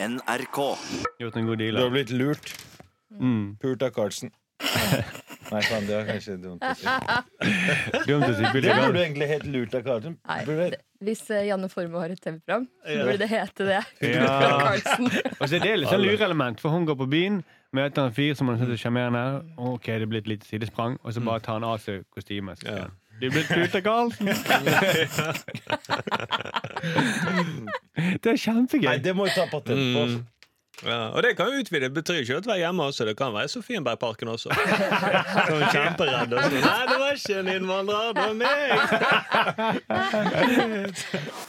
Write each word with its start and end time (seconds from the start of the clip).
NRK. 0.00 0.58
Gjort 1.18 1.36
en 1.36 1.46
god 1.46 1.58
deal. 1.58 1.74
Du 1.76 1.82
har 1.82 1.90
blitt 1.90 2.10
lurt. 2.14 2.52
Mm. 3.18 3.56
Pult 3.62 3.82
av 3.82 3.90
Carlsen. 3.96 4.30
Nei, 5.48 5.62
faen, 5.64 5.86
det 5.88 5.94
var 5.96 6.04
kanskje 6.10 6.34
dumt 6.42 6.62
å 6.66 6.72
si. 6.76 6.84
Dumt 8.10 8.26
å 8.26 8.32
si. 8.36 8.42
Det 8.44 8.50
Burde 8.52 8.90
du 8.92 8.98
egentlig 9.00 9.28
helt 9.30 9.46
lurt 9.48 9.74
av 9.78 9.84
Carlsen. 9.86 10.18
Nei, 10.28 10.38
Burde- 10.46 10.66
det, 10.74 10.80
hvis 11.06 11.22
eh, 11.32 11.46
Janne 11.48 11.70
Formoe 11.72 12.02
har 12.04 12.12
et 12.14 12.20
TV-program, 12.20 12.66
så 12.84 12.96
burde 13.06 13.18
det 13.22 13.28
hete 13.32 13.68
det. 13.70 13.80
Ja. 14.18 14.34
Karlsen. 14.60 15.08
Og 15.38 15.44
så 15.46 15.56
er 15.58 15.64
det 15.64 15.74
litt 15.80 15.90
sånn 15.92 16.04
lureelement, 16.04 16.60
for 16.62 16.74
hun 16.74 16.84
går 16.90 16.98
på 17.00 17.08
byen, 17.10 17.40
møter 17.76 18.06
en 18.08 18.14
fyr 18.16 18.36
som 18.38 18.50
hun 18.52 18.58
synes 18.60 18.74
er 18.76 18.82
sjarmerende. 18.82 19.24
og 19.56 19.78
Ok, 19.78 19.88
det 20.02 20.08
blir 20.10 20.22
et 20.24 20.30
lite 20.34 20.46
sidesprang, 20.50 20.98
og 21.02 21.14
så 21.16 21.22
bare 21.24 21.42
tar 21.46 21.58
han 21.58 21.66
av 21.70 21.78
seg 21.82 22.04
kostymet. 22.14 22.60
så 22.62 22.68
Ja. 22.70 22.86
han, 22.86 22.96
Du 23.20 23.30
blir 23.30 23.42
Carlsen! 23.82 24.26
det 28.22 28.30
er 28.30 28.36
kjempegøy. 28.38 28.88
Nei, 28.88 28.98
det 29.02 29.14
må 29.16 29.24
vi 29.26 29.32
ta 29.34 29.46
patent 29.50 29.94
på. 29.96 30.02
Mm. 30.06 30.26
Ja, 30.86 31.08
og 31.10 31.22
det 31.22 31.36
kan 31.36 31.46
jo 31.50 31.58
utvide. 31.58 31.84
Det 31.88 31.94
betyr 31.94 32.14
ikke 32.22 32.36
at 32.38 32.46
være 32.46 32.58
hjemme 32.62 32.82
også. 32.82 33.04
Det 33.08 33.16
kan 33.18 33.34
være 33.34 33.48
Sofienbergparken 33.50 34.28
også. 34.30 34.48
Sånn 35.48 35.64
kjemperedd 35.74 36.32
og 36.32 36.42
sånn. 36.44 36.60
Nei, 36.62 36.84
det 36.90 36.98
var 37.02 37.12
ikke 37.18 37.38
en 37.40 37.48
innvandrer, 37.56 38.12
det 38.14 38.22
var 38.22 38.34
meg! 38.38 38.70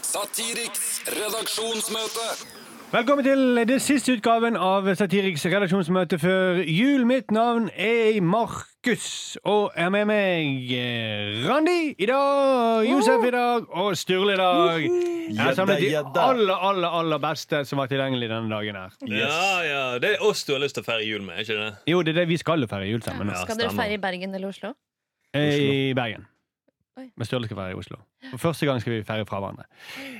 Satiriks 0.09 0.88
redaksjonsmøte. 1.14 2.28
Velkommen 2.90 3.22
til 3.22 3.60
det 3.70 3.76
siste 3.86 4.16
utgaven 4.18 4.56
av 4.58 4.88
Satiriks 4.98 5.44
redaksjonsmøte 5.46 6.18
før 6.18 6.58
jul. 6.66 7.04
Mitt 7.06 7.30
navn 7.30 7.68
er 7.78 8.18
Markus, 8.26 9.38
og 9.46 9.76
er 9.78 9.92
med 9.94 10.08
meg 10.10 10.72
Randi 11.46 11.92
i 12.02 12.08
dag, 12.10 12.88
Josef 12.90 13.28
i 13.28 13.34
dag 13.36 13.68
og 13.78 13.94
Sturle 14.00 14.34
i 14.34 14.40
dag. 14.42 14.88
Jeg 14.88 15.38
har 15.38 15.54
samlet 15.60 15.84
de 15.84 15.92
aller, 16.02 16.56
aller, 16.56 16.90
aller 17.04 17.22
beste 17.22 17.62
som 17.70 17.84
var 17.84 17.92
tilgjengelig 17.94 18.32
denne 18.34 18.50
dagen 18.56 18.82
her. 18.82 18.98
Ja, 19.06 19.38
ja, 19.68 19.86
Det 20.02 20.16
er 20.16 20.26
oss 20.26 20.42
du 20.50 20.56
har 20.56 20.66
lyst 20.66 20.80
til 20.80 20.82
å 20.82 20.90
feire 20.90 21.06
jul 21.06 21.22
med, 21.30 21.44
ikke 21.46 21.60
det? 21.62 21.70
Jo, 21.94 22.02
det 22.02 22.16
er 22.16 22.24
det 22.24 22.28
vi 22.34 22.42
skal 22.42 22.66
feire 22.74 22.90
jul 22.90 23.06
sammen. 23.06 23.30
Ja, 23.30 23.46
Skal 23.46 23.62
dere 23.62 23.78
feire 23.78 24.00
i 24.00 24.02
Bergen 24.02 24.34
eller 24.34 24.50
Oslo? 24.50 24.74
Eh, 25.38 25.92
I 25.92 25.94
Bergen. 25.94 26.26
Oi. 27.00 27.08
Men 27.16 27.28
Sturle 27.28 27.47
skal 27.47 27.58
være 27.59 27.73
i 27.75 27.80
Oslo. 27.80 28.02
For 28.31 28.42
første 28.50 28.67
gang 28.67 28.81
skal 28.83 28.97
vi 28.97 29.03
feire 29.08 29.25
fra 29.30 29.39
hverandre. 29.39 29.67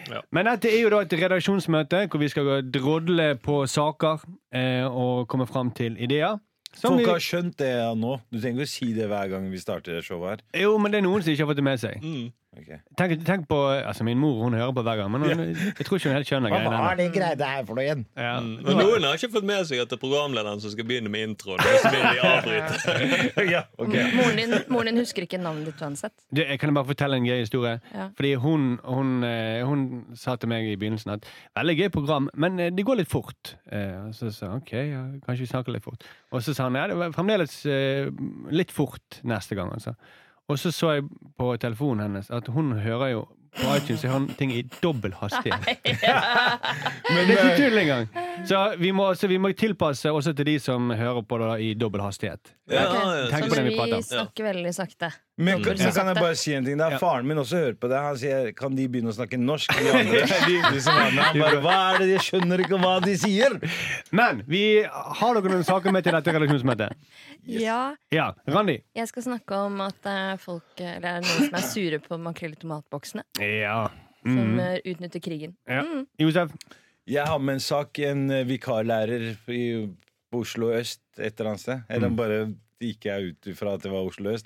Ja. 0.09 0.22
Men 0.35 0.47
dette 0.47 0.72
er 0.72 0.83
jo 0.86 0.91
da 0.94 1.02
et 1.03 1.16
redaksjonsmøte 1.19 2.05
hvor 2.08 2.21
vi 2.21 2.30
skal 2.31 2.47
gå 2.47 2.59
drodle 2.80 3.33
på 3.44 3.61
saker 3.67 4.23
eh, 4.55 4.86
og 4.88 5.27
komme 5.31 5.47
fram 5.49 5.73
til 5.75 5.99
ideer. 5.99 6.39
Som 6.77 6.99
Folk 6.99 7.08
har 7.09 7.23
skjønt 7.23 7.55
det 7.58 7.71
nå. 7.97 8.19
Du 8.30 8.38
trenger 8.38 8.61
ikke 8.61 8.69
å 8.69 8.71
si 8.71 8.91
det 8.94 9.08
hver 9.09 9.31
gang 9.31 9.47
vi 9.49 9.59
starter 9.61 10.03
showet 10.05 10.44
her. 10.53 10.66
jo, 10.67 10.75
men 10.77 10.94
det 10.94 10.99
er 11.02 11.08
noen 11.08 11.23
som 11.25 11.33
ikke 11.33 11.44
har 11.44 11.49
fått 11.49 11.61
det 11.61 11.66
med 11.66 11.81
seg. 11.81 12.03
Mm. 12.03 12.27
Ok. 12.58 12.69
Tenk, 12.97 13.11
tenk 13.28 13.44
på, 13.45 13.58
altså 13.69 14.03
Min 14.03 14.17
mor 14.17 14.39
hun 14.42 14.55
hører 14.58 14.72
på 14.73 14.81
hver 14.81 14.97
gang, 14.97 15.11
men 15.14 15.22
hun, 15.22 15.42
jeg 15.53 15.86
tror 15.86 16.00
ikke 16.00 16.09
hun 16.09 16.16
helt 16.17 16.30
skjønner 16.30 16.50
greiene. 16.50 16.80
er 16.89 16.95
det 16.97 17.05
greia 17.14 17.50
her 17.52 17.66
for 17.67 17.78
noe 17.78 17.83
igjen? 17.86 18.02
Ja. 18.17 18.31
Men 18.42 18.80
noen 18.80 19.05
har 19.05 19.19
ikke 19.19 19.30
fått 19.36 19.45
med 19.45 19.67
seg 19.69 19.83
at 19.83 19.92
det 19.92 19.97
er 20.00 20.02
programlederen 20.02 20.64
som 20.64 20.73
skal 20.73 20.88
begynne 20.89 21.11
med 21.14 21.27
introen. 21.27 21.61
Så 21.61 21.92
vil 21.94 22.08
de 22.08 22.23
avbryte. 22.25 22.95
ja, 23.53 23.61
okay. 23.77 24.08
Moren 24.17 24.42
din, 24.42 24.55
moren 24.73 24.89
din 24.89 25.02
husker 25.03 25.27
ikke 25.27 25.38
navnet 25.44 25.70
ditt 25.70 25.83
uansett. 25.86 26.16
Du, 26.33 26.42
jeg 26.42 26.58
kan 26.64 26.73
bare 26.73 26.89
fortelle 26.89 27.20
en 27.22 27.27
gøy 27.30 27.44
historie? 27.44 27.75
Ja. 27.94 28.08
Fordi 28.17 28.31
hun, 28.42 28.66
hun, 28.88 29.11
eh, 29.30 29.61
hun 29.70 29.83
sa 30.17 30.33
til 30.42 30.50
meg 30.50 30.72
i 30.72 30.77
begynnelsen 30.81 31.14
at 31.20 31.30
veldig 31.59 31.75
gøy 31.83 31.92
program, 32.00 32.31
men 32.33 32.58
eh, 32.66 32.72
det 32.73 32.88
går 32.88 33.03
litt 33.03 33.11
fort. 33.14 33.53
Eh, 33.70 34.08
Og 34.09 34.16
så 34.17 34.33
sa 34.33 34.50
hun 34.55 34.64
ok, 34.64 34.73
ja, 34.89 35.03
kanskje 35.27 35.45
vi 35.45 35.52
snakker 35.53 35.77
litt 35.77 35.86
fort. 35.86 36.02
Og 36.33 36.42
så 36.42 36.58
sa 36.58 36.66
hun 36.66 36.81
ja, 36.81 36.88
det 36.89 36.97
var 36.97 37.14
fremdeles 37.14 37.59
litt 38.50 38.73
fort 38.73 39.22
neste 39.27 39.53
gang. 39.58 39.70
Altså. 39.77 39.94
Og 40.50 40.59
så 40.59 40.72
så 40.73 40.92
jeg 40.97 41.03
på 41.38 41.52
telefonen 41.61 42.08
hennes 42.08 42.31
at 42.33 42.47
hun 42.47 42.73
hører 42.81 43.14
jo 43.14 43.25
på 43.58 43.75
iTunes 43.78 44.02
så 44.03 44.08
hører 44.11 44.19
hun 44.19 44.28
ting 44.39 44.52
i 44.53 44.61
dobbel 44.83 45.14
hastighet. 45.19 45.66
Men 47.09 47.28
det 47.28 47.36
er 47.36 47.39
ikke 47.39 47.58
tull 47.58 47.81
engang! 47.81 48.09
Så 48.47 48.59
vi 48.80 48.92
må, 48.95 49.09
så 49.19 49.28
vi 49.28 49.38
må 49.42 49.52
tilpasse 49.58 50.11
også 50.16 50.31
til 50.38 50.47
de 50.47 50.58
som 50.64 50.92
hører 50.95 51.23
på 51.28 51.39
det 51.42 51.50
i 51.66 51.73
dobbel 51.80 52.03
hastighet. 52.05 52.53
Ja, 52.70 52.83
okay. 52.86 53.00
ja, 53.02 53.25
Tenk 53.31 53.44
Så 53.44 53.50
på 53.50 53.55
det 53.58 53.64
vi 53.66 53.70
vi 53.73 53.77
prater 53.80 53.97
om. 53.97 54.03
snakker 54.05 54.45
veldig 54.52 54.72
sakte. 54.77 55.09
Men 55.39 55.64
kan, 55.64 55.77
så 55.80 55.89
kan 55.95 56.10
jeg 56.11 56.17
bare 56.20 56.36
si 56.37 56.54
en 56.54 56.65
ting. 56.67 56.77
Da 56.77 56.89
Ja. 56.92 56.98
Faren 57.02 57.26
min 57.27 57.39
også 57.42 57.58
hører 57.58 57.76
på 57.80 57.87
det. 57.89 57.98
Han 58.04 58.17
sier 58.20 58.52
kan 58.58 58.76
de 58.76 58.86
begynne 58.92 59.10
å 59.10 59.15
snakke 59.15 59.39
norsk? 59.39 59.71
De 59.73 59.89
andre, 59.95 60.21
de 60.76 60.81
som 60.83 60.99
er 60.99 61.14
med. 61.16 61.23
Han 61.23 61.39
bare, 61.42 61.61
Hva 61.64 61.76
er 61.93 61.99
det? 62.04 62.10
Jeg 62.11 62.26
skjønner 62.27 62.64
ikke 62.66 62.80
hva 62.83 62.93
de 63.04 63.16
sier! 63.17 63.55
Men 64.16 64.43
vi 64.52 64.64
har 64.83 65.39
dere 65.39 65.54
noen 65.55 65.66
saker 65.67 65.95
med 65.95 66.05
til 66.05 66.14
dette 66.17 66.36
redaksjonsmøtet? 66.36 67.10
Ja, 67.49 67.80
Ja, 68.14 68.30
Randi? 68.52 68.77
jeg 68.99 69.08
skal 69.10 69.23
snakke 69.26 69.55
om 69.66 69.80
at 69.86 70.05
er 70.11 70.37
folk 70.42 70.81
Eller 70.83 71.08
er 71.20 71.21
noen 71.23 71.48
som 71.48 71.55
er 71.55 71.66
sure 71.66 71.99
på 72.04 72.17
makrell 72.21 72.54
i 72.54 72.60
tomatboksene. 72.60 73.23
Ja. 73.39 73.89
Som 74.23 74.36
Mm. 74.55 74.60
eh, 74.60 74.80
utnytter 74.92 75.20
krigen. 75.23 75.55
ja. 75.67 75.82
Mm. 75.82 76.05
Josef? 76.20 76.52
Jeg 77.08 77.26
har 77.26 77.39
med 77.39 77.54
en 77.55 77.60
sak. 77.60 77.98
En 78.00 78.30
eh, 78.32 78.44
vikarlærer 78.45 79.36
i 79.50 79.89
Oslo 80.32 80.67
øst 80.76 81.00
et 81.17 81.39
eller 81.39 81.52
annet 81.55 81.60
sted. 81.61 81.82
Eller 81.89 82.10
Mm. 82.10 82.16
bare 82.16 82.54
gikk 82.82 83.04
jeg 83.10 83.23
ut 83.33 83.58
fra 83.58 83.73
at 83.73 83.82
det 83.82 83.92
var 83.92 84.05
Oslo 84.08 84.30
øst. 84.32 84.45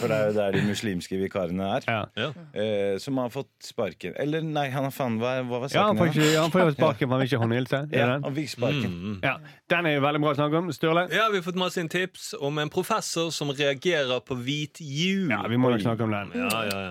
For 0.00 0.08
det 0.08 0.16
er 0.16 0.26
jo 0.26 0.32
der 0.34 0.50
de 0.52 0.62
muslimske 0.66 1.18
vikarene 1.20 1.62
er. 1.76 1.84
Ja. 2.16 2.32
Eh, 2.54 2.98
som 2.98 3.16
har 3.18 3.28
fått 3.28 3.50
sparken. 3.62 4.14
Eller 4.18 4.40
nei, 4.42 4.68
han 4.70 4.82
har 4.84 4.90
faen 4.90 5.18
Hva, 5.20 5.42
hva 5.46 5.60
var 5.60 5.68
Ja, 5.74 5.84
han 5.86 5.96
saken? 5.96 5.98
får, 5.98 6.08
ikke, 6.14 6.40
han 6.40 6.50
får 6.50 6.60
jo 6.64 6.70
sparken, 6.78 7.06
for 7.08 7.12
han 7.14 7.20
vil 7.20 7.28
ikke 7.28 7.42
håndhilse. 7.44 7.92
Ja, 7.92 8.06
han 8.22 8.34
fikk 8.34 8.48
sparken. 8.56 8.90
Mm. 8.90 9.20
Ja. 9.22 9.36
Den 9.68 9.86
er 9.86 9.94
jo 9.94 10.00
veldig 10.00 10.20
bra 10.24 10.32
å 10.32 10.38
snakke 10.40 10.58
om. 10.58 10.72
Sturle? 10.72 11.08
Ja, 11.12 11.28
Vi 11.30 11.36
har 11.38 11.42
fått 11.42 11.54
masse 11.60 11.78
inn 11.78 11.88
tips 11.92 12.34
om 12.40 12.58
en 12.58 12.68
professor 12.70 13.30
som 13.30 13.48
reagerer 13.50 14.20
på 14.24 14.34
hvit 14.42 14.80
jul. 14.80 15.28
Ja, 15.30 15.42
vi 15.46 15.56
må 15.56 15.70
nok 15.70 15.80
snakke 15.84 16.02
om 16.02 16.10
den. 16.10 16.32
Ja, 16.34 16.64
ja, 16.64 16.88
ja. 16.88 16.90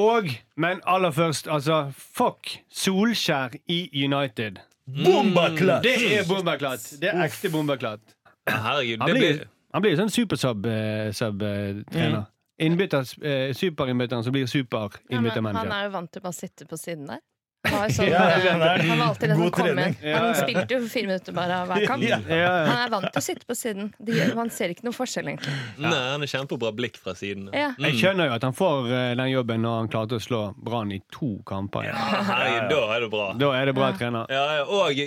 Og, 0.00 0.28
men 0.56 0.80
aller 0.88 1.10
først, 1.12 1.48
altså 1.52 1.90
Fuck 1.92 2.48
Solskjær 2.72 3.58
i 3.68 3.84
United. 4.04 4.56
Bombaklatt! 4.86 5.84
Det 5.84 6.18
er 6.18 6.24
bombaklatt. 6.28 6.94
Det 7.00 7.10
er 7.12 7.24
ekte 7.26 7.50
bombaklatt. 7.52 8.00
Herregud, 8.48 8.98
Han 9.00 9.08
det 9.08 9.18
blir, 9.18 9.36
blir 9.36 9.48
han 9.72 9.82
blir 9.84 9.96
sånn 9.96 10.10
supersub-trener. 10.12 12.24
Innbytter, 12.62 13.06
eh, 13.24 13.52
superinnbytteren 13.56 14.24
som 14.24 14.32
blir 14.34 14.46
superinnbyttermanager. 14.46 15.66
Ja, 15.66 15.72
han 15.72 15.78
er 15.78 15.84
jo 15.88 15.92
vant 15.94 16.12
til 16.12 16.20
å 16.20 16.24
bare 16.26 16.36
sitte 16.36 16.66
på 16.68 16.76
siden 16.78 17.06
der. 17.08 17.20
Han 17.62 17.90
sånn, 17.94 18.08
Ja, 18.10 18.22
eh, 18.34 18.46
han 18.50 18.98
var 18.98 19.06
alltid 19.12 19.30
den 19.30 19.38
som 19.38 19.50
kom 19.54 19.68
inn. 19.78 19.94
Han 20.02 20.34
spilte 20.34 20.74
jo 20.74 20.80
fire 20.90 21.06
minutter 21.06 21.34
bare 21.36 21.60
hver 21.70 21.86
kamp. 21.86 22.02
Han 22.10 22.72
er 22.74 22.90
vant 22.90 23.06
til 23.14 23.20
å 23.20 23.24
sitte 23.24 23.46
på 23.46 23.54
siden. 23.54 23.92
De, 24.02 24.16
man 24.34 24.50
ser 24.50 24.74
ikke 24.74 24.82
noe 24.88 24.96
forskjell, 24.96 25.30
egentlig. 25.30 25.54
Nei, 25.78 25.94
han 26.10 26.26
er 26.26 26.32
kjempebra 26.32 26.72
blikk 26.74 26.98
fra 26.98 27.14
siden. 27.18 27.48
Ja. 27.54 27.70
Jeg 27.78 28.00
skjønner 28.02 28.32
jo 28.32 28.36
at 28.40 28.42
han 28.48 28.56
får 28.58 28.90
eh, 28.90 29.08
den 29.22 29.30
jobben 29.30 29.62
når 29.62 29.78
han 29.84 29.92
klarte 29.94 30.18
å 30.18 30.22
slå 30.22 30.42
Brann 30.58 30.90
i 30.92 31.00
to 31.14 31.36
kamper. 31.46 31.86
Ja, 31.86 31.94
hei, 32.32 32.52
da 32.72 32.82
er 32.96 33.06
det 33.06 33.12
bra. 33.14 33.30
Da 33.38 33.52
er 33.60 33.70
det 33.70 33.76
bra 33.78 33.92
Ja. 33.92 33.98
trener. 34.02 34.34
Og 34.66 34.98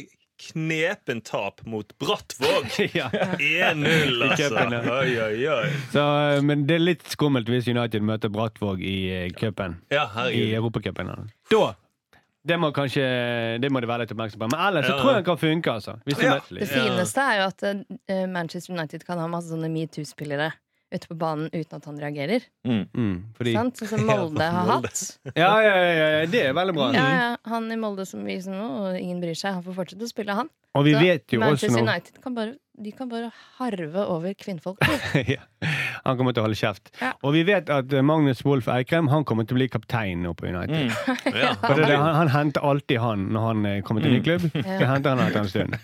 knepen 0.45 1.21
tap 1.23 1.61
mot 1.67 1.91
Brattvåg. 1.99 2.65
1-0, 2.75 4.23
altså. 4.25 4.65
Oi, 4.95 5.13
oi, 5.21 5.47
oi. 5.47 5.69
Så, 5.93 6.03
eh, 6.03 6.41
men 6.43 6.65
det 6.67 6.75
er 6.79 6.83
litt 6.83 7.03
skummelt 7.11 7.47
hvis 7.51 7.67
United 7.71 8.03
møter 8.03 8.31
Brattvåg 8.31 8.83
i 8.83 8.97
cupen. 9.39 9.77
Ja, 9.91 10.07
I. 10.31 10.53
Europacupen. 10.55 11.11
Da 11.51 11.73
det 12.45 12.57
må 12.61 12.69
kanskje 12.75 13.05
Det 13.61 13.71
må 13.73 13.81
de 13.81 13.87
være 13.89 14.05
litt 14.05 14.11
oppmerksom 14.13 14.39
på. 14.43 14.49
Men 14.53 14.59
ellers 14.67 14.85
så 14.89 14.97
tror 14.99 15.11
jeg 15.15 15.23
den 15.23 15.25
kan 15.31 15.37
funke. 15.41 15.71
altså 15.71 15.95
Hvis 16.05 16.21
Ja. 16.23 16.35
møter 16.35 16.59
Det 16.59 16.69
fineste 16.69 17.21
er 17.21 17.39
jo 17.41 17.47
at 17.47 17.63
eh, 18.09 18.25
Manchester 18.27 18.73
United 18.73 19.05
kan 19.05 19.17
ha 19.19 19.27
masse 19.27 19.49
sånne 19.49 19.69
metoo-spillere 19.73 20.51
ute 20.95 21.09
på 21.11 21.17
banen 21.19 21.47
uten 21.53 21.77
at 21.77 21.85
han 21.89 21.97
reagerer. 22.01 22.43
Mm, 22.65 23.15
fordi, 23.37 23.53
Sant? 23.55 23.79
Sånn 23.81 23.91
som 23.93 24.05
Molde 24.09 24.49
har 24.55 24.69
hatt. 24.73 25.01
ja, 25.35 25.53
ja, 25.63 25.73
ja, 25.75 26.09
ja, 26.15 26.25
det 26.31 26.43
er 26.49 26.53
veldig 26.57 26.75
bra. 26.77 26.91
Ja, 26.95 27.07
ja, 27.15 27.31
han 27.51 27.71
i 27.71 27.77
Molde 27.79 28.05
som 28.09 28.25
viser 28.27 28.55
noe, 28.55 28.69
og 28.91 28.99
ingen 28.99 29.19
bryr 29.23 29.37
seg. 29.37 29.57
Han 29.59 29.65
får 29.65 29.77
fortsette 29.83 30.07
å 30.07 30.11
spille, 30.11 30.37
han. 30.41 30.51
Og 30.75 30.83
vi 30.83 30.91
Så 30.91 31.01
vet 31.05 31.31
jo 31.31 31.39
Manchester 31.39 31.71
også 31.71 31.83
United 31.85 32.17
kan 32.23 32.33
bare, 32.35 32.53
de 32.83 32.91
kan 32.91 33.07
bare 33.07 33.29
harve 33.61 34.01
over 34.11 34.33
kvinnfolk. 34.35 34.81
ja, 35.35 35.45
Han 36.03 36.17
kommer 36.19 36.35
til 36.35 36.43
å 36.43 36.47
holde 36.49 36.57
kjeft. 36.59 36.91
Ja. 36.99 37.13
Og 37.23 37.31
vi 37.37 37.45
vet 37.47 37.71
at 37.71 37.93
eh, 37.95 38.03
Magnus 38.03 38.41
Wolff 38.43 38.67
Eikrem 38.67 39.07
Han 39.13 39.23
kommer 39.23 39.47
til 39.47 39.55
å 39.55 39.61
bli 39.61 39.69
kaptein 39.71 40.25
nå 40.25 40.33
på 40.35 40.49
United. 40.51 40.91
Ja, 41.31 41.53
For 41.63 41.79
det, 41.79 41.87
er 41.93 42.01
han, 42.01 42.17
han 42.19 42.33
henter 42.33 42.65
alltid 42.67 42.99
han 42.99 43.29
når 43.31 43.47
han 43.47 43.69
eh, 43.71 43.77
kommer 43.87 44.03
til 44.03 44.11
en 44.11 44.19
ny 44.19 44.25
klubb. 44.27 44.49
Så 44.51 44.89
henter 44.91 45.15
han 45.15 45.23
etter 45.29 45.45
en 45.45 45.53
stund. 45.53 45.79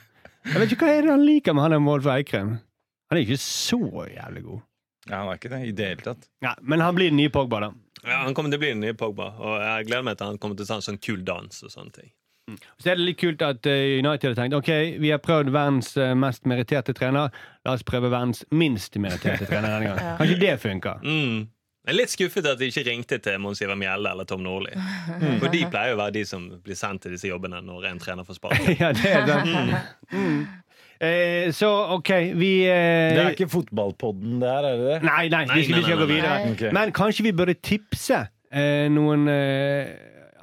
Jeg 0.51 0.57
vet 0.59 0.75
ikke 0.75 0.89
hva 0.89 0.97
er 0.97 1.07
det 1.07 1.13
han 1.15 1.23
liker 1.23 1.55
med 1.55 1.67
han 1.69 1.77
der 1.77 1.83
Wolff 1.87 2.11
Eikrem. 2.11 2.51
Han 3.11 3.19
er 3.19 3.23
ikke 3.23 3.39
så 3.43 3.79
jævlig 4.11 4.43
god. 4.49 4.61
Ja, 5.09 5.17
han 5.23 5.31
er 5.31 5.39
ikke 5.39 5.49
det 5.49 5.61
i 5.65 5.71
det 5.75 5.87
hele 5.95 6.05
tatt. 6.05 6.27
Ja, 6.45 6.55
men 6.61 6.81
han 6.83 6.95
blir 6.97 7.09
den 7.09 7.17
nye 7.17 7.31
Pogba, 7.33 7.59
da. 7.63 7.71
Ja, 8.05 8.23
Han 8.25 8.33
kommer 8.33 8.49
til 8.53 8.57
å 8.57 8.63
bli 8.63 8.73
den 8.73 8.81
nye 8.83 8.93
Pogba, 8.97 9.31
og 9.37 9.59
jeg 9.61 9.87
gleder 9.89 10.03
meg 10.05 10.17
til 10.17 10.29
han 10.31 10.37
kommer 10.41 10.57
til 10.57 10.65
å 10.65 10.71
ta 10.71 10.77
en 10.81 10.85
sånn 10.85 10.99
kul 11.01 11.23
dans 11.25 11.63
og 11.65 11.71
sånne 11.73 11.93
ting. 11.99 12.11
Så 12.81 12.89
er 12.91 12.97
det 12.97 13.05
litt 13.05 13.19
kult 13.21 13.41
at 13.45 13.65
eh, 13.69 13.99
United 14.01 14.33
har 14.33 14.35
tenkt 14.35 14.55
Ok, 14.57 14.69
vi 14.99 15.11
har 15.13 15.21
prøvd 15.23 15.51
verdens 15.53 15.93
eh, 16.01 16.11
mest 16.17 16.43
meritterte 16.49 16.91
trener. 16.97 17.29
La 17.63 17.75
oss 17.77 17.85
prøve 17.87 18.09
verdens 18.11 18.41
minst 18.51 18.97
meritterte 18.99 19.45
trener 19.47 19.69
denne 19.77 19.85
gangen. 19.93 20.17
Kanskje 20.19 20.39
det 20.41 20.55
funker? 20.59 20.99
Mm. 21.05 21.45
Jeg 21.81 21.93
er 21.93 21.97
litt 21.97 22.11
skuffet 22.13 22.45
at 22.45 22.59
de 22.59 22.67
ikke 22.69 22.83
ringte 22.89 23.17
til 23.23 23.39
Mons 23.41 23.61
Ivar 23.63 23.77
Mjelde 23.79 24.11
eller 24.13 24.27
Tom 24.29 24.43
Nordli. 24.45 24.73
For 25.41 25.47
de 25.53 25.63
pleier 25.71 25.93
jo 25.93 25.95
å 25.95 26.01
være 26.03 26.13
de 26.19 26.25
som 26.29 26.43
blir 26.61 26.77
sendt 26.77 27.01
til 27.05 27.15
disse 27.15 27.29
jobbene 27.29 27.61
når 27.65 27.87
en 27.89 28.01
trener 28.03 28.27
får 28.27 28.37
sparken. 28.37 28.75
ja, 28.83 28.91
det 28.93 29.13
er 29.15 29.25
det. 29.29 29.39
Mm. 30.11 30.41
Eh, 31.01 31.47
så 31.57 31.67
OK, 31.95 32.09
vi 32.37 32.51
eh, 32.69 33.15
Det 33.15 33.23
er 33.23 33.31
ikke 33.33 33.47
fotballpodden 33.49 34.35
det 34.43 34.49
her, 34.51 34.67
er 34.69 34.77
det 34.77 34.85
det? 34.91 34.99
Nei, 35.07 35.23
nei, 35.33 35.45
Nei, 35.49 35.55
vi 35.57 35.63
skal 35.65 35.81
ikke 35.81 35.97
gå 36.03 36.07
videre. 36.11 36.35
Ok. 36.51 36.61
Men 36.77 36.91
kanskje 36.93 37.25
vi 37.25 37.31
burde 37.33 37.55
tipse 37.57 38.19
eh, 38.53 38.85
noen 38.93 39.25
eh, 39.33 39.89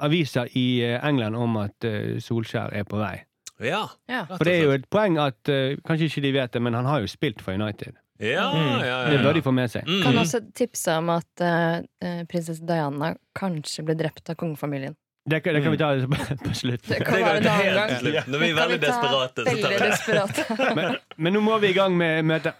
aviser 0.03 0.51
i 0.59 0.67
eh, 0.83 0.99
England 1.07 1.39
om 1.39 1.57
at 1.63 1.87
eh, 1.87 2.19
Solskjær 2.23 2.75
er 2.75 2.89
på 2.91 2.99
vei. 2.99 3.15
Ja. 3.63 3.85
Ja. 4.11 4.25
For 4.31 4.43
det 4.47 4.57
er 4.57 4.67
jo 4.69 4.75
et 4.77 4.85
poeng 4.91 5.17
at 5.23 5.51
eh, 5.51 5.77
Kanskje 5.87 6.07
ikke 6.11 6.23
de 6.27 6.35
vet 6.37 6.53
det, 6.55 6.61
men 6.63 6.75
han 6.79 6.87
har 6.87 7.01
jo 7.03 7.11
spilt 7.11 7.43
for 7.43 7.55
United. 7.59 7.95
Ja, 8.19 8.49
Mm. 8.51 8.81
ja, 8.83 8.97
Det 9.07 9.15
ja, 9.21 9.23
bør 9.23 9.33
de 9.39 9.43
få 9.47 9.53
med 9.55 9.71
seg. 9.71 9.85
Mm. 9.87 10.01
Kan 10.03 10.17
også 10.19 10.41
tipse 10.59 10.91
om 10.99 11.11
at 11.15 11.43
eh, 11.47 11.85
eh, 12.03 12.25
prinsesse 12.27 12.67
Diana 12.67 13.13
kanskje 13.39 13.85
ble 13.87 13.95
drept 13.95 14.31
av 14.31 14.35
kongefamilien. 14.41 14.97
Det, 15.29 15.39
kan- 15.45 15.55
det 15.59 15.63
kan 15.65 15.73
vi 15.75 15.79
ta 15.81 15.89
på, 16.15 16.19
på 16.47 16.53
slutt. 16.57 16.85
Det 16.89 16.99
kan 17.05 17.15
være 17.21 17.37
en 17.43 17.49
annen 17.53 17.75
gang. 17.79 17.91
slutt. 18.01 18.27
Når 18.33 18.39
vi 18.45 18.49
er 18.53 18.57
veldig 18.63 18.81
desperate, 18.87 19.41
så 19.45 19.49
tar 19.61 19.69
vi 19.69 19.77
det. 19.77 19.91
desperate. 19.91 20.41
Men, 20.79 20.87
men 21.19 21.31
nå 21.39 21.43
må 21.45 21.55
vi 21.63 21.69
i 21.75 21.77
gang 21.77 21.93
med 21.99 22.25
møtet. 22.29 22.55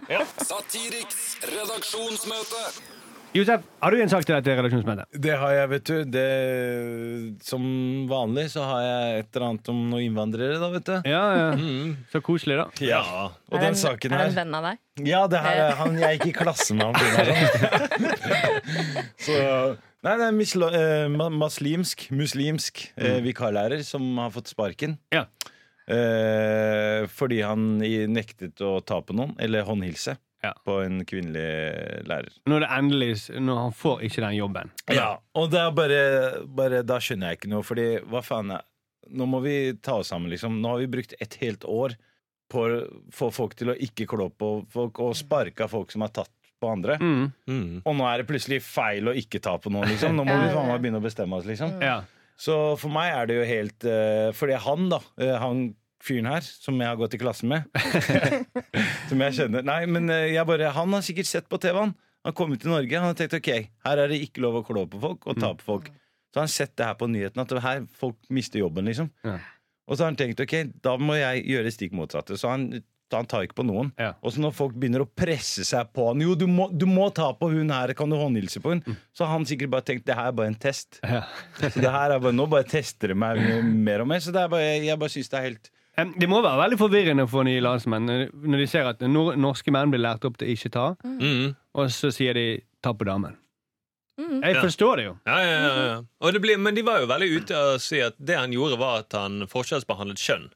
Satiriks 0.45 1.25
redaksjonsmøte. 1.49 2.63
Josef, 3.37 3.61
har 3.85 3.93
du 3.93 3.97
en 4.01 4.09
sak 4.09 4.25
til 4.25 4.33
dette 4.39 4.55
redaksjonsmøtet? 4.57 5.05
Det 5.21 5.35
har 5.37 5.51
jeg, 5.53 5.69
vet 5.75 5.85
du. 5.91 5.97
Det, 6.17 6.29
som 7.45 7.61
vanlig 8.09 8.47
så 8.55 8.63
har 8.65 8.81
jeg 8.87 9.19
et 9.21 9.29
eller 9.37 9.47
annet 9.51 9.69
om 9.73 9.79
noen 9.93 10.05
innvandrere, 10.07 10.57
da, 10.63 10.69
vet 10.73 10.87
du. 10.89 10.95
Ja, 11.13 11.25
ja. 11.37 11.51
Mm. 11.61 11.91
Så 12.13 12.19
koselig, 12.25 12.57
da. 12.63 12.67
Ja. 12.89 13.03
Og 13.53 13.57
den 13.63 13.77
saken 13.79 14.11
her 14.17 14.25
Er 14.25 14.29
det 14.33 14.33
en 14.33 14.39
venn 14.41 14.57
av 14.59 14.63
deg? 14.71 14.77
Ja, 15.07 15.21
det 15.31 15.41
her 15.45 15.57
er 15.67 15.73
han 15.83 15.93
jeg 16.01 16.11
gikk 16.19 16.27
i 16.33 16.35
klasse 16.41 16.73
med. 16.75 16.85
Han, 16.89 16.97
så, 19.29 19.37
nei, 20.05 20.17
det 20.21 20.27
er 20.29 20.37
misla, 20.37 20.69
eh, 20.75 21.09
maslimsk, 21.31 22.09
muslimsk, 22.15 22.85
eh, 22.97 23.19
vikarlærer 23.25 23.83
som 23.85 24.05
har 24.19 24.31
fått 24.31 24.49
sparken. 24.53 24.99
Ja. 25.13 25.25
Eh, 25.89 27.07
fordi 27.09 27.41
han 27.43 27.81
i- 27.83 28.07
nektet 28.07 28.61
å 28.61 28.85
ta 28.85 29.01
på 29.01 29.15
noen, 29.17 29.35
eller 29.39 29.63
håndhilse, 29.65 30.17
Ja. 30.45 30.53
på 30.67 30.85
en 30.85 31.05
kvinnelig 31.05 32.05
lærer. 32.07 32.29
Nå 32.47 32.57
er 32.57 32.61
det 32.61 32.69
endelig 32.71 33.31
Når 33.41 33.57
han 33.57 33.73
får 33.73 34.03
ikke 34.03 34.21
den 34.23 34.37
jobben. 34.37 34.71
Ja, 34.89 35.17
og 35.35 35.51
det 35.51 35.59
er 35.59 35.71
bare, 35.73 36.47
bare 36.47 36.83
Da 36.85 36.99
skjønner 36.99 37.31
jeg 37.31 37.41
ikke 37.41 37.49
noe, 37.51 37.63
fordi 37.63 38.01
hva 38.05 38.23
faen 38.23 38.53
er 38.55 38.63
Nå 39.11 39.27
må 39.27 39.41
vi 39.43 39.73
ta 39.81 39.95
oss 39.97 40.09
sammen, 40.11 40.29
liksom. 40.31 40.61
Nå 40.61 40.69
har 40.69 40.79
vi 40.81 40.87
brukt 40.87 41.15
et 41.19 41.33
helt 41.41 41.61
år 41.65 41.95
på 42.51 42.59
å 42.69 43.03
få 43.11 43.33
folk 43.33 43.55
til 43.57 43.69
å 43.69 43.75
ikke 43.81 44.07
klå 44.07 44.31
på 44.37 44.67
folk 44.69 45.01
og 45.01 45.15
sparka 45.17 45.67
folk 45.67 45.91
som 45.91 46.03
har 46.03 46.09
tatt 46.11 46.29
på 46.61 46.71
andre. 46.71 46.99
Mm. 47.01 47.25
Mm. 47.49 47.75
Og 47.83 47.99
nå 47.99 48.07
er 48.11 48.21
det 48.21 48.29
plutselig 48.29 48.61
feil 48.67 49.11
å 49.11 49.17
ikke 49.17 49.41
ta 49.45 49.57
på 49.63 49.73
noen, 49.73 49.89
liksom. 49.91 50.17
Nå 50.19 50.27
må 50.27 50.37
vi 50.43 50.53
faen 50.55 50.71
meg 50.71 50.81
begynne 50.83 51.01
å 51.03 51.05
bestemme 51.05 51.39
oss, 51.39 51.49
liksom. 51.49 51.77
Ja. 51.85 52.01
Så 52.39 52.55
for 52.79 52.95
meg 52.95 53.13
er 53.15 53.29
det 53.29 53.37
jo 53.39 53.47
helt 53.49 53.87
uh, 53.89 54.31
Fordi 54.39 54.59
han, 54.63 54.85
da, 54.93 55.01
eh, 55.19 55.35
han 55.43 55.73
fyren 55.99 56.29
her, 56.31 56.45
som 56.47 56.77
jeg 56.79 56.87
har 56.87 56.99
gått 57.01 57.17
i 57.17 57.19
klasse 57.19 57.49
med 57.51 57.67
Som 59.11 59.25
jeg 59.25 59.35
kjenner 59.41 59.67
Nei, 59.67 59.81
men 59.91 60.07
eh, 60.15 60.29
jeg 60.37 60.47
bare 60.47 60.71
Han 60.77 60.95
har 60.95 61.03
sikkert 61.03 61.27
sett 61.27 61.49
på 61.51 61.59
TV, 61.59 61.75
han. 61.75 61.97
Han 62.23 62.31
har 62.31 62.37
kommet 62.39 62.63
til 62.63 62.71
Norge, 62.71 62.95
han 62.95 63.11
har 63.11 63.19
tenkt 63.19 63.35
ok, 63.39 63.51
her 63.87 64.03
er 64.05 64.11
det 64.13 64.21
ikke 64.23 64.43
lov 64.45 64.61
å 64.61 64.63
klå 64.67 64.85
på 64.91 65.01
folk 65.03 65.27
og 65.31 65.39
ta 65.39 65.53
på 65.57 65.65
folk. 65.67 65.91
Så 66.29 66.41
har 66.41 66.47
han 66.47 66.53
sett 66.53 66.75
det 66.77 66.87
her 66.87 66.97
på 66.99 67.07
nyhetene, 67.09 67.45
at 67.47 67.63
her 67.65 67.85
folk 67.99 68.19
mister 68.35 68.61
jobben, 68.61 68.91
liksom. 68.91 69.09
Ja. 69.25 69.39
Og 69.89 69.97
så 69.97 70.05
har 70.05 70.11
han 70.11 70.19
tenkt 70.19 70.43
ok, 70.43 70.55
da 70.85 70.97
må 71.01 71.17
jeg 71.17 71.47
gjøre 71.49 71.73
stikk 71.73 71.95
motsatte. 71.97 72.37
Så 72.37 72.51
han, 72.53 72.67
så 73.11 73.17
han 73.17 73.27
tar 73.27 73.47
ikke 73.47 73.55
på 73.63 73.65
noen. 73.65 73.93
Ja. 73.99 74.13
Og 74.23 74.33
så 74.35 74.41
når 74.45 74.53
folk 74.53 74.75
begynner 74.77 75.01
å 75.01 75.09
presse 75.09 75.65
seg 75.65 75.93
på 75.97 76.09
han 76.11 76.21
Jo, 76.21 76.35
du 76.37 76.47
må, 76.47 76.67
du 76.77 76.85
må 76.87 77.07
ta 77.15 77.31
på 77.33 77.49
hun 77.51 77.71
her, 77.73 77.95
kan 77.97 78.11
du 78.11 78.17
håndhilse 78.17 78.61
på 78.61 78.75
hun? 78.75 78.83
Så 79.17 79.25
har 79.25 79.33
han 79.39 79.47
sikkert 79.49 79.71
bare 79.71 79.83
tenkt 79.89 80.05
det 80.05 80.15
her 80.19 80.29
er 80.29 80.33
bare 80.37 80.47
en 80.53 80.55
test. 80.61 81.01
Ja. 81.03 81.23
Så 81.59 81.81
det 81.81 81.91
her 81.91 82.11
er 82.13 82.19
bare, 82.21 82.33
Nå 82.37 82.47
bare 82.53 82.65
tester 82.69 83.09
de 83.09 83.15
meg 83.15 83.41
mer 83.65 84.01
og 84.05 84.09
mer. 84.13 84.21
Så 84.21 84.31
det 84.33 84.43
er 84.45 84.49
bare, 84.53 84.69
jeg 84.85 84.99
bare 85.01 85.09
syns 85.17 85.29
det 85.33 85.39
er 85.41 85.49
helt 85.49 85.71
Det 86.21 86.29
må 86.31 86.43
være 86.45 86.61
veldig 86.69 86.79
forvirrende 86.79 87.25
for 87.29 87.43
nye 87.49 87.61
landsmenn 87.65 88.05
når 88.07 88.29
når 88.47 88.59
de 88.63 88.67
ser 88.71 88.87
at 88.87 89.01
norske 89.01 89.73
menn 89.75 89.91
blir 89.91 90.05
lært 90.05 90.25
opp 90.29 90.37
til 90.39 90.53
ikke 90.55 90.71
ta, 90.71 90.95
Mm. 91.05 91.57
og 91.75 91.89
så 91.91 92.13
sier 92.15 92.35
de 92.35 92.61
'ta 92.83 92.93
på 92.93 93.05
damen'. 93.09 93.35
Mm. 94.19 94.43
Jeg 94.43 94.55
Ja. 94.55 94.63
forstår 94.63 94.97
det 94.97 95.05
jo. 95.05 95.17
Ja, 95.27 95.39
ja, 95.41 95.59
ja, 95.67 95.87
ja. 95.87 96.03
Og 96.21 96.33
det 96.33 96.41
blir, 96.43 96.59
men 96.59 96.75
de 96.75 96.83
var 96.83 97.01
jo 97.01 97.07
veldig 97.07 97.29
ute 97.41 97.55
og 97.57 97.81
si 97.81 98.01
at 98.01 98.15
det 98.19 98.37
han 98.37 98.51
gjorde, 98.53 98.79
var 98.79 98.99
at 98.99 99.13
han 99.13 99.47
forskjellsbehandlet 99.47 100.19
kjønn. 100.19 100.51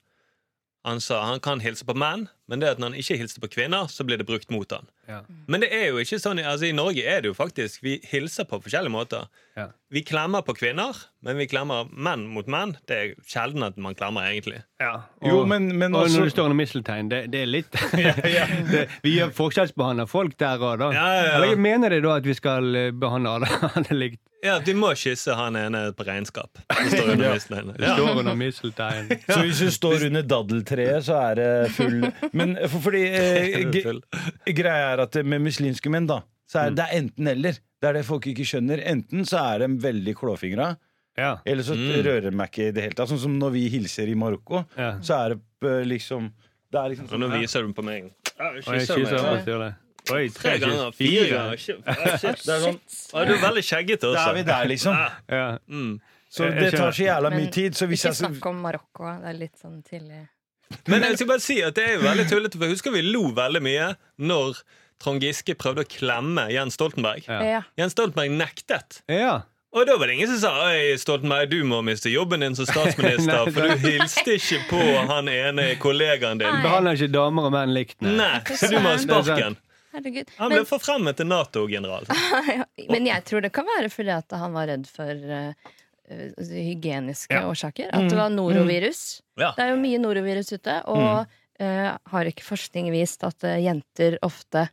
Han 0.87 1.01
sa 1.01 1.21
han 1.23 1.41
kan 1.43 1.63
hilse 1.63 1.87
på 1.87 1.95
menn, 1.95 2.27
men 2.51 2.63
det 2.63 2.73
at 2.73 2.81
når 2.83 2.91
han 2.93 2.99
ikke 2.99 3.19
hilste 3.21 3.43
på 3.43 3.51
kvinner, 3.53 3.87
så 3.91 4.07
blir 4.07 4.19
det 4.19 4.27
brukt 4.27 4.51
mot 4.51 4.71
han. 4.75 4.89
Ja. 5.13 5.21
Men 5.53 5.61
det 5.65 5.69
er 5.77 5.87
jo 5.91 6.01
ikke 6.03 6.19
sånn, 6.23 6.41
altså 6.41 6.69
i 6.71 6.75
Norge 6.77 7.05
er 7.05 7.21
det 7.25 7.29
jo 7.33 7.37
faktisk 7.37 7.83
Vi 7.85 7.99
hilser 8.11 8.47
på 8.49 8.59
forskjellige 8.65 8.95
måter. 8.95 9.29
Ja. 9.59 9.67
Vi 9.93 10.01
klemmer 10.09 10.41
på 10.47 10.55
kvinner, 10.57 10.97
men 11.21 11.37
vi 11.37 11.45
klemmer 11.51 11.85
menn 11.93 12.23
mot 12.33 12.47
menn. 12.49 12.73
Det 12.89 12.97
er 12.97 13.11
sjelden 13.29 13.67
at 13.67 13.77
man 13.77 13.93
klemmer, 13.99 14.25
egentlig. 14.31 14.63
Ja. 14.81 14.95
Og, 15.21 15.29
Jo, 15.29 15.43
men, 15.51 15.69
men 15.77 15.93
og 15.95 16.09
når 16.09 16.31
det 16.31 16.33
står 16.33 16.49
under 16.49 16.57
misteltein, 16.63 17.11
det, 17.13 17.27
det 17.35 17.43
er 17.45 17.51
litt 17.51 17.77
det, 18.73 18.87
Vi 19.05 19.19
gjør 19.19 19.35
forskjellsbehandler 19.37 20.09
folk 20.09 20.39
der 20.41 20.65
og 20.65 20.81
da. 20.81 20.89
Ja, 20.97 21.07
ja, 21.19 21.23
ja. 21.29 21.33
Eller 21.43 21.61
mener 21.61 21.93
de 21.93 22.01
da 22.07 22.17
at 22.23 22.27
vi 22.27 22.37
skal 22.39 22.73
eh, 22.87 22.91
behandle 22.97 23.37
alle, 23.39 23.51
alle 23.77 23.99
likt? 24.07 24.23
Ja, 24.43 24.57
du 24.59 24.73
må 24.75 24.89
kysse 24.99 25.37
han 25.39 25.55
ene 25.55 25.85
på 25.95 26.03
regnskap. 26.09 26.59
Det 26.67 26.89
står 26.91 27.13
under 27.13 27.29
misteltein. 27.37 27.69
Det 27.77 27.85
Ja. 27.87 27.93
står 27.95 28.17
under 28.25 28.35
misteltein. 28.41 29.13
Så 29.29 29.37
hvis 29.45 29.61
du 29.63 29.69
står 29.71 30.07
under 30.09 30.25
daddeltreet, 30.27 31.05
så 31.07 31.21
er 31.29 31.39
det 31.39 31.51
full 31.77 32.01
Men 32.35 32.57
for, 32.65 32.81
fordi 32.89 33.05
eh, 33.07 33.69
greia 34.57 34.89
er 34.97 35.02
at 35.03 35.19
med 35.25 35.41
muslimske 35.43 35.91
menn, 35.91 36.07
da, 36.07 36.21
så 36.49 36.67
er 36.67 36.71
det 36.77 36.85
er 36.89 36.97
enten 37.01 37.29
eller. 37.29 37.59
Det 37.83 37.89
er 37.89 37.93
det 37.99 38.05
folk 38.07 38.27
ikke 38.31 38.45
skjønner. 38.47 38.83
Enten 38.87 39.25
så 39.27 39.41
er 39.55 39.59
de 39.67 39.69
veldig 39.83 40.15
klåfingra, 40.17 40.77
Ja. 41.19 41.39
eller 41.45 41.63
så 41.63 41.75
Mm. 41.77 42.03
rører 42.07 42.31
de 42.31 42.37
meg 42.37 42.51
ikke 42.51 42.69
i 42.69 42.71
det 42.73 42.83
hele 42.83 42.95
tatt. 42.95 43.09
Sånn 43.09 43.19
som 43.19 43.39
når 43.39 43.51
vi 43.53 43.69
hilser 43.69 44.09
i 44.09 44.15
Marokko, 44.15 44.65
Ja. 44.79 44.93
så 45.01 45.19
er 45.27 45.29
det 45.35 45.41
eh, 45.63 45.85
liksom 45.85 46.33
Det 46.73 46.79
er 46.81 46.89
liksom 46.89 47.13
Og 47.13 47.21
nå 47.21 47.29
vi 47.31 47.39
viser 47.45 47.67
du 47.67 47.73
på 47.75 47.83
meg. 47.85 48.13
Jeg 48.39 48.63
kysser 48.65 49.45
det. 49.45 49.75
Oi, 50.11 50.29
Tre 50.31 50.59
ganger. 50.59 50.91
Fire 50.97 51.29
ganger. 51.29 51.57
Shit, 51.59 51.77
ah, 51.87 52.17
shit. 52.17 52.41
Det 52.43 52.49
er 52.49 52.61
sånn 52.65 52.81
Ah, 53.15 53.25
du 53.25 53.35
er 53.35 53.39
veldig 53.43 53.63
skjeggete 53.63 54.13
Da 54.15 54.31
er 54.31 54.35
vi 54.35 54.43
der, 54.43 54.65
liksom. 54.67 54.95
Ja. 55.29 55.59
Mm. 55.69 56.01
Så 56.33 56.45
Jeg- 56.49 56.55
jeg 56.63 56.71
det 56.73 56.79
tar 56.81 56.91
så 56.93 57.05
jævla 57.05 57.31
Men 57.31 57.41
mye 57.45 57.53
tid. 57.53 57.73
Så 57.75 57.87
hvis 57.87 58.01
Ikke 58.07 58.09
jeg 58.09 58.33
snakk 58.41 58.47
om 58.47 58.63
Marokko. 58.63 59.21
Det 59.21 59.29
er 59.29 59.39
litt 59.39 59.57
sånn 59.63 59.83
tidlig. 59.85 60.29
Men 60.89 61.03
jeg 61.03 61.17
skal 61.19 61.27
bare 61.29 61.41
si 61.41 61.61
at 61.63 61.75
det 61.75 61.85
er 61.89 61.93
jo 61.99 62.01
veldig 62.09 62.27
tullete, 62.31 62.53
for 62.57 62.65
jeg 62.65 62.71
husker 62.73 62.91
vi 62.93 63.03
lo 63.03 63.31
veldig 63.33 63.61
mye 63.63 63.95
når 64.19 64.63
Trond 65.03 65.23
Giske 65.25 65.57
prøvde 65.59 65.83
å 65.85 65.89
klemme 65.91 66.47
Jens 66.55 66.79
Stoltenberg. 66.79 67.27
Ja. 67.27 67.63
Jens 67.81 67.97
Stoltenberg 67.97 68.31
nektet. 68.39 69.03
ja. 69.11 69.41
Og 69.73 69.87
da 69.89 69.95
var 69.97 70.11
det 70.11 70.19
ingen 70.19 70.29
som 70.29 70.37
sa 70.43 70.51
Oi, 70.67 70.99
Stoltenberg, 71.01 71.47
du 71.49 71.63
må 71.65 71.79
miste 71.81 72.11
jobben 72.13 72.43
din 72.45 72.53
som 72.53 72.67
statsminister, 72.69 73.47
Nei, 73.47 73.53
for 73.57 73.71
du 73.71 73.87
hilste 73.87 74.35
ikke 74.37 74.59
på 74.69 74.81
han 75.09 75.31
ene 75.33 75.65
kollegaen 75.81 76.43
din. 76.43 76.45
Nei. 76.53 76.61
Behandler 76.61 76.99
ikke 76.99 77.09
damer 77.15 77.47
og 77.49 77.55
menn 77.55 77.73
likt. 77.73 77.97
nei. 78.05 78.13
Nei, 78.19 78.43
så 78.53 78.69
du 78.69 78.77
må 78.77 78.91
ha 78.93 78.99
sparken. 79.01 79.57
Herregud. 79.95 80.29
Han 80.43 80.53
ble 80.53 80.59
Men, 80.61 80.69
forfremmet 80.69 81.17
til 81.23 81.31
Nato-general. 81.31 82.05
men 82.93 83.09
jeg 83.09 83.25
tror 83.29 83.47
det 83.47 83.53
kan 83.57 83.65
være 83.71 83.89
fordi 83.93 84.13
at 84.13 84.37
han 84.43 84.53
var 84.57 84.69
redd 84.75 84.85
for 84.93 85.09
eh, 85.41 85.73
eh, 86.13 86.53
hygieniske 86.53 87.33
Ja. 87.41 87.47
årsaker. 87.49 87.89
At 87.97 88.13
det 88.13 88.21
var 88.21 88.29
norovirus. 88.33 89.23
Ja. 89.41 89.55
Det 89.57 89.71
er 89.71 89.73
jo 89.73 89.81
mye 89.81 90.01
norovirus 90.05 90.53
ute, 90.53 90.79
og 90.93 91.25
uh, 91.25 91.91
har 92.13 92.29
ikke 92.29 92.45
forskning 92.45 92.93
vist 92.93 93.25
at 93.25 93.41
uh, 93.49 93.57
jenter 93.57 94.21
ofte 94.29 94.69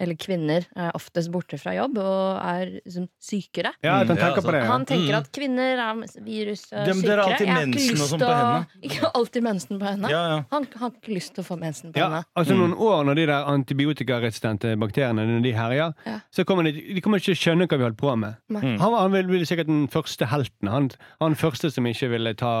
eller 0.00 0.14
kvinner 0.14 0.64
er 0.76 0.92
oftest 0.94 1.30
borte 1.34 1.58
fra 1.58 1.74
jobb 1.74 1.98
og 1.98 2.38
er 2.42 2.70
liksom, 2.84 3.08
sykere. 3.20 3.72
Ja, 3.82 3.98
han 3.98 4.06
Mm, 4.08 4.16
tenker 4.16 4.42
på 4.46 4.52
det. 4.54 4.62
Ja. 4.62 4.70
Han 4.72 4.84
tenker 4.86 5.12
Mm. 5.12 5.18
at 5.18 5.32
kvinner 5.32 5.78
er 5.78 6.22
virussykere. 6.24 6.84
De, 6.86 6.94
Ja, 6.94 7.02
dere 7.02 7.22
har 7.22 7.32
alltid 7.32 7.46
Jeg 7.46 7.54
har 7.54 7.62
ikke 7.62 7.68
mensen 7.68 7.90
og 7.90 7.98
lyst 7.98 8.12
sånn 8.12 8.20
på 8.20 8.28
å- 8.28 8.38
hendene. 8.38 8.66
Ikke 8.88 9.10
alltid 9.14 9.42
mensen 9.42 9.78
på 9.78 9.86
henne. 9.90 10.08
Ja, 10.10 10.22
ja. 10.28 10.44
Han 10.50 10.66
har 10.78 10.90
ikke 10.90 11.14
lyst 11.14 11.34
til 11.34 11.44
å 11.44 11.46
få 11.46 11.58
mensen 11.58 11.92
på 11.92 11.96
Ja, 11.98 12.08
henne. 12.08 12.24
altså 12.36 12.54
Noen 12.56 12.74
år 12.78 13.04
når 13.04 13.14
de 13.16 13.26
der 13.26 13.44
antibiotikaresistente 13.44 14.76
bakteriene 14.78 15.26
Når 15.26 15.42
de 15.42 15.52
herjer, 15.52 15.94
Ja. 16.06 16.20
så 16.32 16.44
kommer 16.44 16.64
de, 16.64 16.72
de 16.94 17.00
kommer 17.00 17.18
ikke 17.18 17.34
til 17.34 17.34
å 17.34 17.42
skjønne 17.56 17.66
hva 17.68 17.76
vi 17.78 17.84
holder 17.84 17.96
på 17.96 18.16
med. 18.18 18.36
Mm. 18.50 18.78
Han, 18.78 18.92
var- 18.92 19.00
han 19.08 19.12
ville 19.12 19.44
sikkert 19.46 19.66
den 19.66 19.88
første 19.88 20.26
helten. 20.28 20.68
Han, 20.68 20.90
han 21.20 21.34
første 21.34 21.70
som 21.72 21.84
ikke 21.84 22.08
ville 22.10 22.34
ta 22.34 22.52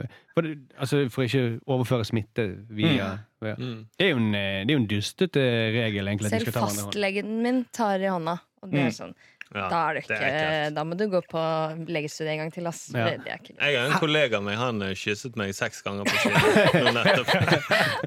eh, 0.00 0.02
For, 0.36 0.44
altså, 0.78 0.98
for 1.10 1.24
ikke 1.24 1.44
overføre 1.66 2.04
smitte 2.04 2.44
via 2.68 3.14
via- 3.40 3.54
Mm. 3.56 3.86
det, 3.98 4.04
er 4.04 4.10
jo 4.10 4.16
en, 4.16 4.34
eh, 4.34 4.64
det 4.66 4.70
er 4.70 4.76
jo 4.76 4.82
en 4.82 4.86
dustete 4.90 5.40
regel, 5.72 6.08
egentlig. 6.08 6.28
Selv 6.30 6.52
fastlegen 6.52 7.40
min 7.42 7.64
tar 7.72 7.96
i 8.04 8.08
hånda. 8.10 8.38
Og 8.62 8.70
det 8.70 8.80
Mm. 8.80 8.86
er 8.86 8.90
sånn, 8.90 9.14
Ja, 9.54 9.68
da, 9.70 9.90
er 9.92 10.00
ikke, 10.00 10.16
er 10.18 10.70
da 10.74 10.82
må 10.82 10.96
du 10.98 11.04
gå 11.08 11.20
på 11.30 11.38
legestudiet 11.86 12.32
en 12.32 12.38
gang 12.38 12.50
til. 12.52 12.66
Ass. 12.66 12.90
Ja. 12.92 13.04
Det, 13.04 13.20
det 13.24 13.30
er 13.32 13.38
ikke 13.38 13.54
Jeg 13.62 13.78
har 13.78 13.86
en 13.86 14.00
kollega 14.00 14.40
meg, 14.42 14.56
han 14.58 14.82
eh, 14.82 14.90
kysset 14.94 15.36
meg 15.36 15.54
seks 15.54 15.82
ganger 15.86 16.02
på 16.04 16.16
siden. 16.18 16.96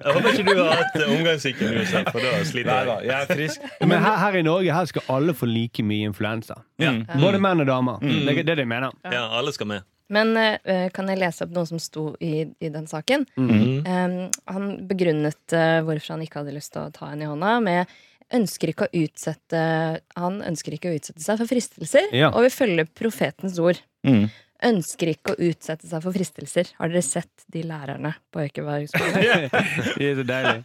Jeg 0.04 0.14
håper 0.14 0.30
ikke 0.34 0.46
du 0.46 0.60
har 0.64 0.76
hatt 0.84 0.96
eh, 1.00 1.14
omgangssyken, 1.16 1.74
Josef, 1.80 2.12
for 2.12 2.20
da 2.20 2.34
sliter 2.44 2.86
jeg. 2.86 3.06
jeg 3.08 3.16
er 3.22 3.26
frisk. 3.34 3.62
Men 3.88 4.04
her, 4.04 4.18
her 4.18 4.36
i 4.36 4.42
Norge 4.42 4.74
her 4.74 4.86
skal 4.92 5.02
alle 5.16 5.34
få 5.34 5.48
like 5.48 5.82
mye 5.82 6.10
influensa. 6.12 6.60
Ja. 6.78 6.92
Både 7.16 7.40
menn 7.40 7.62
og 7.64 7.68
damer. 7.72 8.00
Det 8.04 8.38
er 8.38 8.44
det 8.44 8.58
de 8.58 8.66
mener. 8.66 8.92
ja, 9.06 9.24
alle 9.40 9.54
skal 9.56 9.68
med. 9.68 9.82
Men 10.10 10.34
uh, 10.38 10.88
kan 10.96 11.10
jeg 11.12 11.20
lese 11.22 11.46
opp 11.46 11.52
noe 11.54 11.70
som 11.70 11.80
sto 11.82 12.10
i, 12.24 12.48
i 12.60 12.70
den 12.74 12.88
saken? 12.90 13.26
Mm. 13.38 13.86
Um, 13.86 14.16
han 14.50 14.70
begrunnet 14.90 15.54
uh, 15.54 15.80
hvorfor 15.86 16.16
han 16.16 16.26
ikke 16.26 16.42
hadde 16.42 16.56
lyst 16.56 16.74
til 16.74 16.88
å 16.88 16.94
ta 16.96 17.12
henne 17.12 17.28
i 17.28 17.30
hånda, 17.30 17.56
med 17.66 17.98
ønsker 18.34 18.70
ikke 18.74 18.86
å 18.86 18.92
utsette, 19.06 19.60
han 20.22 20.36
ønsker 20.46 20.76
ikke 20.76 20.92
å 20.92 20.98
utsette 21.00 21.24
seg 21.24 21.40
for 21.42 21.50
fristelser, 21.50 22.12
Ja. 22.14 22.28
og 22.30 22.46
vil 22.46 22.54
følge 22.54 22.86
profetens 22.86 23.58
ord. 23.58 23.80
Mm. 24.06 24.28
Ønsker 24.70 25.14
ikke 25.14 25.34
å 25.34 25.40
utsette 25.50 25.88
seg 25.88 26.04
for 26.04 26.14
fristelser. 26.14 26.70
Har 26.78 26.92
dere 26.92 27.02
sett 27.06 27.46
de 27.50 27.64
lærerne 27.64 28.12
på 28.30 28.44
Økeberg 28.44 28.90
skole? 28.92 29.24
Det 29.98 30.10
er 30.12 30.18
så 30.20 30.26
deilig. 30.28 30.56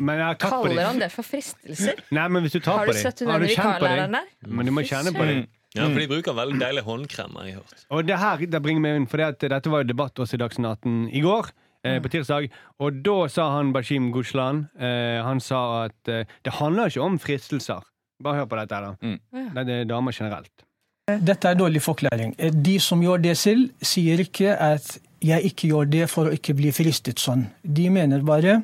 Men 0.00 0.18
jeg 0.18 0.24
har 0.26 0.38
tatt 0.40 0.48
Kaller 0.54 0.74
dem. 0.78 0.86
han 0.88 1.02
det 1.04 1.10
for 1.12 1.28
fristelser? 1.28 2.00
Nei, 2.16 2.26
men 2.32 2.46
hvis 2.46 2.56
du 2.56 2.60
tar 2.64 2.80
Har 2.80 2.88
på 2.88 2.96
du 2.96 3.02
sett 3.04 3.20
hun 3.20 3.28
Har 3.34 3.44
du 3.44 3.50
kjent 3.52 3.82
på 3.84 3.90
der? 3.92 4.30
Men 4.48 4.70
du 4.70 4.72
må 4.74 4.86
kjenne 4.88 5.12
på 5.14 5.26
dem. 5.28 5.44
Ja, 5.74 5.86
for 5.88 5.98
de 6.02 6.08
bruker 6.10 6.34
veldig 6.36 6.58
deilig 6.60 6.82
håndkrem, 6.84 7.36
har 7.38 7.46
jeg 7.48 7.54
hørt. 7.60 7.84
Og 7.90 8.06
det 8.08 8.18
her 8.20 8.42
det 8.46 8.60
bringer 8.62 8.84
meg 8.84 8.96
inn, 9.00 9.06
for 9.08 9.22
det 9.22 9.28
at 9.32 9.46
dette 9.54 9.70
var 9.72 9.84
jo 9.84 9.88
debatt 9.92 10.20
også 10.20 10.36
i 10.36 10.42
Dagsnytt 10.42 10.68
18 10.84 10.98
i 11.12 11.22
går. 11.24 11.52
eh, 11.84 11.98
på 12.02 12.10
tirsdag. 12.12 12.50
Og 12.78 12.98
da 13.02 13.14
sa 13.28 13.48
han 13.56 13.72
Bashim 13.74 14.12
Gushlan 14.14 14.68
eh, 14.78 15.18
Han 15.24 15.40
sa 15.40 15.86
at 15.86 16.08
eh, 16.08 16.28
det 16.44 16.52
handler 16.60 16.92
ikke 16.92 17.02
om 17.02 17.16
fristelser. 17.18 17.80
Bare 18.22 18.42
hør 18.42 18.46
på 18.52 18.58
dette, 18.60 18.82
da. 18.84 18.92
Mm. 19.02 19.54
Det 19.56 19.78
er 19.80 19.88
damer 19.90 20.12
generelt. 20.14 20.52
Dette 21.10 21.48
er 21.50 21.56
dårlig 21.58 21.82
forklaring. 21.82 22.36
De 22.62 22.76
som 22.78 23.00
gjør 23.02 23.18
det 23.24 23.34
selv, 23.36 23.72
sier 23.82 24.20
ikke 24.22 24.54
at 24.54 24.98
jeg 25.22 25.50
ikke 25.50 25.72
gjør 25.72 25.90
det 25.90 26.06
for 26.10 26.28
å 26.30 26.36
ikke 26.36 26.54
bli 26.54 26.70
fristet 26.74 27.18
sånn. 27.18 27.48
De 27.62 27.88
mener 27.90 28.22
bare 28.26 28.60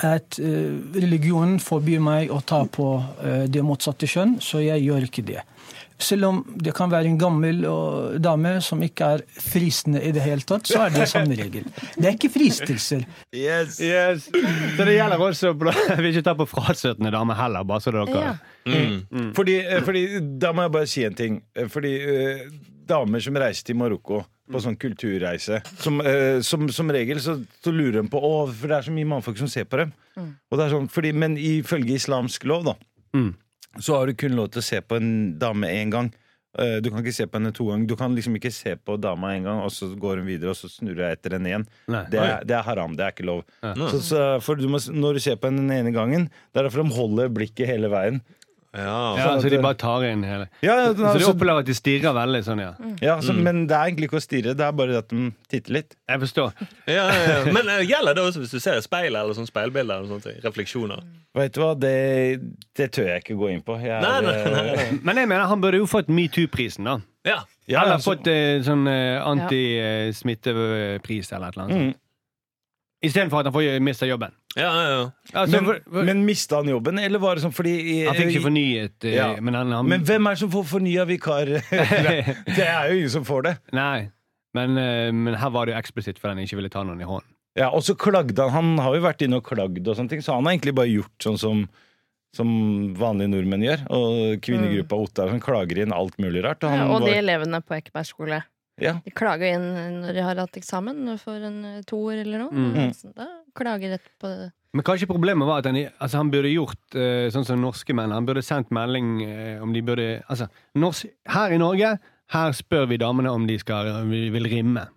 at 0.00 0.38
eh, 0.40 0.76
religionen 0.96 1.58
forbyr 1.60 2.00
meg 2.04 2.30
å 2.32 2.40
ta 2.44 2.62
på 2.68 2.86
eh, 3.24 3.44
det 3.52 3.64
motsatte 3.64 4.08
kjønn, 4.08 4.38
så 4.40 4.62
jeg 4.64 4.84
gjør 4.84 5.08
ikke 5.08 5.24
det. 5.28 5.42
Selv 5.98 6.26
om 6.26 6.40
det 6.58 6.72
kan 6.74 6.90
være 6.90 7.06
en 7.06 7.18
gammel 7.20 7.60
dame 8.22 8.56
som 8.64 8.80
ikke 8.82 9.10
er 9.14 9.22
fristende 9.40 10.00
i 10.02 10.10
det 10.14 10.24
hele 10.24 10.42
tatt, 10.42 10.66
så 10.66 10.84
er 10.88 10.94
det 10.94 11.06
samme 11.08 11.36
regel. 11.38 11.68
Det 11.94 12.08
er 12.08 12.16
ikke 12.16 12.32
fristelser. 12.34 13.04
Yes. 13.30 13.78
Yes. 13.78 14.26
Så 14.26 14.84
det 14.88 14.96
gjelder 14.96 15.22
også 15.22 15.52
Jeg 15.54 15.96
vil 16.02 16.10
ikke 16.10 16.24
ta 16.26 16.34
på 16.38 16.48
frasøtende 16.50 17.12
damer 17.14 17.38
heller, 17.38 17.62
bare 17.64 17.80
så 17.84 17.94
dere 17.94 18.24
Ja. 18.24 18.34
Mm. 18.66 19.32
Fordi, 19.36 19.58
eh, 19.60 19.82
fordi, 19.84 20.04
da 20.40 20.50
må 20.56 20.62
jeg 20.64 20.72
bare 20.72 20.86
si 20.88 21.02
en 21.04 21.14
ting. 21.14 21.42
Eh, 21.54 21.68
Fordi 21.68 21.90
eh, 22.00 22.46
damer 22.88 23.20
som 23.20 23.36
reiser 23.36 23.64
til 23.68 23.76
Marokko 23.76 24.22
på 24.50 24.60
sånn 24.60 24.76
kulturreise 24.76 25.62
Som, 25.80 26.00
eh, 26.04 26.40
som, 26.44 26.66
som 26.72 26.90
regel 26.92 27.20
så, 27.20 27.38
så 27.64 27.72
lurer 27.72 28.02
de 28.02 28.08
på 28.12 28.20
Å, 28.20 28.32
for 28.52 28.68
det 28.72 28.76
er 28.78 28.86
så 28.88 28.92
mye 28.96 29.08
mannfolk 29.08 29.38
som 29.40 29.48
ser 29.52 29.64
på 29.68 29.80
dem. 29.80 29.92
Og 30.18 30.58
det 30.58 30.66
er 30.66 30.74
sånn, 30.74 30.88
fordi, 30.92 31.12
men 31.16 31.36
ifølge 31.40 31.96
islamsk 32.00 32.44
lov, 32.50 32.66
da, 32.72 32.74
Mm. 33.14 33.28
Så 33.80 33.96
har 33.98 34.06
du 34.06 34.14
kun 34.14 34.36
lov 34.36 34.50
til 34.54 34.60
å 34.62 34.64
se 34.66 34.80
på 34.80 34.96
en 35.00 35.38
dame 35.38 35.66
én 35.72 35.90
gang. 35.90 36.12
Eh, 36.58 36.76
Du 36.80 36.90
kan 36.90 37.02
ikke 37.02 37.14
se 37.16 37.26
på 37.26 37.38
henne 37.40 37.50
to 37.52 37.64
ganger. 37.66 37.86
Du 37.90 37.96
kan 37.96 38.14
liksom 38.14 38.36
ikke 38.38 38.52
se 38.54 38.76
på 38.76 38.94
dama 39.00 39.32
en 39.34 39.42
gang, 39.48 39.58
og 39.64 39.72
så 39.74 39.88
går 39.98 40.20
hun 40.22 40.26
videre, 40.28 40.50
og 40.54 40.56
så 40.56 40.70
snurrer 40.70 41.08
jeg 41.08 41.18
etter 41.18 41.34
henne 41.38 41.50
igjen. 41.50 41.66
Det 42.10 42.20
er, 42.20 42.44
det 42.46 42.54
er 42.54 42.62
haram. 42.62 42.94
Det 42.96 43.04
er 43.04 43.10
ikke 43.16 43.26
lov. 43.26 43.42
Ja. 43.62 43.74
Så, 43.90 44.00
så, 44.06 44.20
for 44.40 44.54
du 44.60 44.68
må, 44.70 44.78
når 44.94 45.14
du 45.18 45.20
ser 45.24 45.36
på 45.36 45.50
henne 45.50 45.64
den 45.66 45.74
ene 45.80 45.92
gangen, 45.96 46.28
det 46.52 46.60
er 46.62 46.68
derfor 46.68 46.84
de 46.86 46.94
holder 46.94 47.28
blikket 47.34 47.66
hele 47.72 47.90
veien. 47.90 48.22
Ja. 48.74 49.18
Ja, 49.18 49.40
så 49.40 49.48
de 49.48 49.58
bare 49.62 49.74
tar 49.78 50.02
inn 50.08 50.24
hele 50.26 50.48
Ja, 50.64 50.74
ja, 50.82 50.88
Så 50.94 51.18
de 51.20 51.24
opplever 51.28 51.58
at 51.62 51.66
de 51.68 51.74
stirrer 51.78 52.12
veldig 52.16 52.40
sånn, 52.42 52.58
ja. 52.58 52.72
ja 53.04 53.20
så, 53.22 53.32
Men 53.36 53.68
det 53.70 53.76
er 53.76 53.84
egentlig 53.92 54.08
ikke 54.10 54.18
å 54.18 54.22
stirre, 54.24 54.54
det 54.58 54.64
er 54.66 54.72
bare 54.74 54.98
at 54.98 55.08
de 55.12 55.30
titter 55.50 55.72
litt. 55.76 55.94
Jeg 56.10 56.18
forstår. 56.24 56.50
Ja, 56.90 57.04
ja, 57.06 57.20
ja. 57.30 57.36
Men 57.54 57.64
uh, 57.70 57.78
gjelder 57.86 58.14
det 58.18 58.22
også 58.26 58.40
hvis 58.42 58.54
du 58.56 58.58
ser 58.58 58.74
et 58.80 58.86
speil 58.86 59.14
eller 59.14 59.34
sånn 59.38 59.46
speilbilder? 59.46 59.94
Eller 60.02 60.10
sånt, 60.10 60.26
refleksjoner? 60.42 60.98
Vet 61.38 61.54
du 61.54 61.58
hva, 61.62 61.70
det, 61.78 61.94
det 62.76 62.88
tør 62.94 63.08
jeg 63.12 63.18
ikke 63.24 63.36
gå 63.38 63.46
inn 63.54 63.62
på. 63.66 63.72
Jeg, 63.82 63.94
er, 63.94 64.00
Nei, 64.02 64.20
nei, 64.26 64.34
nei, 64.42 64.64
nei. 64.74 64.86
Men 65.06 65.14
jeg 65.22 65.28
mener 65.30 65.46
han 65.50 65.60
burde 65.62 65.78
jo 65.78 65.86
fått 65.90 66.08
metoo-prisen, 66.10 66.84
da. 66.90 66.94
Ja. 67.24 67.38
Ja, 67.70 67.80
eller 67.84 67.94
altså- 67.96 68.10
fått 68.12 68.26
uh, 68.28 68.62
sånn 68.66 68.84
uh, 68.90 69.28
anti-smittepris 69.30 71.26
eller 71.32 71.46
et 71.48 71.54
eller 71.54 71.64
annet. 71.68 71.78
Mm. 71.78 71.92
Istedenfor 73.04 73.38
at 73.42 73.46
han 73.50 73.54
får 73.54 73.80
mister 73.84 74.06
jobben. 74.08 74.32
Ja, 74.56 74.70
ja, 74.70 74.88
ja. 74.90 75.04
Altså, 75.34 75.56
men, 75.56 75.64
for, 75.66 75.78
for, 75.90 76.06
men 76.06 76.24
mista 76.26 76.60
han 76.60 76.68
jobben, 76.70 76.98
eller 77.02 77.18
var 77.22 77.34
det 77.38 77.42
sånn 77.42 77.54
fordi 77.54 78.04
han 78.06 78.14
fikk 78.18 78.30
ikke 78.36 78.44
fornyet, 78.46 79.06
eh, 79.08 79.16
Ja. 79.16 79.28
men 79.42 79.54
han, 79.58 79.72
han 79.74 79.88
Men 79.90 80.04
hvem 80.06 80.28
er 80.30 80.36
det 80.36 80.42
som 80.44 80.52
får 80.52 80.66
fornya 80.70 81.06
vikar? 81.10 81.50
det 82.58 82.66
er 82.68 82.90
jo 82.92 82.98
ingen 83.00 83.10
som 83.16 83.24
får 83.26 83.48
det. 83.48 83.54
Nei. 83.74 84.10
Men, 84.54 84.78
eh, 84.78 85.10
men 85.10 85.34
her 85.40 85.50
var 85.50 85.66
det 85.66 85.74
jo 85.74 85.80
eksplisitt 85.80 86.20
fordi 86.22 86.36
han 86.36 86.44
ikke 86.46 86.60
ville 86.60 86.70
ta 86.70 86.84
noen 86.86 87.02
i 87.02 87.08
hånden. 87.08 87.30
Ja, 87.58 87.68
Og 87.70 87.82
så 87.86 87.94
klagde 87.98 88.46
han. 88.50 88.50
Han 88.54 88.82
har 88.82 88.94
jo 88.96 89.02
vært 89.04 89.22
inne 89.26 89.38
og 89.38 89.46
klagd, 89.46 89.82
og 89.86 89.98
sånne 89.98 90.10
ting, 90.10 90.22
så 90.22 90.34
han 90.38 90.46
har 90.46 90.54
egentlig 90.56 90.74
bare 90.78 90.90
gjort 90.90 91.26
sånn 91.26 91.38
som 91.40 91.66
som 92.34 92.48
vanlige 92.98 93.30
nordmenn 93.30 93.62
gjør. 93.62 93.82
Og 93.94 94.40
kvinnegruppa 94.42 94.96
Ottar 94.98 95.30
som 95.30 95.38
klager 95.42 95.78
inn 95.84 95.92
alt 95.94 96.16
mulig 96.18 96.42
rart. 96.42 96.64
Og 96.66 96.72
han 96.72 96.80
Ja, 96.82 96.88
og 96.96 97.04
de 97.06 97.12
elevene 97.14 97.60
på 97.62 97.76
Ekeberg 97.76 98.08
skole. 98.08 98.40
ja, 98.82 98.96
De 99.04 99.12
klager 99.14 99.54
inn 99.54 99.68
når 100.02 100.14
de 100.16 100.24
har 100.26 100.40
hatt 100.42 100.56
eksamen 100.58 101.16
for 101.22 101.38
en 101.38 101.60
eh, 101.64 101.82
toer 101.86 102.24
eller 102.24 102.42
noe. 102.42 102.50
Mm. 102.50 102.90
Så 102.90 103.12
Da 103.14 103.28
klager 103.56 103.96
rett 103.96 104.10
på 104.20 104.30
det. 104.30 104.50
Men 104.74 104.82
kanskje 104.86 105.06
problemet 105.06 105.46
var 105.46 105.62
at 105.62 105.68
han, 105.70 105.78
altså 106.02 106.18
han 106.18 106.32
burde 106.32 106.50
gjort 106.50 106.96
uh, 106.98 107.28
sånn 107.30 107.46
som 107.46 107.62
norske 107.62 107.94
menn. 107.94 108.14
Han 108.14 108.26
burde 108.26 108.42
sendt 108.42 108.72
melding 108.74 109.20
uh, 109.22 109.62
om 109.62 109.74
de 109.74 109.84
burde 109.86 110.08
Altså, 110.26 110.48
norsk, 110.74 111.12
her 111.30 111.54
i 111.54 111.60
Norge 111.62 111.94
her 112.34 112.54
spør 112.56 112.88
vi 112.90 112.98
damene 112.98 113.30
om 113.30 113.44
de 113.46 113.58
skal, 113.60 113.90
vil, 114.10 114.30
vil 114.34 114.50
rimme. 114.58 114.88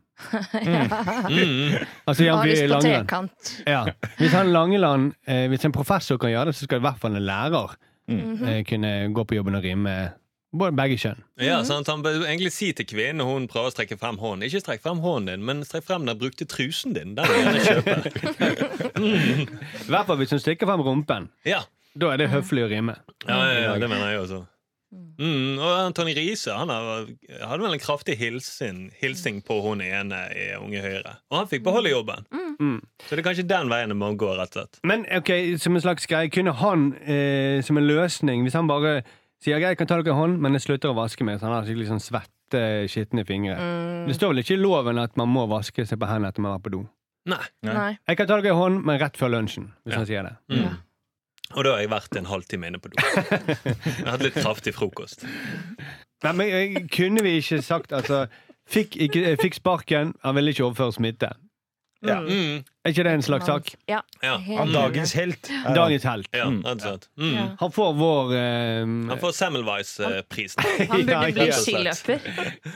Mm. 1.27 1.73
Altså, 2.09 2.23
Jan 2.23 2.39
Aris 2.39 2.61
på 2.63 2.67
Langeland. 2.71 3.05
trekant. 3.05 3.49
Ja. 3.69 3.83
Hvis 4.17 4.33
han 4.33 4.49
Langeland 4.49 5.11
uh, 5.29 5.43
Hvis 5.51 5.65
en 5.67 5.75
professor 5.75 6.17
kan 6.17 6.31
gjøre 6.31 6.49
det, 6.49 6.55
så 6.57 6.65
skal 6.65 6.81
i 6.81 6.85
hvert 6.87 6.97
fall 7.01 7.19
en 7.19 7.27
lærer 7.27 7.75
eh, 8.09 8.63
kunne 8.65 8.91
gå 9.13 9.25
på 9.27 9.37
jobben 9.37 9.59
og 9.59 9.63
rimme 9.63 9.93
både 10.55 10.75
begge 10.77 10.97
kjønn. 11.01 11.23
Ja, 11.43 11.59
sant? 11.67 11.89
Han 11.91 12.03
bør 12.05 12.23
egentlig 12.25 12.53
si 12.55 12.71
til 12.75 12.87
kvinnen 12.87 13.21
når 13.21 13.31
hun 13.31 13.47
prøver 13.51 13.71
å 13.71 13.73
strekke 13.75 13.97
frem 13.99 14.19
hånden 14.21 14.47
Ikke 14.47 14.61
strekk 14.63 14.83
frem 14.85 15.01
hånden 15.03 15.31
din, 15.31 15.45
men 15.47 15.63
strekk 15.67 15.87
frem 15.89 16.07
den 16.07 16.19
brukte 16.19 16.47
trusen 16.49 16.95
din. 16.97 17.15
Den 17.17 17.27
vil 17.29 17.39
jeg 17.39 17.47
gjerne 17.47 17.65
kjøpe. 17.69 19.01
I 19.87 19.89
hvert 19.91 20.09
fall 20.09 20.21
hvis 20.21 20.35
hun 20.35 20.43
stikker 20.43 20.69
frem 20.69 20.85
rumpen. 20.85 21.31
Ja. 21.47 21.65
Da 21.97 22.13
er 22.13 22.21
det 22.21 22.29
høflig 22.31 22.67
å 22.67 22.69
rime. 22.71 22.99
Ja, 23.25 23.41
ja, 23.49 23.59
ja, 23.71 23.73
det 23.81 23.89
mener 23.89 24.13
jeg 24.13 24.23
også. 24.25 24.45
Mm, 25.17 25.57
og 25.57 25.71
Antoni 25.81 26.13
Riise 26.15 26.53
han 26.55 26.69
hadde 26.71 27.57
vel 27.59 27.73
en 27.73 27.81
kraftig 27.81 28.15
hilsen, 28.21 28.85
hilsing 29.01 29.41
på 29.43 29.57
hun 29.65 29.81
ene 29.83 30.21
i 30.31 30.45
Unge 30.55 30.79
Høyre. 30.83 31.17
Og 31.31 31.41
han 31.41 31.49
fikk 31.51 31.65
beholde 31.65 31.91
jobben. 31.91 32.27
Mm. 32.31 32.79
Så 33.03 33.15
det 33.15 33.21
er 33.21 33.27
kanskje 33.27 33.47
den 33.49 33.71
veien 33.71 33.91
det 33.91 33.97
må 33.99 34.13
gå. 34.17 34.29
rett 34.37 34.53
og 34.53 34.61
slett. 34.61 34.79
Men 34.87 35.03
ok, 35.17 35.31
som 35.61 35.75
en 35.75 35.83
slags 35.83 36.07
greie, 36.09 36.31
kunne 36.33 36.55
han 36.61 36.91
eh, 37.03 37.59
som 37.65 37.77
en 37.77 37.87
løsning 37.89 38.45
Hvis 38.45 38.55
han 38.57 38.69
bare 38.69 39.01
sier 39.44 39.60
jeg 39.62 39.77
kan 39.77 39.88
ta 39.89 39.98
dere 40.01 40.13
i 40.13 40.17
hånd, 40.17 40.39
men 40.41 40.53
jeg 40.58 40.65
slutter 40.65 40.91
å 40.94 40.98
vaske 40.98 41.24
meg, 41.27 41.39
så 41.39 41.48
han 41.50 41.56
har 41.60 41.67
skikkelig 41.67 41.88
sånn 41.91 42.01
svette, 42.03 42.62
skitne 42.89 43.25
fingre. 43.27 43.58
Det 44.08 44.15
står 44.17 44.34
vel 44.34 44.41
ikke 44.44 44.56
i 44.58 44.62
loven 44.62 44.98
at 45.01 45.17
man 45.20 45.29
må 45.29 45.46
vaske 45.51 45.86
seg 45.86 46.00
på 46.01 46.08
hendene 46.10 46.32
etter 46.34 46.41
man 46.46 46.53
har 46.56 46.60
vært 46.60 46.67
på 46.70 46.75
do? 46.77 46.82
Nei. 47.27 47.44
Nei. 47.67 47.89
Jeg 48.08 48.17
kan 48.17 48.27
ta 48.29 48.38
dere 48.39 48.53
i 48.53 48.58
hånd, 48.58 48.84
men 48.88 49.00
rett 49.01 49.17
før 49.20 49.34
lunsjen, 49.36 49.72
hvis 49.84 49.94
Ja. 49.94 49.98
han 50.00 50.06
sier 50.08 50.24
det. 50.24 50.36
Mm. 50.50 50.63
Ja. 50.63 50.74
Og 51.56 51.63
da 51.63 51.72
har 51.75 51.79
jeg 51.84 51.89
vært 51.91 52.17
en 52.20 52.25
halvtime 52.27 52.67
inne 52.67 52.79
på 52.84 52.89
do. 52.91 52.98
Jeg 53.03 54.03
har 54.03 54.12
hatt 54.17 54.24
litt 54.25 54.36
kraftig 54.36 54.74
frokost. 54.75 55.24
Nei, 56.24 56.32
men 56.36 56.88
kunne 56.91 57.24
vi 57.24 57.38
ikke 57.39 57.62
sagt 57.63 57.94
altså 57.96 58.25
Fikk, 58.67 58.98
ikke, 59.00 59.38
fikk 59.39 59.53
sparken, 59.56 60.10
han 60.25 60.36
ville 60.36 60.51
ikke 60.51 60.65
overføre 60.65 60.91
smitte. 60.98 61.29
Ja. 62.05 62.19
Mm. 62.21 62.59
Er 62.85 62.91
ikke 62.93 63.03
det 63.07 63.11
en 63.17 63.23
slags 63.25 63.45
sak? 63.49 63.71
Ja. 63.89 64.01
Ja. 64.21 64.35
Han 64.37 64.69
dagens 64.71 65.13
helt. 65.17 65.49
er. 65.49 65.73
Dagens 65.75 66.03
helt. 66.05 66.27
Ja, 66.33 66.45
Mm. 66.45 66.59
rett 66.65 66.75
og 66.75 66.81
slett. 66.85 67.07
Mm. 67.17 67.57
Han 67.59 67.71
får 67.73 67.93
vår 67.97 68.33
eh, 68.37 68.85
Han 69.09 69.19
får 69.19 69.31
Semmelweis-prisen. 69.39 70.63
Han 70.91 71.05
burde 71.05 71.11
Ja, 71.11 71.31
bli 71.31 71.47
ja. 71.47 71.57
skiløper. 71.57 72.19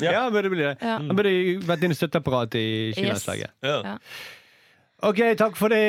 Ja, 0.01 0.29
burde 0.33 0.49
bli 0.49 0.63
det. 0.63 0.73
Ja. 0.81 0.97
Han 0.97 1.15
burde 1.15 1.33
vært 1.69 1.83
inne 1.85 1.93
i 1.93 1.99
støtteapparatet 2.01 2.55
i 2.59 2.93
skilandslaget. 2.97 3.51
Ja. 3.61 3.77
Ja. 3.85 3.97
OK, 5.03 5.21
takk 5.37 5.55
for 5.57 5.69
det, 5.73 5.81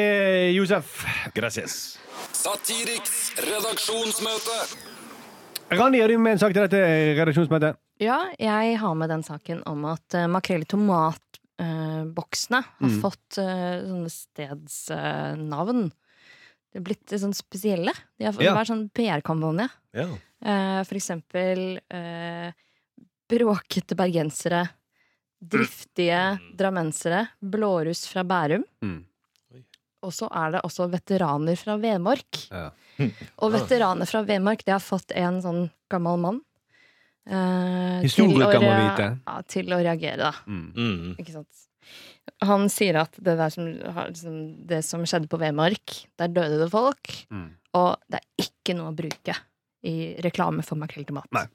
Josef. 0.57 1.03
Gracias. 1.35 1.99
Satiriks 2.33 3.33
redaksjonsmøte. 3.45 4.61
Randi, 5.73 6.01
har 6.01 6.09
du 6.09 6.19
med 6.21 6.33
en 6.37 6.39
sak 6.43 6.53
til 6.53 6.63
dette 6.67 6.81
redaksjonsmøtet? 7.17 7.77
Ja, 8.03 8.19
jeg 8.41 8.79
har 8.81 8.95
med 8.99 9.09
den 9.13 9.23
saken 9.25 9.61
om 9.69 9.85
at 9.89 10.17
uh, 10.17 10.27
makrell 10.33 10.65
i 10.65 10.69
tomat-boksene 11.63 12.63
har 12.63 12.89
Mm. 12.89 13.01
fått 13.03 13.39
eh, 13.39 13.83
sånne 13.87 14.11
stedsnavn. 14.11 15.93
de 16.73 16.79
er 16.79 16.83
blitt 16.83 17.13
eh, 17.13 17.19
sånn 17.19 17.35
spesielle. 17.35 17.93
De 18.19 18.25
har 18.25 18.33
Ja. 18.41 18.55
vært 18.55 18.69
sånn 18.71 18.91
PR-kampanje. 18.93 19.69
Ja. 19.93 20.07
Eh, 20.43 20.85
for 20.85 20.95
eksempel 20.97 21.81
eh, 21.91 22.53
bråkete 23.29 23.95
bergensere. 23.95 24.69
Driftige 25.43 26.39
drammensere. 26.57 27.29
Blåruss 27.43 28.07
fra 28.09 28.23
Bærum. 28.25 28.65
Mm. 28.83 29.05
Og 30.05 30.11
så 30.13 30.29
er 30.35 30.53
det 30.53 30.63
også 30.65 30.89
veteraner 30.91 31.57
fra 31.57 31.77
Vemork. 31.77 32.49
Ja. 32.51 32.71
Og 33.39 33.53
veteraner 33.53 34.07
fra 34.09 34.23
Vemork, 34.25 34.65
det 34.65 34.73
har 34.73 34.81
fått 34.81 35.13
en 35.15 35.41
sånn 35.43 35.71
gammel 35.91 36.19
mann. 36.19 36.41
Eh, 37.27 38.03
Historiker 38.05 38.55
til 38.55 38.63
å 38.63 38.65
må 38.67 38.73
vite. 38.79 39.09
Ja, 39.27 39.37
til 39.55 39.73
å 39.75 39.81
reagere, 39.83 40.31
da. 40.31 40.33
Mm. 40.47 40.65
Mm. 40.77 41.13
Ikke 41.23 41.37
sant? 41.37 41.63
Han 42.47 42.69
sier 42.71 43.01
at 43.03 43.17
det, 43.19 43.35
der 43.39 43.51
som, 43.51 43.67
liksom, 43.67 44.37
det 44.71 44.83
som 44.87 45.03
skjedde 45.07 45.31
på 45.31 45.41
Vemork, 45.43 45.97
der 46.19 46.31
døde 46.31 46.61
det 46.63 46.69
folk. 46.73 47.15
Mm. 47.35 47.49
Og 47.79 47.91
det 48.13 48.21
er 48.21 48.47
ikke 48.47 48.77
noe 48.79 48.93
å 48.93 48.97
bruke 48.97 49.35
i 49.89 49.97
reklame 50.23 50.63
for 50.67 50.79
makrell 50.79 51.07
til 51.09 51.17
mat. 51.19 51.27
Nei. 51.35 51.47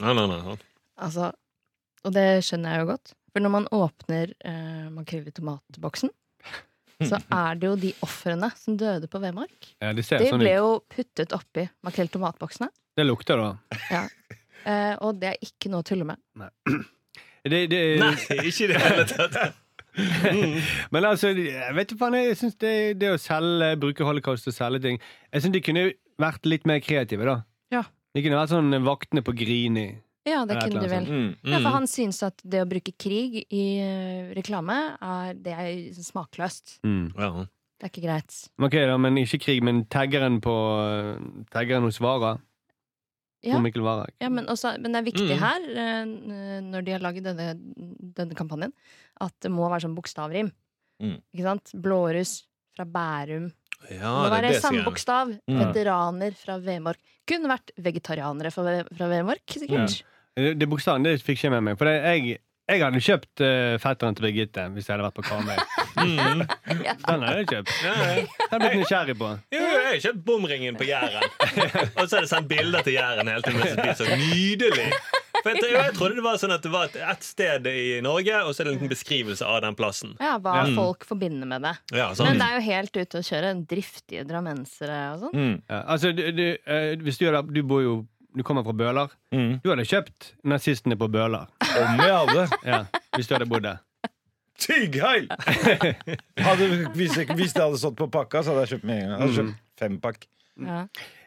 Nei, 0.00 0.14
nei, 0.16 0.24
nei. 0.30 0.56
Altså, 1.04 1.32
og 2.04 2.14
det 2.16 2.26
skjønner 2.46 2.76
jeg 2.76 2.84
jo 2.84 2.90
godt. 2.94 3.12
For 3.32 3.44
når 3.44 3.52
man 3.52 3.68
åpner 3.76 4.32
eh, 4.40 4.88
makrell 4.94 5.28
i 5.28 5.34
tomat-boksen, 5.36 6.12
så 7.04 7.20
er 7.42 7.58
det 7.60 7.68
jo 7.68 7.74
de 7.78 7.92
ofrene 8.04 8.48
som 8.56 8.76
døde 8.80 9.10
på 9.10 9.20
Vemork. 9.22 9.72
Ja, 9.84 9.92
det 9.96 10.06
ser 10.08 10.24
De 10.24 10.30
sånn 10.32 10.40
ble 10.42 10.54
ut. 10.56 10.60
jo 10.62 10.70
puttet 10.96 11.34
oppi 11.36 11.68
makrell 11.86 12.08
i 12.08 12.14
tomat-boksene. 12.16 12.70
Det 12.98 13.04
lukter, 13.06 13.38
da. 13.38 14.00
Eh, 14.66 14.94
og 15.04 15.20
det 15.20 15.34
er 15.34 15.42
ikke 15.44 15.70
noe 15.72 15.84
å 15.84 15.88
tulle 15.88 16.08
med. 16.08 16.22
Det, 17.48 17.62
det, 17.70 17.78
Nei, 18.02 18.10
ikke 18.50 18.66
i 18.66 18.68
det 18.68 18.80
hele 18.82 19.04
tatt. 19.08 19.36
Men 20.92 21.06
altså, 21.06 21.30
jeg 21.32 21.74
vet 21.76 21.92
ikke 21.94 22.00
faen, 22.02 22.16
jeg 22.18 22.36
syns 22.36 22.58
det, 22.60 22.72
det 23.00 23.12
å 23.14 23.20
selge, 23.22 23.70
bruke 23.80 24.04
holocaust 24.04 24.50
og 24.50 24.54
selge 24.54 24.82
ting 24.84 24.98
Jeg 24.98 25.44
syns 25.44 25.54
de 25.54 25.62
kunne 25.64 25.84
vært 26.20 26.44
litt 26.50 26.66
mer 26.68 26.82
kreative, 26.84 27.24
da. 27.24 27.36
Ja. 27.72 27.84
De 28.12 28.24
kunne 28.24 28.40
vært 28.40 28.52
sånn 28.52 28.74
vaktene 28.84 29.22
på 29.24 29.32
Grini. 29.38 29.86
Ja, 30.28 30.42
det 30.48 30.58
kunne 30.60 30.82
du 30.82 30.90
vel. 30.90 31.06
Mm. 31.06 31.28
Mm. 31.40 31.52
Ja, 31.54 31.60
for 31.62 31.76
han 31.78 31.86
synes 31.88 32.18
at 32.26 32.42
det 32.44 32.62
å 32.64 32.68
bruke 32.68 32.92
krig 33.00 33.38
i 33.46 33.64
eh, 33.80 34.34
reklame, 34.36 34.76
er, 34.98 35.38
det 35.38 35.54
er 35.54 36.02
smakløst. 36.04 36.80
Mm. 36.84 37.14
Ja. 37.14 37.46
Det 37.78 37.86
er 37.86 37.92
ikke 37.92 38.04
greit. 38.08 38.36
Ok, 38.58 38.74
da, 38.90 38.96
men 39.00 39.20
ikke 39.22 39.38
krig, 39.40 39.62
men 39.64 39.84
taggeren 39.86 40.40
på 40.42 40.54
Taggeren 41.54 41.86
hos 41.86 42.00
Vara. 42.02 42.34
Ja. 43.46 43.58
Mikkel 43.62 43.84
Wara. 43.86 44.06
Ja, 44.20 44.28
men, 44.34 44.46
også, 44.50 44.72
men 44.82 44.92
det 44.92 44.98
er 44.98 45.06
viktig 45.06 45.28
Mm. 45.30 45.38
her, 45.38 45.66
eh, 45.78 46.60
når 46.66 46.84
de 46.84 46.92
har 46.96 47.00
laget 47.04 47.22
denne, 47.22 47.52
denne 48.18 48.34
kampanjen, 48.34 48.72
at 49.20 49.32
det 49.40 49.50
må 49.54 49.68
være 49.70 49.84
sånn 49.86 49.94
bokstavrim. 49.94 50.50
Mm. 51.00 51.20
Ikke 51.34 51.44
sant? 51.46 51.70
Blåruss 51.78 52.32
fra 52.74 52.84
Bærum. 52.84 53.52
ja, 53.90 53.94
det 54.00 54.24
må 54.26 54.30
være 54.34 54.48
det 54.52 54.60
samme 54.62 54.82
bokstav. 54.84 55.30
Mm. 55.46 55.60
Veteraner 55.62 56.34
fra 56.34 56.58
Vemork. 56.58 56.98
Kunne 57.28 57.46
vært 57.52 57.70
vegetarianere 57.78 58.50
fra, 58.50 58.82
fra 58.96 59.06
Vemork, 59.12 59.46
sikkert. 59.46 60.02
Det, 60.34 60.58
det 60.58 60.68
bokstaven 60.70 61.04
det 61.06 61.20
fikk 61.22 61.38
ikke 61.38 61.46
jeg 61.48 61.54
med 61.54 61.62
meg. 61.68 61.78
For 61.78 61.86
jeg, 61.86 62.40
jeg 62.68 62.82
hadde 62.84 63.00
kjøpt 63.00 63.42
uh, 63.42 63.74
fetteren 63.82 64.16
til 64.18 64.26
Birgitte 64.28 64.64
hvis 64.74 64.88
jeg 64.88 64.94
hadde 64.96 65.06
vært 65.08 65.18
på 65.20 65.26
Karmøy. 65.28 65.58
Mm. 65.98 66.44
Den 67.08 67.22
hadde 67.26 67.38
jeg 67.40 67.46
kjøpt. 67.50 67.70
Ja, 67.82 67.92
ja. 67.98 68.20
Den 68.22 68.52
hadde 68.52 68.52
jeg 68.52 68.60
blitt 68.62 68.76
nysgjerrig 68.84 69.14
på. 69.18 69.28
Jo, 69.50 69.62
jeg 69.66 69.86
har 69.88 69.96
kjøpt 70.04 70.20
bomringen 70.28 70.76
på 70.78 70.86
Jæren. 70.86 71.24
Og 71.98 72.04
så 72.04 72.20
er 72.20 72.22
det 72.22 72.28
sendt 72.30 72.46
bilder 72.52 72.84
til 72.86 72.94
Jæren 72.94 73.30
hele 73.32 73.42
tiden. 73.42 73.64
Det 73.64 73.74
blir 73.82 73.96
så 73.98 74.06
Nydelig! 74.20 74.84
For 75.42 75.50
jeg, 75.54 75.72
jeg 75.74 75.96
trodde 75.96 76.18
det 76.20 76.24
var 76.28 76.38
sånn 76.38 76.54
at 76.54 76.62
det 76.62 76.70
var 76.70 76.86
et, 76.86 76.98
et 77.02 77.26
sted 77.26 77.66
i 77.72 77.98
Norge, 78.04 78.36
og 78.46 78.54
så 78.54 78.62
er 78.62 78.68
det 78.68 78.72
en 78.72 78.78
liten 78.78 78.92
beskrivelse 78.92 79.46
av 79.46 79.58
den 79.66 79.74
plassen. 79.78 80.14
Ja, 80.22 80.36
hva 80.42 80.54
Ja. 80.60 80.68
folk 80.76 81.02
forbinder 81.08 81.50
med 81.50 81.66
det. 81.66 81.74
Ja, 81.98 82.08
Men 82.12 82.20
sånn. 82.20 82.38
det 82.38 82.46
er 82.46 82.54
jo 82.60 82.64
helt 82.68 83.00
ute 83.02 83.18
å 83.24 83.26
kjøre. 83.32 83.52
Driftige 83.74 84.22
drammensere 84.28 85.00
og 85.16 85.24
sånn. 85.26 85.34
Mm. 85.34 85.56
Ja, 85.66 85.80
altså, 85.96 86.12
du, 86.14 86.22
du, 86.34 86.46
eh, 86.62 86.94
hvis 87.02 87.18
du, 87.18 87.26
hadde, 87.30 87.42
du 87.54 87.62
bor 87.66 87.82
jo 87.82 87.96
Du 88.36 88.42
kommer 88.44 88.64
fra 88.66 88.72
Bøler. 88.76 89.12
Mm. 89.34 89.58
Du 89.64 89.70
hadde 89.72 89.84
kjøpt 89.88 90.32
nazistene 90.44 90.96
på 91.00 91.08
Bøler. 91.12 91.48
Om 91.64 92.02
jeg 92.02 92.14
hadde. 92.14 92.48
Ja, 92.68 92.80
hvis 93.16 93.28
du 93.30 93.34
hadde 93.36 93.48
bodd 93.50 93.64
der. 93.64 93.78
Tygghei! 94.58 95.28
Hadde, 96.48 96.66
hvis, 96.96 97.14
jeg, 97.14 97.28
hvis 97.38 97.52
det 97.54 97.62
hadde 97.62 97.78
stått 97.78 97.94
på 98.00 98.08
pakka, 98.10 98.40
så 98.42 98.50
hadde 98.50 98.64
jeg 98.64 98.72
kjøpt 98.72 98.86
med 98.90 98.96
en 98.96 99.04
gang. 99.04 99.12
Jeg 99.12 99.20
hadde 99.22 99.36
kjøpt 99.36 99.78
fempakk. 99.78 100.24
Ja. 100.58 100.78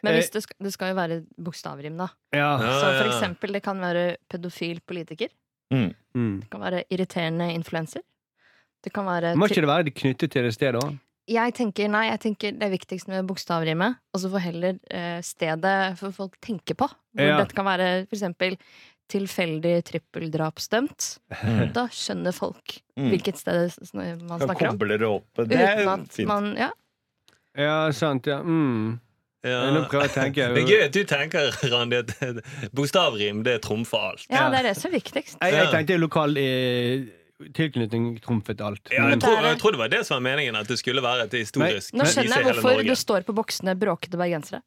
Men 0.04 0.18
hvis 0.18 0.28
det, 0.34 0.42
skal, 0.44 0.56
det 0.66 0.72
skal 0.74 0.90
jo 0.92 0.96
være 0.98 1.16
bokstavrim, 1.40 1.96
da. 1.96 2.10
Ja. 2.36 2.50
Ja, 2.60 2.74
Så 2.76 2.90
for 2.98 3.08
eksempel, 3.08 3.56
det 3.56 3.62
kan 3.64 3.80
være 3.80 4.02
pedofil 4.28 4.82
politiker. 4.84 5.32
Mm. 5.72 5.94
Mm. 6.12 6.34
Det 6.42 6.50
kan 6.52 6.60
være 6.66 6.82
irriterende 6.92 7.48
influenser. 7.54 8.04
Det 8.84 8.92
kan 8.92 9.08
være 9.08 9.32
Må 9.38 9.48
ikke 9.48 9.64
det 9.64 9.70
være 9.72 9.94
knyttet 9.96 10.34
til 10.34 10.44
det 10.44 10.52
stedet 10.52 10.82
òg? 10.82 10.98
Jeg 11.30 11.54
tenker, 11.54 11.88
nei, 11.88 12.06
jeg 12.10 12.18
tenker 12.24 12.52
det 12.58 12.66
er 12.66 12.72
viktigst 12.72 13.06
med 13.08 13.26
bokstavrimet. 13.28 13.98
Og 14.14 14.20
så 14.20 14.30
får 14.32 14.42
heller 14.48 14.78
eh, 14.90 15.20
stedet 15.22 15.96
for 16.00 16.10
folk 16.16 16.34
tenke 16.42 16.74
på. 16.74 16.88
Hvor 17.14 17.28
Ja. 17.28 17.36
Dette 17.38 17.54
kan 17.54 17.64
være 17.68 18.06
for 18.08 18.16
eksempel 18.16 18.56
tilfeldig 19.12 19.74
trippeldrapsdømt. 19.84 21.06
Mm. 21.44 21.72
Da 21.76 21.86
skjønner 21.92 22.32
folk 22.34 22.78
Mm. 22.98 23.08
hvilket 23.10 23.38
sted 23.40 23.72
man 23.94 24.38
Kan 24.38 24.48
snakker 24.48 24.68
om. 24.68 24.78
det 24.78 25.02
opp. 25.02 25.24
Det 25.36 25.52
er 25.56 25.78
Uten 25.80 25.88
at 25.88 26.12
fint. 26.12 26.28
man 26.28 26.56
Ja. 26.56 26.70
Ja, 27.56 27.90
sant. 27.92 28.26
Ja. 28.26 28.42
Mm. 28.42 29.00
Ja. 29.44 29.70
Nå 29.72 29.88
prøver 29.88 30.06
jeg 30.06 30.10
å 30.10 30.14
tenke. 30.14 30.48
Det 30.54 30.62
er 30.62 30.68
gøy 30.68 30.84
at 30.84 30.92
du 30.92 31.04
tenker, 31.04 31.50
Randi, 31.72 31.96
at 31.96 32.70
bokstavrim 32.72 33.42
det 33.44 33.62
trumfer 33.62 33.98
alt. 34.12 34.26
ja, 34.30 34.48
det 34.50 34.58
er 34.60 34.62
det 34.62 34.76
som 34.76 34.90
er 34.92 34.98
viktigst. 35.00 35.38
Jeg, 35.40 35.52
jeg 35.52 35.70
tenkte 35.72 35.98
lokal 35.98 36.36
eh, 36.38 37.06
tilknytning 37.54 38.20
trumfet 38.24 38.60
alt. 38.60 38.88
Ja, 38.92 39.08
jeg, 39.12 39.20
tror, 39.20 39.40
jeg 39.44 39.58
tror 39.60 39.74
det 39.76 39.80
var 39.82 39.88
det 39.92 40.02
som 40.06 40.18
var 40.18 40.24
meningen, 40.30 40.56
at 40.56 40.68
det 40.68 40.78
skulle 40.80 41.02
være 41.04 41.26
et 41.28 41.32
historisk 41.42 41.94
Nå 41.94 42.04
skjønner 42.08 42.36
jeg 42.42 42.48
hvorfor 42.50 42.82
det 42.86 42.98
står 42.98 43.26
på 43.28 43.34
boksene 43.36 43.74
'bråkete 43.78 44.20
bergensere'. 44.20 44.62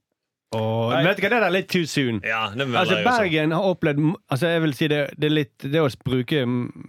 Og, 0.56 0.92
vet 1.04 1.18
du 1.18 1.24
hva, 1.26 1.30
det 1.30 1.40
der 1.42 1.44
er 1.48 1.52
litt 1.52 1.70
too 1.74 1.86
soon. 1.90 2.22
Ja, 2.24 2.50
det 2.56 2.68
Altså, 2.76 2.96
jeg. 2.96 3.06
Bergen 3.06 3.52
har 3.52 3.64
opplevd 3.64 4.14
Altså, 4.30 4.48
jeg 4.48 4.62
vil 4.62 4.74
si 4.74 4.88
det, 4.88 5.10
det 5.20 5.26
er 5.26 5.34
litt 5.34 5.58
Det 5.60 5.82
å 5.82 5.90
bruke 6.06 6.46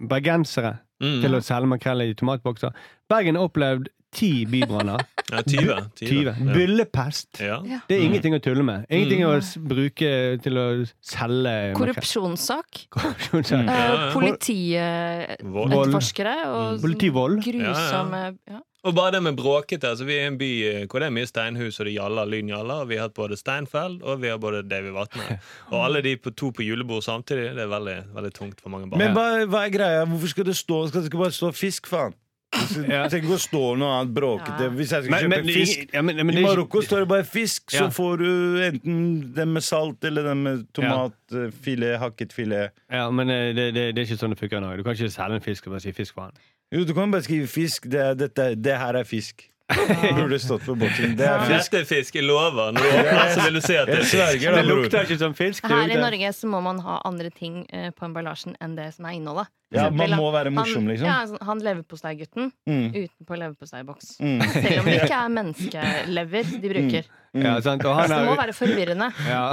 bergensere 0.07 0.77
Mm. 0.97 1.21
til 1.21 1.35
å 1.37 1.41
selge 1.45 1.67
makrell 1.69 2.01
i 2.01 2.13
tomatbokser. 2.17 2.73
Bergen 3.07 3.35
har 3.37 3.43
opplevd 3.45 3.87
ti 4.15 4.45
bybranner. 4.49 5.03
Ja, 5.27 5.41
20. 5.43 5.91
20. 5.99 6.23
Ja. 6.23 6.31
Byllepest. 6.55 7.35
Ja. 7.43 7.57
Det 7.89 7.97
er 7.97 7.99
Mm. 7.99 8.05
ingenting 8.13 8.31
å 8.37 8.39
tulle 8.39 8.63
med. 8.63 8.85
Ingenting 8.89 9.25
å 9.27 9.33
bruke 9.67 10.39
til 10.41 10.55
å 10.55 10.87
selge 11.03 11.73
Korrupsjonssak. 11.75 12.87
Korrupsjonssak. 12.95 13.27
Korrupsjon. 13.27 13.65
Mm. 13.65 13.67
Eh, 13.67 13.75
Ja, 13.75 13.91
ja. 14.05 14.13
Politietterforskere 14.15 16.35
og 16.47 16.79
Politivold. 16.81 17.43
grusomme 17.43 18.37
ja. 18.47 18.59
Og 18.87 18.95
bare 18.95 19.11
det 19.17 19.21
med 19.23 19.35
bråkete. 19.35 19.83
Altså, 19.89 20.05
vi 20.07 20.13
er 20.15 20.21
i 20.23 20.27
en 20.31 20.37
by 20.39 20.49
eh, 20.63 20.85
hvor 20.87 20.99
det 21.03 21.07
er 21.09 21.13
mye 21.17 21.27
steinhus, 21.27 21.75
og 21.81 21.85
det 21.89 21.93
gjaller 21.97 22.23
lynjaller. 22.31 22.85
Og 22.85 22.87
vi 22.87 22.95
har 22.95 23.03
hatt 23.09 23.15
både 23.17 23.35
Steinfeld 23.35 23.99
og 24.07 24.21
vi 24.21 24.29
har 24.31 24.37
både 24.39 24.61
Davy 24.63 24.91
Vatne. 24.95 25.39
Og 25.73 25.81
alle 25.83 25.99
de 26.05 26.13
på 26.15 26.31
to 26.35 26.51
på 26.55 26.63
julebord 26.63 27.03
samtidig, 27.03 27.49
det 27.57 27.63
er 27.65 27.71
veldig, 27.73 27.97
veldig 28.15 28.31
tungt 28.37 28.61
for 28.63 28.69
mange 28.71 28.87
barn. 28.89 28.99
Men 29.01 29.11
hva, 29.17 29.25
hva 29.51 29.65
er 29.67 29.71
greia? 29.75 30.05
Hvorfor 30.07 30.27
skal 30.31 30.45
det 30.47 30.55
stå 30.55 30.79
Skal 30.87 31.01
det 31.03 31.09
ikke 31.11 31.19
bare 31.25 31.35
stå 31.35 31.51
fisk, 31.51 31.87
faen? 31.91 32.13
Ja. 32.87 33.03
Tenk 33.11 33.27
å 33.31 33.37
stå 33.41 33.61
noe 33.79 33.97
annet 33.97 34.13
bråkete. 34.15 34.69
Hvis 34.77 34.93
jeg 34.95 35.07
skal 35.07 35.25
kjøpe 35.25 35.39
fisk 35.49 35.95
ja, 35.95 36.03
men, 36.05 36.19
men 36.27 36.39
I 36.39 36.43
Marokko 36.45 36.81
står 36.85 37.03
det 37.03 37.09
bare 37.11 37.25
fisk, 37.27 37.65
så 37.73 37.87
får 37.93 38.21
du 38.21 38.29
enten 38.67 39.01
den 39.35 39.51
med 39.55 39.65
salt 39.65 40.07
eller 40.07 40.29
den 40.29 40.43
med 40.45 40.63
tomatfilet, 40.77 41.97
hakket 42.01 42.35
filet. 42.35 42.75
Ja, 42.93 43.07
men 43.11 43.31
eh, 43.33 43.49
det, 43.57 43.69
det, 43.75 43.89
det 43.95 44.03
er 44.03 44.07
ikke 44.07 44.19
sånn 44.21 44.35
det 44.35 44.39
funker 44.39 44.61
i 44.61 44.63
Norge. 44.63 44.79
Du 44.79 44.87
kan 44.87 44.97
ikke 44.97 45.11
selge 45.13 45.41
en 45.41 45.45
fisk 45.45 45.67
og 45.67 45.75
bare 45.75 45.85
si 45.85 45.95
fisk 45.97 46.17
for 46.17 46.31
den. 46.31 46.47
Jo, 46.75 46.83
du 46.87 46.93
kan 46.95 47.13
bare 47.13 47.23
skrive 47.27 47.47
fisk. 47.51 47.87
Det, 47.91 48.07
dette, 48.19 48.49
det 48.59 48.79
her 48.79 48.99
er 48.99 49.07
fisk. 49.07 49.45
Burde 49.67 50.37
stått 50.39 50.63
på 50.65 50.75
boksen. 50.79 51.15
Det 51.19 51.25
er 51.27 51.41
fisk. 51.49 51.71
Dette 51.73 51.81
er 51.83 51.87
fisk, 51.89 52.15
jeg 52.15 52.23
lover. 52.23 52.71
Når 52.71 52.85
du 52.85 52.87
åpner, 52.87 53.31
så 53.35 53.43
vil 53.43 53.57
du 53.57 53.61
se 53.65 53.75
at 53.81 53.89
det 53.91 53.97
er 53.99 54.05
fisk. 54.07 54.45
Det 54.55 54.63
lukter 54.67 55.03
ikke 55.03 55.17
som 55.19 55.33
fisk. 55.35 55.67
Her 55.67 55.91
i 55.91 55.97
Norge 55.99 56.29
så 56.37 56.47
må 56.51 56.61
man 56.63 56.79
ha 56.85 57.01
andre 57.07 57.29
ting 57.35 57.65
eh, 57.75 57.89
på 57.91 58.07
emballasjen 58.07 58.55
enn 58.63 58.77
det 58.79 58.93
som 58.95 59.09
er 59.09 59.17
innholdet. 59.17 59.51
Ja, 59.75 59.89
man 59.91 60.13
må 60.15 60.29
være 60.31 60.53
morsom, 60.55 60.85
han, 60.85 60.93
liksom. 60.93 61.07
Ja, 61.09 61.15
sånn, 61.27 61.41
han 61.43 61.59
leverposteigutten 61.65 62.53
Mm. 62.71 62.85
utenpå 62.95 63.35
leverposteiboks. 63.41 64.13
Mm. 64.23 64.39
Selv 64.55 64.79
om 64.79 64.85
det 64.87 64.95
ikke 65.01 65.17
er 65.19 65.33
menneskelever 65.41 66.53
de 66.63 66.71
bruker. 66.71 67.09
Ja, 67.35 67.57
sant? 67.65 67.83
Og 67.83 67.97
han 67.99 68.07
Så 68.07 68.21
det 68.21 68.29
må 68.29 68.37
være 68.39 68.55
forvirrende. 68.55 69.09
ja. 69.27 69.51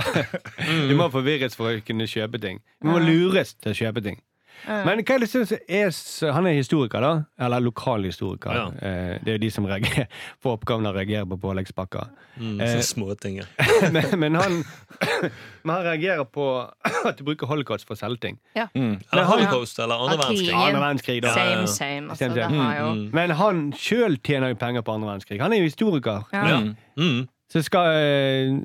Du 0.88 0.94
må 1.00 1.11
forvirres 1.11 1.59
for 1.59 1.74
å 1.74 1.83
kunne 1.83 2.07
kjøpe 2.07 2.38
ting. 2.40 2.62
Du 2.79 2.92
må 2.92 3.00
lures 3.03 3.57
til 3.59 3.74
å 3.74 3.77
kjøpe 3.83 4.05
ting. 4.07 4.20
Men 4.66 5.00
hva 5.05 5.14
er 5.14 5.18
det 5.24 5.29
som 5.29 5.42
er 5.68 6.33
Han 6.33 6.46
er 6.46 6.55
historiker, 6.57 7.00
da? 7.00 7.11
Eller 7.44 7.61
lokalhistoriker. 7.61 8.55
Ja. 8.55 8.66
Eh, 8.81 9.18
Det 9.24 9.29
er 9.29 9.37
jo 9.38 9.42
de 9.42 9.50
som 9.50 9.66
reagerer, 9.68 10.07
får 10.42 10.59
oppgaven 10.59 10.87
å 10.87 10.92
reagere 10.94 11.27
på 11.27 11.37
påleggspakker. 11.42 12.09
Mm, 12.40 12.61
Eh, 12.61 12.81
småting. 12.81 13.37
ja. 13.42 13.44
men, 13.94 14.05
men, 14.20 14.35
han, 14.35 14.64
men 15.64 15.74
han 15.74 15.85
reagerer 15.85 16.24
på 16.24 16.46
at 17.09 17.18
du 17.18 17.24
bruker 17.24 17.46
holocaust 17.46 17.87
for 17.87 17.94
å 17.94 18.00
selge 18.00 18.20
ting. 18.20 18.38
Mm. 18.57 18.96
Eller 19.12 19.24
holocaust 19.29 19.79
eller 19.79 19.94
andre 20.00 20.18
verdenskrig. 20.22 20.55
Andre 20.55 20.81
verdenskrig, 20.81 21.20
da. 21.22 21.35
Same, 21.35 21.66
same. 21.68 22.09
Altså, 22.11 22.24
Same, 22.24 22.35
det 22.35 22.44
same. 22.48 22.62
har 22.62 22.79
jo 22.81 22.90
Mm. 22.94 23.05
Men 23.14 23.31
han 23.38 23.61
sjøl 23.77 24.16
tjener 24.22 24.48
jo 24.53 24.55
penger 24.61 24.83
på 24.87 24.92
andre 24.94 25.09
verdenskrig. 25.12 25.40
Han 25.40 25.53
er 25.53 25.59
jo 25.62 25.68
historiker. 25.70 26.24
ja. 26.33 26.46
Ja. 26.48 26.59
Mm. 26.98 27.29
Så 27.53 27.61
skal 27.62 27.87
eh, 27.94 28.59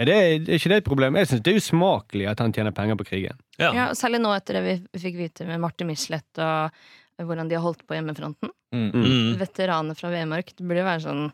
er, 0.00 0.08
det, 0.08 0.16
er 0.16 0.56
ikke 0.56 0.72
det 0.72 0.80
et 0.80 0.88
problem? 0.88 1.18
Jeg 1.20 1.28
synes 1.30 1.44
det 1.44 1.52
er 1.52 1.60
usmakelig 1.60 2.26
at 2.32 2.40
han 2.40 2.54
tjener 2.56 2.74
penger 2.76 2.96
på 3.00 3.06
krigen. 3.10 3.38
Ja. 3.60 3.70
Ja, 3.76 3.86
Særlig 3.98 4.22
nå 4.24 4.32
etter 4.34 4.58
det 4.58 4.62
vi 4.64 5.02
fikk 5.04 5.18
vite 5.20 5.46
med 5.48 5.60
Marte 5.62 5.86
Michelet 5.88 6.42
og 6.42 6.82
hvordan 7.22 7.50
de 7.50 7.58
har 7.58 7.64
holdt 7.64 7.84
på 7.86 7.94
hjemmefronten. 7.96 8.50
Mm. 8.72 9.36
Veteraner 9.40 9.98
fra 9.98 10.10
Vemork. 10.10 10.54
Det 10.56 10.64
burde 10.64 10.80
jo 10.80 10.86
være 10.88 11.04
sånn 11.04 11.26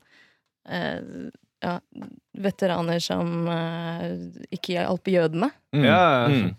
eh, 0.68 1.28
ja, 1.64 1.74
veteraner 2.38 3.02
som 3.02 3.46
eh, 3.52 4.08
ikke 4.54 4.74
hjalp 4.78 5.12
jødene. 5.14 5.52
Mm. 5.76 5.84
Ja, 5.86 6.00
Mm. 6.28 6.56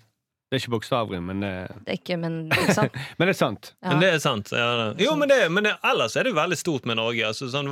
Det 0.50 0.58
er 0.58 0.62
ikke 0.64 0.72
bokstavrim, 0.74 1.28
men, 1.30 1.44
eh, 1.46 1.68
Det 1.86 1.92
er 1.94 1.98
ikke, 2.00 2.16
men 2.18 2.50
sant? 2.74 2.96
men 3.20 3.28
det 3.30 3.36
er 3.36 3.38
sant. 3.38 3.68
Ja. 3.84 3.92
Men 3.92 4.00
det 4.02 4.08
er 4.16 4.22
sant. 4.24 4.50
Ja, 4.50 4.70
det. 4.80 5.04
Jo, 5.06 5.12
men, 5.14 5.30
det, 5.30 5.38
men 5.54 5.68
det, 5.68 5.76
ellers 5.86 6.16
er 6.18 6.26
det 6.26 6.34
veldig 6.34 6.58
stort 6.58 6.88
med 6.90 6.98
Norge. 6.98 7.22
Altså, 7.28 7.52
sånn, 7.54 7.70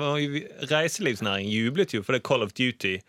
reiselivsnæring 0.70 1.50
jublet 1.50 1.96
jo 1.96 2.04
for 2.06 2.13
det 2.13 2.22
Call 2.28 2.46
of 2.46 2.54
Duty 2.54 3.00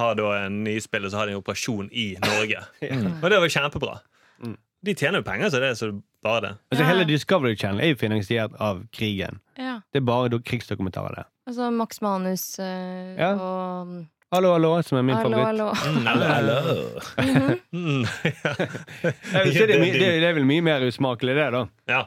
har 0.00 0.16
da 0.18 0.30
en 0.46 0.60
nyspiller, 0.64 1.12
så 1.12 1.20
har 1.20 1.28
de 1.30 1.36
en 1.36 1.42
operasjon 1.42 1.88
i 1.92 2.12
Norge. 2.24 2.62
Og 3.22 3.26
det 3.30 3.40
var 3.44 3.52
kjempebra. 3.56 3.98
Mm. 4.44 4.56
De 4.86 4.94
tjener 4.96 5.20
jo 5.20 5.26
penger, 5.26 5.50
så 5.52 5.60
det 5.60 5.72
er 5.74 5.76
så 5.78 5.90
bare 6.24 6.40
det. 6.46 6.52
Altså, 6.70 6.84
Ja. 6.84 6.88
Hele 6.92 7.04
Discovery 7.08 7.56
Channel 7.60 7.84
er 7.84 7.92
jo 7.92 7.98
finansiert 8.00 8.54
av 8.60 8.80
krigen. 8.96 9.40
Ja. 9.60 9.78
Det 9.92 10.00
er 10.00 10.06
bare 10.08 10.40
krigsdokumentarer 10.40 11.20
der. 11.22 11.28
Altså 11.50 11.68
Max 11.74 12.00
Manus 12.04 12.46
øh, 12.62 13.14
Ja. 13.18 13.34
og 13.34 14.06
Hallo, 14.32 14.52
hallo, 14.54 14.68
som 14.86 14.98
er 15.00 15.02
min 15.02 15.16
Hallo, 15.18 15.40
favoritt. 15.42 15.80
hallo. 16.06 16.20
Hallo. 16.22 17.56
Mm, 17.74 18.04
vil 19.44 19.52
si 19.54 19.64
det, 19.66 19.76
er 19.78 19.98
det, 19.98 20.28
er 20.28 20.34
vel 20.36 20.46
mye 20.46 20.62
mer 20.62 20.84
usmakelig, 20.86 21.34
det, 21.38 21.48
da. 21.54 21.64
ja. 21.90 22.02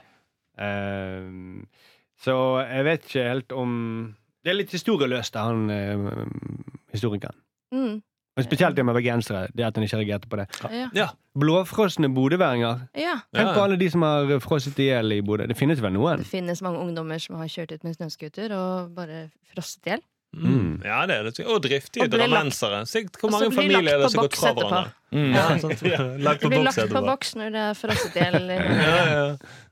Uh, 0.53 1.63
så 2.23 2.36
jeg 2.63 2.86
vet 2.88 3.08
ikke 3.10 3.23
helt 3.27 3.51
om 3.58 3.71
Det 4.43 4.51
er 4.53 4.58
litt 4.60 4.71
historieløst, 4.75 5.36
han 5.39 5.65
uh, 5.67 6.23
historikeren. 6.93 7.36
Mm, 7.73 7.99
Og 8.38 8.45
spesielt 8.45 8.77
det 8.77 8.86
med 8.86 8.95
bergensere. 8.97 9.47
Det 9.53 9.65
at 9.65 9.75
de 9.75 9.83
ikke 9.86 9.97
reagerte 9.99 10.29
på 10.29 10.39
det. 10.39 10.47
ja. 10.69 10.88
ja. 10.97 11.07
Blåfrosne 11.38 12.09
bodøværinger. 12.13 12.88
ja. 12.97 13.15
Tenk 13.33 13.55
på 13.55 13.62
alle 13.65 13.77
de 13.81 13.89
som 13.89 14.01
har 14.05 14.39
frosset 14.41 14.77
i 14.79 14.89
hjel 14.91 15.12
i 15.15 15.21
Bodø. 15.25 15.47
Det 15.49 15.57
finnes 15.57 15.81
vel 15.81 15.93
noen? 15.95 16.21
Det 16.21 16.29
finnes 16.29 16.62
mange 16.62 16.77
ungdommer 16.81 17.17
som 17.21 17.36
har 17.41 17.49
kjørt 17.49 17.73
ut 17.73 17.83
med 17.83 17.95
snøscooter 17.97 18.53
og 18.53 18.91
bare 18.97 19.27
frosset 19.53 19.88
i 19.89 19.95
hjel. 19.95 20.03
Mm. 20.33 20.81
Ja, 20.86 21.03
det 21.05 21.15
er 21.15 21.27
det. 21.27 21.45
Og 21.45 21.59
driftige 21.62 22.07
drammensere. 22.09 22.79
Hvor 23.21 23.29
mange 23.33 23.51
familier 23.53 23.93
er 23.93 24.01
det 24.01 24.12
som 24.12 24.23
på 24.23 24.27
gått 24.27 24.39
fra 24.39 24.53
boks 24.57 24.69
hverandre? 24.69 24.93
Mm. 25.13 25.33
Ja? 25.93 26.07
Lagt 26.25 26.41
på 26.41 26.49
blir 26.49 26.63
boks 26.63 26.77
lagt 26.77 26.93
på 26.93 27.01
boks 27.05 27.36
når 27.38 27.53
det 27.53 27.62
er 27.67 27.77
frosset 27.77 28.17
i 28.17 28.23
hjel. 28.25 28.49
Ja, 28.88 28.97
ja. 29.13 29.25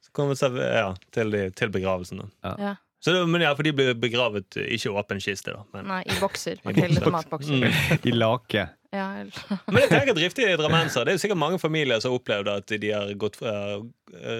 Så 0.05 0.13
kommer 0.17 0.37
seg 0.37 0.57
ja, 0.61 0.91
til, 1.13 1.37
til 1.57 1.73
begravelsen. 1.73 2.21
Da. 2.21 2.53
Ja. 2.61 2.75
Så 3.01 3.11
det, 3.15 3.21
men 3.25 3.41
ja, 3.41 3.55
For 3.57 3.65
de 3.65 3.73
blir 3.73 3.95
begravet 3.97 4.59
ikke 4.61 4.91
i 4.91 4.93
åpen 4.93 5.21
kiste, 5.23 5.55
da. 5.55 5.63
Men, 5.73 5.87
Nei, 5.89 6.03
i 6.05 6.19
bokser. 6.21 6.61
Matbokser. 7.17 7.65
mm. 7.65 8.05
I 8.09 8.13
lake. 8.13 8.67
Ja, 8.91 9.07
men 9.71 9.77
jeg 9.85 9.87
tenker 9.87 10.15
driftige 10.17 10.57
drammenser 10.59 11.05
Det 11.07 11.13
er 11.13 11.15
jo 11.15 11.21
sikkert 11.23 11.39
mange 11.39 11.59
familier 11.63 12.01
som 12.03 12.11
har 12.11 12.19
opplevd 12.19 12.49
at 12.51 12.73
de 12.83 12.89
har 12.91 13.13
gått 13.15 13.37
uh, 13.39 13.79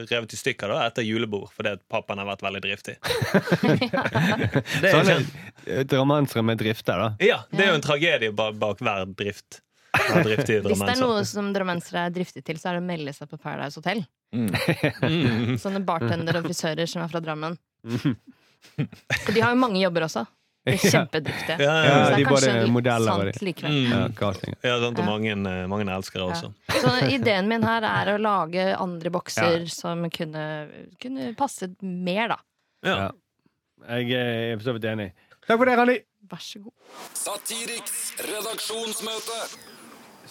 revet 0.10 0.36
i 0.36 0.40
stykker 0.42 0.74
da, 0.74 0.82
etter 0.90 1.06
julebord 1.08 1.54
fordi 1.56 1.72
at 1.78 1.86
pappaen 1.88 2.20
har 2.20 2.28
vært 2.28 2.44
veldig 2.44 2.62
driftig. 2.66 2.98
Sånne 4.84 5.16
eh, 5.64 5.86
drammensere 5.88 6.44
med 6.44 6.60
drifter, 6.60 7.00
da. 7.00 7.08
Ja, 7.24 7.40
det 7.54 7.64
er 7.64 7.72
jo 7.72 7.78
en 7.80 7.86
tragedie 7.86 8.36
bak, 8.36 8.60
bak 8.60 8.84
hver 8.84 9.08
drift. 9.16 9.62
Hvis 9.92 10.44
det 10.44 10.60
er 10.68 11.00
noe 11.00 11.24
som 11.28 11.54
drammensere 11.56 12.06
er 12.10 12.14
driftige 12.16 12.44
til, 12.52 12.60
så 12.60 12.72
er 12.74 12.80
det 12.80 12.84
å 12.84 12.90
melde 12.92 13.16
seg 13.16 13.32
på 13.32 13.40
Paradise 13.40 13.80
Hotel. 13.80 14.04
Mm. 14.36 15.56
Sånne 15.64 15.84
bartendere 15.88 16.44
og 16.44 16.48
frisører 16.50 16.92
som 16.92 17.04
er 17.06 17.12
fra 17.12 17.24
Drammen. 17.24 17.56
De 19.36 19.40
har 19.42 19.52
jo 19.56 19.60
mange 19.60 19.80
jobber 19.82 20.06
også. 20.08 20.26
De 20.66 20.76
er 20.76 20.78
Ja. 20.78 20.92
kjempedyktige. 20.94 21.56
Ja, 21.58 21.74
Ja, 21.74 21.84
ja, 21.84 21.94
Så 22.06 22.10
det 22.10 22.18
de 22.18 22.22
er 22.22 22.28
kanskje 22.30 22.52
litt 22.62 22.74
modeller 22.76 23.12
sant 23.32 23.40
likevel. 23.42 23.72
Mm. 23.72 24.60
Ja, 24.64 24.76
sant, 24.84 25.00
og 25.02 25.06
mange, 25.08 25.32
eh, 25.32 25.66
mange 25.72 25.88
elskere 25.96 26.28
også. 26.30 26.52
Så 26.70 26.92
ideen 27.10 27.48
min 27.50 27.64
her 27.66 27.82
er 27.90 28.12
å 28.14 28.20
lage 28.22 28.68
andre 28.78 29.10
bokser 29.10 29.60
Ja. 29.64 29.66
som 29.74 30.06
kunne, 30.14 30.46
kunne 31.02 31.34
passet 31.36 31.74
mer, 31.82 32.28
da. 32.36 32.38
Ja. 32.86 32.96
Ja. 32.98 33.12
Jeg 33.98 34.12
er 34.14 34.58
for 34.60 34.70
så 34.70 34.74
vidt 34.78 34.86
enig. 34.86 35.12
Takk 35.48 35.58
for 35.58 35.66
det, 35.66 35.78
Randi. 35.80 35.98
Vær 36.30 36.38
så 36.46 36.62
god. 36.62 36.74
Satiriks 37.18 38.14
redaksjonsmøte. 38.22 39.40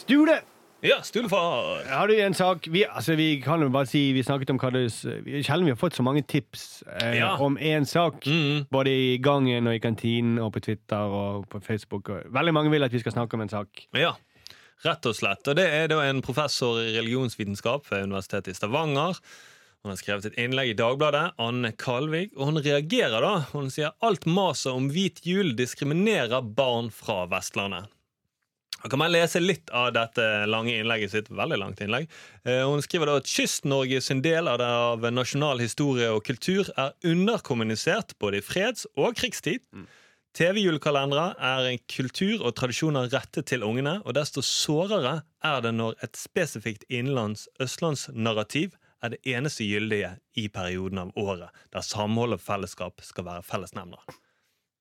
Stule! 0.04 0.38
Ja, 0.82 1.02
Stulefar! 1.04 1.84
Har 1.88 2.08
du 2.08 2.14
en 2.20 2.34
sak 2.34 2.64
vi, 2.72 2.86
altså, 2.88 3.12
vi 3.18 3.40
kan 3.44 3.60
jo 3.60 3.68
bare 3.68 3.86
si 3.86 4.00
Vi 4.16 4.22
snakket 4.24 4.50
om 4.54 4.58
hva 4.58 4.70
det 4.72 4.86
vi- 5.26 5.42
Sjelden 5.44 5.66
vi 5.68 5.74
har 5.74 5.76
fått 5.76 5.92
så 5.98 6.02
mange 6.02 6.22
tips 6.26 6.82
eh, 7.00 7.18
Ja. 7.18 7.34
om 7.36 7.58
én 7.58 7.84
sak. 7.86 8.24
Mm. 8.26 8.64
Både 8.70 8.88
i 8.88 9.18
gangen 9.18 9.66
og 9.68 9.74
i 9.74 9.78
kantinen 9.78 10.38
og 10.40 10.54
på 10.54 10.60
Twitter 10.64 10.96
og 10.96 11.48
på 11.50 11.60
Facebook. 11.62 12.08
Og 12.08 12.22
veldig 12.32 12.54
mange 12.54 12.70
vil 12.70 12.82
at 12.82 12.92
vi 12.92 12.98
skal 12.98 13.12
snakke 13.12 13.34
om 13.34 13.42
en 13.42 13.48
sak. 13.52 13.68
Ja, 13.94 14.14
rett 14.84 15.04
og 15.06 15.14
slett. 15.14 15.46
Og 15.48 15.56
det 15.56 15.68
er 15.68 15.86
da 15.88 16.00
en 16.08 16.22
professor 16.22 16.80
i 16.80 16.96
religionsvitenskap 16.96 17.84
ved 17.90 18.04
Universitetet 18.08 18.48
i 18.48 18.54
Stavanger. 18.56 19.20
Hun 19.84 19.90
har 19.92 19.96
skrevet 19.96 20.26
et 20.26 20.36
innlegg 20.38 20.70
i 20.70 20.74
Dagbladet, 20.76 21.32
Anne 21.38 21.72
Kalvig, 21.72 22.30
og 22.36 22.46
hun 22.46 22.56
reagerer 22.62 23.20
da. 23.20 23.40
Hun 23.52 23.68
sier 23.70 23.92
alt 24.02 24.24
maset 24.26 24.72
om 24.72 24.88
hvit 24.92 25.20
jul 25.24 25.52
diskriminerer 25.56 26.40
barn 26.54 26.88
fra 26.90 27.26
Vestlandet. 27.26 27.86
Jeg 28.80 28.90
kan 28.94 29.00
man 29.02 29.12
lese 29.12 29.40
litt 29.42 29.68
av 29.76 29.90
dette 29.92 30.24
lange 30.48 30.72
innlegget 30.80 31.12
sitt. 31.12 31.26
Veldig 31.28 31.58
langt 31.60 31.80
innlegg. 31.84 32.06
Eh, 32.48 32.62
Hun 32.64 32.80
skriver 32.84 33.10
da 33.10 33.16
at 33.20 33.28
Kyst-Norge 33.28 34.00
sin 34.00 34.22
del 34.24 34.48
av, 34.48 34.56
det, 34.62 34.66
av 34.66 35.04
nasjonal 35.12 35.60
historie 35.60 36.08
og 36.14 36.24
kultur 36.24 36.70
er 36.80 36.94
underkommunisert 37.04 38.16
både 38.18 38.40
i 38.40 38.44
freds- 38.46 38.86
og 38.96 39.16
krigstid. 39.20 39.60
TV-julekalendere 40.38 41.34
er 41.42 41.66
en 41.72 41.80
kultur 41.90 42.44
og 42.46 42.54
tradisjoner 42.56 43.08
rettet 43.12 43.48
til 43.50 43.64
ungene, 43.66 43.96
og 44.06 44.14
desto 44.14 44.42
sårere 44.46 45.16
er 45.44 45.64
det 45.64 45.72
når 45.74 45.96
et 46.06 46.16
spesifikt 46.16 46.86
innenlands 46.88 47.48
østlandsnarrativ 47.60 48.76
er 49.02 49.14
det 49.14 49.20
eneste 49.32 49.64
gyldige 49.66 50.14
i 50.38 50.46
perioden 50.52 51.00
av 51.02 51.12
året, 51.18 51.48
der 51.74 51.84
samhold 51.84 52.36
og 52.36 52.42
fellesskap 52.44 53.00
skal 53.04 53.26
være 53.26 53.42
fellesnevner. 53.48 54.02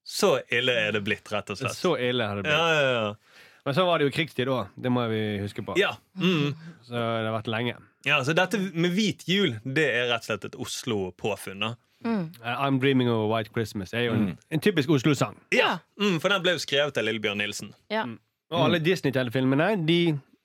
Så 0.09 0.39
ille 0.53 0.73
er 0.73 0.95
det 0.95 1.03
blitt, 1.05 1.27
rett 1.29 1.51
og 1.53 1.59
slett. 1.59 1.77
Så 1.77 1.93
ille 2.01 2.25
er 2.25 2.39
det 2.39 2.45
blitt. 2.47 2.55
Ja, 2.55 2.69
ja, 2.73 2.93
ja. 2.93 3.38
Men 3.65 3.75
så 3.75 3.85
var 3.85 3.99
det 3.99 4.07
jo 4.09 4.13
krigstid 4.15 4.47
òg. 4.47 4.67
Det 4.79 4.91
må 4.91 5.07
vi 5.11 5.39
huske 5.43 5.63
på. 5.65 5.75
ja. 5.77 5.91
Mm. 6.17 6.53
Så 6.87 6.93
det 6.93 7.27
har 7.27 7.33
vært 7.41 7.47
lenge. 7.51 7.75
ja, 8.05 8.21
så 8.23 8.33
dette 8.33 8.57
med 8.73 8.91
hvit 8.95 9.25
jul, 9.27 9.59
det 9.65 9.85
er 9.93 10.07
rett 10.13 10.23
og 10.23 10.29
slett 10.29 10.45
et 10.45 10.55
Oslo-påfunn. 10.55 11.59
da. 11.59 11.73
Mm. 12.05 12.29
Uh, 12.41 12.47
I'm 12.63 12.79
Dreaming 12.79 13.09
of 13.11 13.25
a 13.25 13.27
White 13.35 13.49
Christmas 13.53 13.93
er 13.93 14.05
jo 14.07 14.13
en, 14.13 14.37
en 14.49 14.59
typisk 14.59 14.89
Oslo-sang. 14.89 15.35
Ja, 15.51 15.77
mm, 15.99 16.19
For 16.21 16.29
den 16.31 16.41
ble 16.41 16.53
jo 16.55 16.61
skrevet 16.63 16.97
av 16.97 17.03
Lillebjørn 17.03 17.37
Nilsen. 17.43 17.73
Ja. 17.91 18.05
Og 18.51 18.63
alle 18.65 18.79
Disney-telefilmene 18.79 19.73
de 19.85 19.99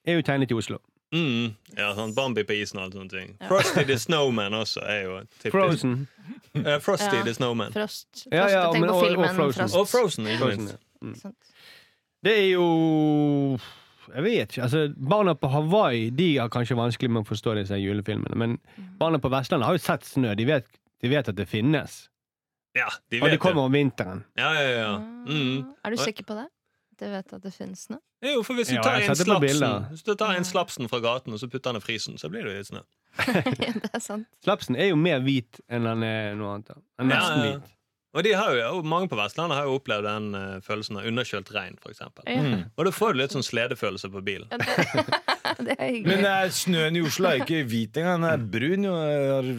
er 0.05 0.19
jo 0.19 0.23
tegnet 0.27 0.51
i 0.51 0.55
Oslo. 0.59 0.81
Mm. 1.15 1.55
Ja, 1.79 1.93
sånn 1.95 2.11
Bambi 2.17 2.43
på 2.43 2.57
isen 2.59 2.81
og 2.81 2.89
alt 2.89 2.97
sånne 2.99 3.11
ting. 3.13 3.29
Frosty 3.47 3.85
the 3.87 3.95
Snowman 4.03 4.53
også 4.59 4.83
er 4.83 5.03
jo 5.05 5.21
typisk. 5.39 5.53
Frozen. 5.55 5.95
Uh, 6.59 6.79
Frosty 6.83 7.17
Ja. 7.21 7.23
the 7.23 7.35
Snowman. 7.39 7.71
Frost. 7.73 8.09
Frost. 8.11 8.27
Ja, 8.35 8.49
ja, 8.51 8.65
Tenk 8.73 8.85
på 8.89 8.91
og- 8.91 9.19
og 9.19 9.29
Frozen. 9.37 9.69
Frost. 9.69 9.77
Og 9.79 9.89
Frozen, 9.89 10.27
ikke 10.27 10.39
Frozen, 10.43 10.71
minst. 11.01 11.27
Ja. 12.25 12.31
Det 12.31 12.35
er 12.39 12.49
jo 12.55 13.59
Jeg 14.15 14.23
vet 14.25 14.49
ikke. 14.55 14.63
altså 14.63 14.83
Barna 14.97 15.35
på 15.35 15.49
Hawaii 15.53 16.11
de 16.11 16.37
har 16.39 16.49
kanskje 16.53 16.77
vanskelig 16.77 17.11
med 17.11 17.25
å 17.25 17.29
forstå 17.29 17.55
disse 17.61 17.79
julefilmene. 17.81 18.37
Men 18.37 18.59
barna 18.99 19.19
på 19.21 19.31
Vestlandet 19.33 19.69
har 19.69 19.77
jo 19.77 19.85
sett 19.85 20.05
snø. 20.09 20.35
De 20.35 20.45
vet, 20.49 20.67
de 21.03 21.09
vet 21.13 21.29
at 21.29 21.37
det 21.37 21.47
finnes. 21.49 22.09
Ja, 22.75 22.89
de 23.11 23.21
Og 23.21 23.29
vet 23.29 23.37
det 23.37 23.41
kommer 23.43 23.69
om 23.69 23.73
vinteren. 23.73 24.25
Ja, 24.37 24.51
ja, 24.57 24.71
ja. 24.75 24.93
Mm. 24.99 25.63
Ah, 25.63 25.87
Er 25.87 25.95
du 25.95 26.03
sikker 26.03 26.25
på 26.25 26.35
det? 26.35 26.49
Du 26.99 27.07
vet 27.11 27.33
at 27.33 27.43
det 27.43 27.53
finnes 27.55 27.87
snø? 27.89 27.99
Jo, 28.25 28.43
for 28.47 28.57
hvis 28.57 28.71
du 28.71 28.79
tar 28.83 29.01
en 29.03 29.17
slapsen. 29.19 29.87
Hvis 29.91 30.05
du 30.07 30.15
tar 30.15 30.35
en 30.39 30.47
slapsen 30.47 30.89
fra 30.89 31.01
gaten 31.05 31.35
og 31.35 31.41
så 31.43 31.49
putter 31.51 31.73
den 31.75 31.83
i 31.83 31.85
frysen, 31.85 32.19
så 32.19 32.31
blir 32.33 32.47
det 32.47 32.53
jo 32.53 32.59
litt 32.59 32.71
snø. 32.71 32.83
det 33.85 33.91
er 33.93 34.03
sant. 34.03 34.29
Slapsen 34.47 34.79
er 34.79 34.91
jo 34.93 34.99
mer 34.99 35.21
hvit 35.25 35.61
enn 35.69 35.87
den 35.87 36.05
er 36.07 36.35
noe 36.39 36.55
annet. 36.57 36.73
Den 36.99 37.11
er 37.11 37.17
nesten 37.17 37.41
ja, 37.43 37.51
ja. 37.51 37.57
hvit. 37.59 37.73
Og 38.15 38.23
de 38.23 38.33
har 38.39 38.55
jo, 38.55 38.83
mange 38.87 39.09
på 39.11 39.19
Vestlandet 39.19 39.59
har 39.59 39.67
jo 39.67 39.79
opplevd 39.81 40.07
den 40.07 40.27
uh, 40.39 40.59
følelsen 40.63 41.01
av 41.01 41.07
underkjølt 41.11 41.49
regn, 41.55 41.79
for 41.83 41.91
eksempel. 41.91 42.27
Ja. 42.31 42.61
Og 42.79 42.87
da 42.87 42.93
får 42.95 43.15
du 43.15 43.23
litt 43.23 43.35
sånn 43.35 43.47
sledefølelse 43.47 44.11
på 44.15 44.23
bilen. 44.27 44.47
Ja, 44.55 44.61
det, 44.63 45.07
det 45.67 45.75
er 45.79 45.89
hyggelig. 45.89 46.11
Men 46.13 46.29
eh, 46.31 46.45
snøen 46.55 47.01
i 47.01 47.03
Oslo 47.05 47.33
er 47.33 47.43
ikke 47.43 47.65
hvit 47.67 47.99
engang. 47.99 48.23
Den 48.23 48.31
er 48.31 48.45
brun. 48.55 48.87
Jo. 48.87 48.95
Har 49.35 49.51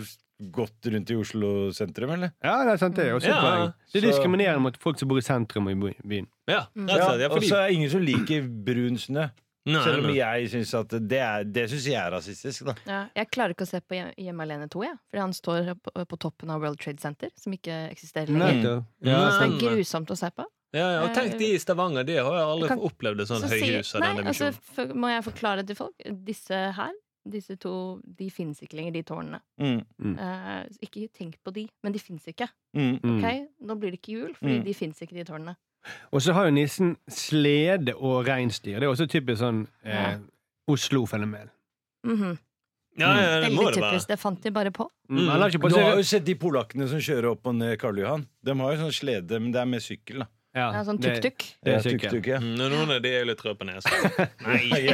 gått 0.55 0.87
rundt 0.91 1.11
i 1.11 1.15
Oslo 1.15 1.51
sentrum, 1.75 2.11
eller? 2.15 2.33
Ja, 2.43 2.57
det 2.67 2.73
er 2.73 2.79
sant, 2.81 2.95
det. 2.97 3.05
er 3.07 3.15
Også 3.15 3.31
Ja, 3.31 3.39
poeng. 3.43 3.73
Det 3.93 4.01
så- 4.01 4.07
diskriminerer 4.07 4.59
mot 4.59 4.77
folk 4.83 4.99
som 4.99 5.07
bor 5.11 5.19
i 5.19 5.23
sentrum 5.23 5.67
og 5.67 5.75
i 5.75 5.93
byen. 6.03 6.27
Ja, 6.47 6.65
rett 6.75 6.75
og 6.75 6.89
slett. 6.89 7.21
Ja, 7.21 7.29
og 7.29 7.37
fordi, 7.37 7.49
så 7.51 7.59
er 7.59 7.67
det 7.69 7.75
ingen 7.77 7.89
som 7.93 8.03
liker 8.03 8.47
brun 8.67 8.97
snø. 8.99 9.29
Nei, 9.65 9.81
Selv 9.83 10.05
om 10.05 10.11
jeg 10.13 10.49
syns 10.51 10.73
at 10.77 10.89
det 11.09 11.19
er 11.25 11.43
Det 11.43 11.63
synes 11.71 11.85
jeg 11.89 11.95
er 11.97 12.11
rasistisk, 12.13 12.65
da. 12.67 12.73
Ja, 12.85 12.99
jeg 13.15 13.29
klarer 13.33 13.55
ikke 13.55 13.65
å 13.65 13.69
se 13.71 13.79
på 13.81 13.95
Hjem- 13.97 14.13
Hjemme 14.21 14.43
alene 14.45 14.67
2, 14.69 14.83
jeg. 14.85 14.97
Fordi 15.09 15.21
han 15.23 15.33
står 15.33 15.71
på, 15.81 15.93
på 16.11 16.19
toppen 16.21 16.51
av 16.53 16.61
World 16.61 16.77
Trade 16.79 17.01
Center, 17.01 17.29
som 17.35 17.53
ikke 17.57 17.77
eksisterer 17.91 18.29
lenger. 18.29 18.83
Nei. 19.01 19.09
Ja, 19.09 19.23
det 19.39 19.47
er 19.47 19.57
grusomt 19.63 20.13
å 20.13 20.17
se 20.19 20.29
på. 20.37 20.45
Ja, 20.75 20.89
ja, 20.91 21.01
og 21.07 21.13
tenk 21.15 21.37
de 21.39 21.47
i 21.55 21.57
Stavanger, 21.57 22.03
de 22.05 22.17
har 22.19 22.25
jo 22.35 22.45
aldri 22.51 22.67
Kan- 22.67 22.79
opplevd 22.83 23.21
et 23.21 23.27
sånt 23.29 23.45
Så 23.47 23.49
høyhus 23.55 23.93
av 23.95 24.01
denne 24.03 24.17
den 24.21 24.27
altså, 24.27 24.51
for, 24.75 24.85
må 24.93 25.07
jeg 25.13 25.23
forklare 25.23 25.63
til 25.65 25.75
folk? 25.79 25.95
Disse 26.27 26.57
her, 26.75 26.91
disse 27.25 27.55
to, 27.57 28.01
de 28.05 28.29
fins 28.29 28.59
ikke 28.61 28.75
lenger, 28.77 28.91
de 28.99 29.03
tårnene. 29.07 29.39
Mm. 29.57 30.17
Eh, 30.19 30.65
ikke 30.85 31.07
tenk 31.15 31.37
på 31.43 31.53
de, 31.55 31.63
men 31.81 31.95
de 31.95 31.99
fins 32.03 32.27
ikke. 32.27 32.49
Mm. 32.75 32.99
Mm. 33.01 33.15
Ok? 33.23 33.47
Nå 33.65 33.79
blir 33.79 33.95
det 33.95 34.01
ikke 34.01 34.13
jul, 34.19 34.33
fordi 34.37 34.59
Mm. 34.59 34.65
de 34.67 34.73
fins 34.73 34.99
ikke, 35.01 35.15
de 35.15 35.23
tårnene. 35.31 35.55
Og 36.11 36.21
så 36.21 36.33
har 36.33 36.45
jo 36.49 36.55
nissen 36.55 36.95
slede 37.11 37.93
og 37.95 38.25
reinsdyr. 38.27 38.79
Det 38.79 38.87
er 38.87 38.91
også 38.93 39.07
typisk 39.11 39.41
sånn 39.43 39.65
eh, 39.83 39.93
Ja. 39.93 40.17
Oslo-fenomen. 40.71 41.51
Mhm. 42.05 42.37
Ja, 42.97 43.09
ja, 43.19 43.39
det 43.43 43.49
må 43.51 43.65
Veldig 43.65 43.73
det 43.75 43.81
være. 43.83 43.91
typisk. 43.91 44.07
Det 44.07 44.17
fant 44.21 44.41
de 44.41 44.51
bare 44.55 44.71
på. 44.71 44.85
Mm. 45.09 45.17
Mm. 45.27 45.51
Du 45.67 45.75
har 45.75 45.97
jo 45.99 46.03
sett 46.07 46.23
de 46.25 46.35
polakkene 46.39 46.87
som 46.87 47.01
kjører 47.03 47.27
opp 47.33 47.45
og 47.51 47.55
ned 47.57 47.77
Karl 47.77 47.97
Johan. 47.99 48.23
De 48.41 48.55
har 48.55 48.71
jo 48.71 48.85
sånn 48.85 48.93
slede, 48.95 49.39
men 49.41 49.51
det 49.51 49.59
er 49.61 49.65
med 49.67 49.83
sykkel, 49.83 50.23
da. 50.23 50.27
Ja, 50.55 50.69
Ja, 50.71 50.81
sånn 50.87 50.99
tuk-tuk. 51.03 51.43
Det 51.65 51.73
er 51.73 51.75
Ja, 51.75 51.81
tuk-tuk, 51.83 52.27
ja. 52.31 52.37
Mm, 52.39 52.53
noen 52.61 52.93
av 52.95 53.01
de 53.03 53.11
er 53.11 53.25
jo 53.25 53.27
litt 53.27 53.41
røde 53.43 53.57
på. 53.59 53.65
Nei, 54.47 54.85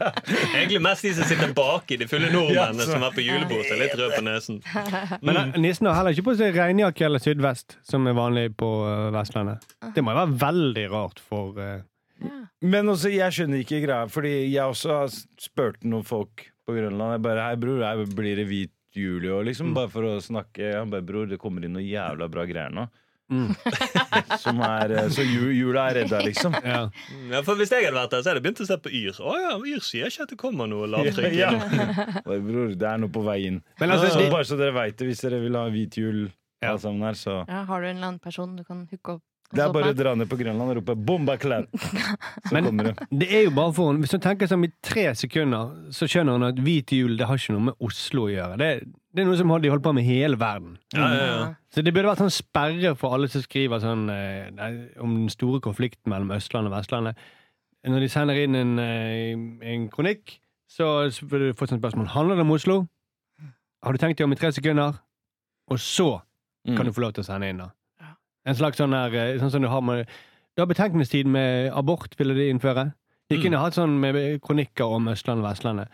Egentlig 0.54 0.80
mest 0.84 1.06
de 1.06 1.12
som 1.16 1.26
sitter 1.26 1.50
baki, 1.56 1.98
de 1.98 2.06
fulle 2.10 2.30
nordmennene 2.30 2.86
Ja, 2.86 2.90
som 2.92 3.02
er 3.02 3.16
på 3.16 3.24
julebord, 3.26 3.66
er 3.66 3.82
litt 3.82 3.96
røde 3.98 4.14
på 4.14 4.24
nesen. 4.26 4.60
Men 5.26 5.40
eh, 5.42 5.58
nissen 5.58 5.90
har 5.90 5.98
heller 5.98 6.14
ikke 6.14 6.28
på 6.30 6.36
seg 6.38 6.54
regnjakke 6.54 7.08
eller 7.08 7.22
sydvest, 7.24 7.80
som 7.88 8.06
er 8.06 8.14
vanlig 8.18 8.52
på 8.60 8.70
eh, 8.86 9.08
Vestlandet. 9.16 9.66
Det 9.96 10.06
må 10.06 10.14
jo 10.14 10.20
være 10.22 10.38
veldig 10.46 10.86
rart 10.94 11.22
for 11.22 11.58
uh... 11.58 11.80
Ja. 12.22 12.44
Men 12.62 12.90
også, 12.90 13.10
jeg 13.14 13.34
skjønner 13.34 13.62
ikke 13.62 13.82
greia, 13.84 14.06
fordi 14.10 14.32
jeg 14.50 14.64
også 14.66 14.94
har 15.02 15.12
spurt 15.38 15.84
noen 15.86 16.06
folk 16.06 16.48
på 16.66 16.74
Grønland. 16.74 17.14
Jeg 17.16 17.26
bare, 17.26 17.44
hei 17.46 17.58
bror, 17.58 17.82
her 17.86 18.02
blir 18.18 18.38
det 18.38 18.48
hvit 18.50 18.74
jul 18.98 19.26
i 19.26 19.30
år, 19.30 19.44
liksom? 19.50 19.74
Bare 19.76 19.90
for 19.92 20.06
å 20.06 20.16
snakke. 20.22 20.72
Han 20.74 20.90
bare, 20.94 21.06
bror, 21.06 21.28
det 21.30 21.38
kommer 21.42 21.64
inn 21.64 21.76
noe 21.76 21.86
jævla 21.86 22.26
bra 22.30 22.46
greier 22.48 22.74
nå. 22.74 22.88
Mm. 23.30 23.50
Som 24.42 24.60
er, 24.64 24.90
eh, 24.96 25.08
så 25.12 25.22
jula 25.26 25.88
er 25.90 25.98
redda, 26.02 26.20
liksom. 26.24 26.54
ja. 26.64 26.78
Ja, 27.30 27.42
for 27.44 27.58
Hvis 27.60 27.72
jeg 27.74 27.84
hadde 27.84 27.96
vært 27.98 28.14
der, 28.14 28.22
så 28.24 28.30
hadde 28.32 28.40
jeg 28.40 28.46
begynt 28.46 28.62
å 28.64 28.68
se 28.70 28.78
på 28.84 28.92
Yr. 28.94 29.20
Å 29.20 29.34
ja, 29.42 29.52
Yr 29.74 29.84
sier 29.84 30.08
ikke 30.08 30.24
at 30.24 30.32
det 30.32 30.38
kommer 30.40 30.70
noe 30.70 30.88
lavtrykk. 30.94 31.36
Ja. 31.36 31.52
ja. 31.52 32.16
Bror, 32.24 32.72
det 32.80 32.88
er 32.88 32.98
noe 33.04 33.12
på 33.12 33.24
vei 33.26 33.38
inn. 33.50 33.60
Men 33.82 33.92
altså, 33.96 34.10
så, 34.16 34.24
bare 34.32 34.48
så 34.48 34.56
dere 34.60 34.72
veit 34.76 34.96
det, 35.00 35.10
hvis 35.10 35.24
dere 35.26 35.42
vil 35.44 35.58
ha 35.60 35.66
hvit 35.72 36.00
jul, 36.00 36.28
Ja. 36.58 36.72
alle 36.72 36.80
sammen 36.82 37.04
her, 37.06 37.14
så 37.14 37.44
Ja, 37.46 37.64
har 37.68 37.80
du 37.82 37.86
en 37.86 37.96
eller 38.00 38.08
annen 38.08 38.18
person 38.22 38.56
du 38.58 38.64
kan 38.66 38.86
hooke 38.90 39.18
opp? 39.18 39.22
Det 39.54 39.62
er 39.64 39.70
bare 39.72 39.92
å 39.94 39.96
dra 39.96 40.10
ned 40.18 40.28
på 40.28 40.36
Grønland 40.36 40.72
og 40.74 40.76
rope 40.76 40.92
'bomba 41.08 41.38
klad'. 41.40 41.68
Så 42.48 42.52
Men- 42.52 42.64
kommer 42.66 42.84
det. 42.90 43.06
det 43.22 43.28
er 43.32 43.44
jo 43.46 43.50
bare 43.56 43.72
for 43.72 43.94
Hvis 43.96 44.10
du 44.12 44.18
tenker 44.18 44.46
sånn 44.50 44.66
i 44.66 44.72
tre 44.84 45.06
sekunder, 45.16 45.70
så 45.88 46.04
skjønner 46.04 46.36
hun 46.36 46.42
at 46.50 46.58
hvit 46.60 46.92
jul 46.92 47.16
det 47.16 47.24
har 47.30 47.38
ikke 47.40 47.54
noe 47.56 47.64
med 47.70 47.74
Oslo 47.80 48.26
å 48.26 48.32
gjøre. 48.34 48.58
Det, 48.60 48.68
det 49.18 49.24
er 49.24 49.28
noe 49.28 49.36
som 49.40 49.50
de 49.50 49.68
holder 49.72 49.82
på 49.84 49.92
med 49.96 50.04
i 50.06 50.12
hele 50.20 50.38
verden. 50.40 50.76
Ja, 50.94 51.08
ja, 51.12 51.24
ja. 51.26 51.46
Så 51.74 51.82
det 51.84 51.92
burde 51.94 52.08
vært 52.12 52.22
sånn 52.22 52.32
sperre 52.32 52.94
for 52.98 53.14
alle 53.16 53.28
som 53.32 53.42
skriver 53.44 53.82
sånn 53.82 54.06
eh, 54.12 54.78
om 55.04 55.14
den 55.16 55.32
store 55.32 55.60
konflikten 55.64 56.10
mellom 56.12 56.30
Østlandet 56.36 56.70
og 56.72 56.78
Vestlandet. 56.78 57.18
Når 57.88 58.00
de 58.04 58.08
sender 58.12 58.38
inn 58.42 58.54
en, 58.58 58.72
eh, 58.82 59.34
en 59.72 59.88
kronikk, 59.92 60.38
så 60.68 61.08
vil 61.30 61.48
du 61.48 61.56
få 61.56 61.68
sånn 61.70 61.80
spørsmål 61.80 62.10
Handler 62.14 62.36
det 62.36 62.44
om 62.46 62.50
Oslo. 62.56 62.78
Har 63.82 63.92
du 63.94 63.98
tenkt 64.02 64.18
deg 64.18 64.26
om 64.26 64.32
i 64.34 64.38
tre 64.40 64.50
sekunder? 64.52 64.98
Og 65.70 65.78
så 65.78 66.20
kan 66.76 66.84
du 66.86 66.92
få 66.92 67.00
lov 67.04 67.12
til 67.16 67.22
å 67.24 67.26
sende 67.28 67.48
inn, 67.48 67.58
da. 67.62 67.70
En 68.48 68.54
slags 68.56 68.76
sånn 68.80 68.92
der 68.92 69.14
eh, 69.14 69.38
Sånn 69.40 69.50
som 69.52 69.62
du 69.62 69.68
har 69.68 69.80
med 69.84 70.06
Du 70.56 70.62
har 70.62 70.66
betenkningstid 70.70 71.26
med 71.28 71.70
abort, 71.76 72.14
ville 72.18 72.34
de 72.34 72.48
innføre. 72.50 72.92
De 73.30 73.36
Mm. 73.36 73.42
kunne 73.42 73.58
hatt 73.60 73.74
sånn 73.76 73.98
med 74.00 74.40
kronikker 74.42 74.88
om 74.96 75.06
Østlandet 75.08 75.44
og 75.44 75.50
Vestlandet. 75.52 75.88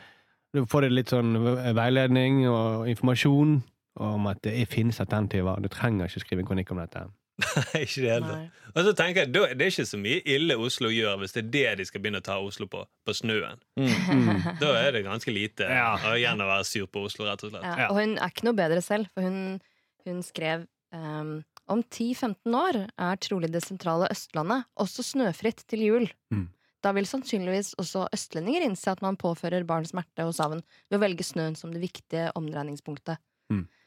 Du 0.54 0.62
får 0.70 0.86
det 0.86 0.92
litt 0.94 1.10
sånn 1.12 1.34
veiledning 1.74 2.44
og 2.50 2.86
informasjon 2.90 3.56
om 4.04 4.26
at 4.30 4.40
det 4.46 4.54
finnes 4.70 5.00
alternativer. 5.02 5.60
Du 5.62 5.68
trenger 5.70 6.06
ikke 6.10 6.22
skrive 6.22 6.44
en 6.44 6.48
kronikk 6.48 6.70
om 6.74 6.80
dette. 6.82 7.04
Nei, 7.42 7.80
ikke 7.86 8.02
det 8.04 8.10
heller. 8.12 8.42
Og 8.74 8.84
så 8.86 8.92
tenker 8.94 9.24
jeg, 9.24 9.32
Det 9.34 9.40
er 9.58 9.70
ikke 9.72 9.86
så 9.90 9.98
mye 9.98 10.20
ille 10.36 10.54
Oslo 10.62 10.90
gjør 10.94 11.16
hvis 11.18 11.34
det 11.34 11.42
er 11.42 11.48
det 11.56 11.64
de 11.80 11.86
skal 11.88 12.02
begynne 12.04 12.20
å 12.22 12.26
ta 12.26 12.36
Oslo 12.38 12.68
på, 12.70 12.84
på 13.06 13.14
snøen. 13.18 13.58
Mm. 13.74 14.44
Da 14.62 14.70
er 14.78 14.94
det 14.94 15.02
ganske 15.06 15.34
lite 15.34 15.66
Ja. 15.66 15.96
å 15.98 16.14
igjen 16.14 16.42
å 16.42 16.46
være 16.46 16.66
sur 16.68 16.86
på 16.86 17.02
Oslo, 17.08 17.26
rett 17.26 17.42
og 17.42 17.50
slett. 17.50 17.66
Ja, 17.66 17.74
Ja. 17.84 17.88
og 17.90 17.98
hun 17.98 18.14
er 18.18 18.30
ikke 18.30 18.46
noe 18.46 18.58
bedre 18.62 18.82
selv, 18.86 19.10
for 19.14 19.26
hun, 19.26 19.58
hun 20.06 20.22
skrev 20.22 20.66
um, 20.94 21.40
om 21.74 21.82
10-15 21.82 22.54
år 22.60 22.78
er 22.86 23.18
trolig 23.24 23.50
det 23.50 23.64
sentrale 23.66 24.06
Østlandet 24.14 24.68
også 24.78 25.02
snøfritt 25.02 25.64
til 25.70 25.82
jul. 25.88 26.06
Mm. 26.30 26.46
Da 26.84 26.92
vil 26.92 27.06
sannsynligvis 27.08 27.72
også 27.80 28.04
østlendinger 28.12 28.66
innse 28.66 28.92
at 28.92 29.00
man 29.04 29.16
påfører 29.20 29.64
barn 29.68 29.86
smerte 29.88 30.26
og 30.28 30.34
savn 30.36 30.60
ved 30.90 30.98
å 30.98 31.02
velge 31.02 31.24
snøen 31.24 31.56
som 31.56 31.72
det 31.72 31.80
viktige 31.80 32.28
omdreiningspunktet. 32.36 33.16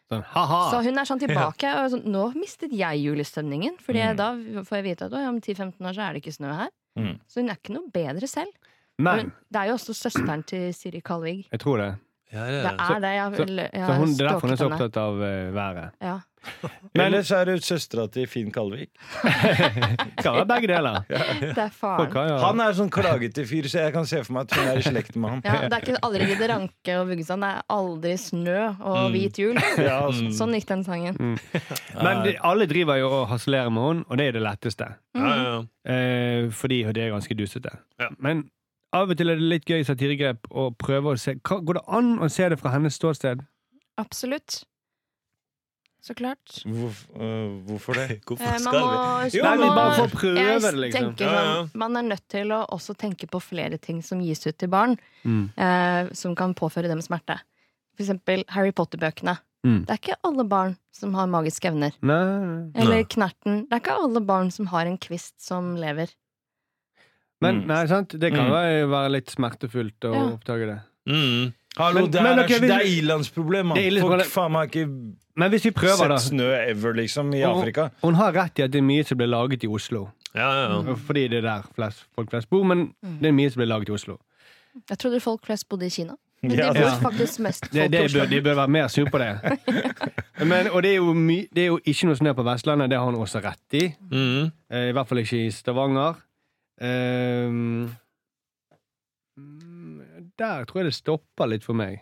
Sånn 0.08 0.24
ha-ha! 0.24 0.60
Så 0.72 0.80
hun 0.86 0.98
er 1.02 1.08
sånn 1.10 1.20
tilbake. 1.26 1.68
Og 1.82 1.90
sånn, 1.92 2.06
nå 2.08 2.24
mistet 2.40 2.72
jeg 2.72 3.02
julestemningen, 3.04 3.76
Fordi 3.84 4.00
Mm. 4.08 4.16
da 4.18 4.28
får 4.64 4.78
jeg 4.80 4.86
vite 4.88 5.06
at 5.10 5.14
om 5.20 5.40
10-15 5.44 5.84
år 5.84 5.94
så 5.98 6.02
er 6.08 6.14
det 6.16 6.22
ikke 6.24 6.36
snø 6.38 6.54
her. 6.56 6.70
Mm. 6.98 7.20
Så 7.28 7.42
hun 7.42 7.50
er 7.52 7.60
ikke 7.60 7.76
noe 7.76 7.92
bedre 7.94 8.28
selv. 8.32 8.54
Men 8.98 9.20
Hun, 9.20 9.32
det 9.52 9.60
er 9.62 9.68
jo 9.70 9.76
også 9.78 9.94
søsteren 9.94 10.46
til 10.48 10.74
Siri 10.74 11.02
Kalvig. 11.06 11.46
jeg 11.52 11.60
tror 11.60 11.78
det. 11.84 11.90
Ja, 12.34 12.46
det 12.48 12.56
er 12.56 12.64
det. 12.64 12.72
er 12.80 13.00
det. 13.04 13.12
Jeg, 13.14 13.32
jeg, 13.38 13.70
jeg 13.74 13.86
Så 13.88 13.94
hun, 14.00 14.08
det 14.08 14.22
er 14.26 14.28
derfor 14.32 14.48
hun 14.48 14.52
er 14.56 14.58
så 14.60 14.70
opptatt 14.72 14.98
av 14.98 15.14
uh, 15.22 15.54
været. 15.54 15.92
Ja. 16.02 16.16
Men- 16.96 17.06
Ellers 17.08 17.28
så 17.30 17.36
er 17.42 17.46
det 17.50 17.56
søstera 17.66 18.06
til 18.12 18.28
Finn 18.30 18.52
Kalvik. 18.56 18.90
Kan 20.24 20.34
være 20.38 20.46
begge 20.50 20.68
deler. 20.72 21.02
Det 21.58 21.58
er 21.58 21.70
faren. 21.74 22.14
Han 22.42 22.62
er 22.64 22.76
sånn 22.78 22.90
klagete 22.94 23.44
fyr, 23.50 23.68
så 23.70 23.84
jeg 23.86 23.94
kan 23.96 24.06
se 24.10 24.22
for 24.24 24.34
meg 24.38 24.48
at 24.48 24.56
hun 24.58 24.70
er 24.72 24.80
i 24.82 24.86
slekt 24.86 25.16
med 25.20 25.30
han. 25.36 25.42
Ja, 25.46 25.68
det 25.68 25.78
er 25.78 25.84
ikke 25.86 26.02
aldri 26.08 26.28
Gidde 26.32 26.50
Ranke 26.54 26.96
og 27.02 27.10
Vuggesand. 27.12 27.44
Det 27.46 27.50
er 27.52 27.62
aldri 27.78 28.14
snø 28.22 28.58
og 28.80 28.98
Mm. 28.98 29.12
hvit 29.18 29.40
jul. 29.44 29.60
Ja, 29.88 29.98
altså. 30.08 30.32
Sånn 30.40 30.56
gikk 30.58 30.68
den 30.72 30.84
sangen. 30.88 31.18
Men 32.02 32.24
de, 32.26 32.36
alle 32.48 32.68
driver 32.70 32.98
jo 33.02 33.10
og 33.22 33.28
harselerer 33.34 33.70
med 33.74 33.88
henne, 33.90 34.06
og 34.10 34.18
det 34.22 34.28
er 34.32 34.38
det 34.40 34.46
letteste. 34.48 34.88
Mm. 35.18 35.26
ja, 35.28 35.36
ja. 35.44 35.58
Eh, 35.94 36.48
fordi 36.52 36.82
det 36.94 37.04
er 37.06 37.14
ganske 37.14 37.36
dusete. 37.38 37.72
Ja. 38.02 38.10
Men 38.24 38.46
av 38.96 39.12
og 39.12 39.18
til 39.20 39.30
er 39.30 39.36
det 39.40 39.52
litt 39.52 39.66
gøy 39.70 39.84
satiregrep 39.88 40.48
å 40.52 40.70
prøve 40.80 41.14
å 41.14 41.20
se 41.20 41.36
Går 41.44 41.74
det 41.78 41.84
an 41.92 42.18
å 42.24 42.30
se 42.32 42.48
det 42.50 42.58
fra 42.60 42.72
hennes 42.74 42.96
ståsted? 42.98 43.44
Absolutt. 44.00 44.62
Så 46.02 46.14
klart. 46.16 46.62
Hvor, 46.64 46.94
uh, 47.18 47.58
hvorfor 47.68 47.94
det? 47.98 48.22
Hvorfor 48.28 48.46
Eh, 48.46 48.52
man 48.52 48.60
skal 48.60 48.80
må, 48.80 48.92
vi? 49.24 49.38
Jo, 49.38 49.44
man 49.44 49.60
men 49.60 49.68
må- 49.68 49.76
bare 49.76 49.96
for 49.98 50.08
å 50.08 50.12
prøve 50.20 50.38
jeg 50.44 50.62
det, 50.62 50.74
liksom. 50.84 51.02
tenker 51.16 51.26
Ja, 51.26 51.34
ja. 51.34 51.56
sånn, 51.66 51.72
Man 51.76 51.98
er 51.98 52.02
nødt 52.04 52.28
til 52.30 52.48
å 52.54 52.60
også 52.70 52.96
tenke 52.96 53.28
på 53.28 53.42
flere 53.42 53.78
ting 53.82 54.02
som 54.02 54.22
gis 54.22 54.46
ut 54.48 54.58
til 54.58 54.70
barn, 54.70 54.98
Mm. 55.26 55.50
eh, 55.58 56.14
som 56.14 56.36
kan 56.36 56.54
påføre 56.54 56.88
dem 56.88 57.00
smerte. 57.02 57.40
For 57.98 58.04
eksempel 58.06 58.44
Harry 58.50 58.72
Potter-bøkene. 58.72 59.40
Mm. 59.66 59.86
Det 59.86 59.90
er 59.90 59.98
ikke 59.98 60.16
alle 60.24 60.44
barn 60.48 60.78
som 60.94 61.14
har 61.16 61.26
magiske 61.28 61.66
evner. 61.68 61.92
Nei, 62.02 62.24
nei. 62.24 62.72
Eller 62.76 62.96
Nei. 63.02 63.04
Knerten. 63.04 63.68
Det 63.68 63.74
er 63.74 63.80
ikke 63.82 63.98
alle 64.00 64.22
barn 64.22 64.52
som 64.52 64.68
har 64.68 64.86
en 64.86 64.98
kvist 64.98 65.34
som 65.42 65.76
lever. 65.76 66.08
Men 67.42 67.64
Mm. 67.64 67.68
nei, 67.68 67.86
sant? 67.88 68.10
det 68.20 68.32
kan 68.34 68.46
Mm. 68.50 68.88
være, 68.88 69.12
litt 69.12 69.28
smertefullt 69.30 70.00
å 70.02 70.14
Ja. 70.14 70.38
oppdage 70.38 70.66
det. 70.68 70.80
Mm. 71.08 71.54
Hallo, 71.78 72.02
Men- 72.02 72.12
det, 72.12 72.22
er, 72.22 72.40
ok, 72.44 72.48
vi- 72.62 72.68
det 72.68 72.72
er 72.72 72.86
ilandsproblem, 73.02 73.66
mann. 73.66 73.78
Det 73.78 73.94
er 73.94 74.02
Folk 74.02 74.24
faen 74.26 74.52
meg 74.52 74.72
ikke 74.72 75.16
Men 75.38 75.52
hvis 75.54 75.66
vi 75.68 75.72
prøver, 75.72 76.08
da. 76.10 76.18
sett 76.18 76.32
snø 76.34 76.48
ever, 76.72 76.94
liksom, 76.98 77.30
i 77.38 77.44
hun, 77.44 77.60
Afrika. 77.60 77.90
Hun 78.02 78.16
har 78.18 78.32
rett 78.34 78.60
i 78.60 78.64
at 78.66 78.72
det 78.74 78.80
er 78.82 78.86
mye 78.88 79.04
som 79.06 79.18
blir 79.20 79.30
laget 79.30 79.64
i 79.64 79.68
Oslo. 79.70 80.08
Ja, 80.36 80.48
ja, 80.50 80.64
ja. 80.84 80.96
Fordi 81.08 81.28
det 81.30 81.38
er 81.44 81.46
der 81.46 81.68
flest, 81.76 82.06
folk 82.18 82.30
flest 82.34 82.50
bor, 82.50 82.64
men 82.66 82.94
Mm. 83.04 83.20
det 83.22 83.28
er 83.30 83.36
mye 83.38 83.50
som 83.54 83.60
blir 83.62 83.70
laget 83.70 83.90
i 83.90 83.94
Oslo. 83.94 84.18
Jeg 84.90 84.98
trodde 85.00 85.20
folk 85.22 85.46
flest 85.46 85.70
bodde 85.70 85.86
i 85.86 85.90
Kina. 85.90 86.16
Men 86.44 86.52
Ja, 86.52 86.68
de 86.74 86.80
bor 86.80 86.90
det- 86.90 87.02
faktisk 87.02 87.40
mest 87.40 87.66
folk 87.66 87.74
Det, 87.74 87.92
det 87.92 88.02
i 88.02 88.06
Oslo. 88.06 88.20
bør, 88.20 88.30
de 88.30 88.42
bør 88.42 88.56
være 88.56 88.68
mer 88.68 88.88
sur 88.88 89.06
på 89.10 89.18
det. 89.18 89.40
Men, 90.46 90.68
og 90.70 90.84
det 90.84 90.92
er, 90.92 90.96
jo 90.96 91.14
my, 91.14 91.48
det 91.54 91.62
er 91.64 91.68
jo 91.68 91.80
ikke 91.86 92.06
noe 92.06 92.16
snø 92.16 92.34
på 92.34 92.44
Vestlandet, 92.46 92.90
det 92.90 92.98
har 93.00 93.06
hun 93.06 93.16
også 93.16 93.42
rett 93.44 93.74
i. 93.74 93.96
Mm. 94.12 94.52
Eh, 94.72 94.90
I 94.90 94.92
hvert 94.94 95.08
fall 95.08 95.18
ikke 95.18 95.46
i 95.48 95.50
Stavanger. 95.52 96.14
Ehm, 96.82 97.90
mm, 99.38 100.02
der 100.40 100.66
tror 100.66 100.82
jeg 100.82 100.86
det 100.92 100.94
stopper 100.98 101.48
litt 101.50 101.64
for 101.66 101.74
meg. 101.74 102.02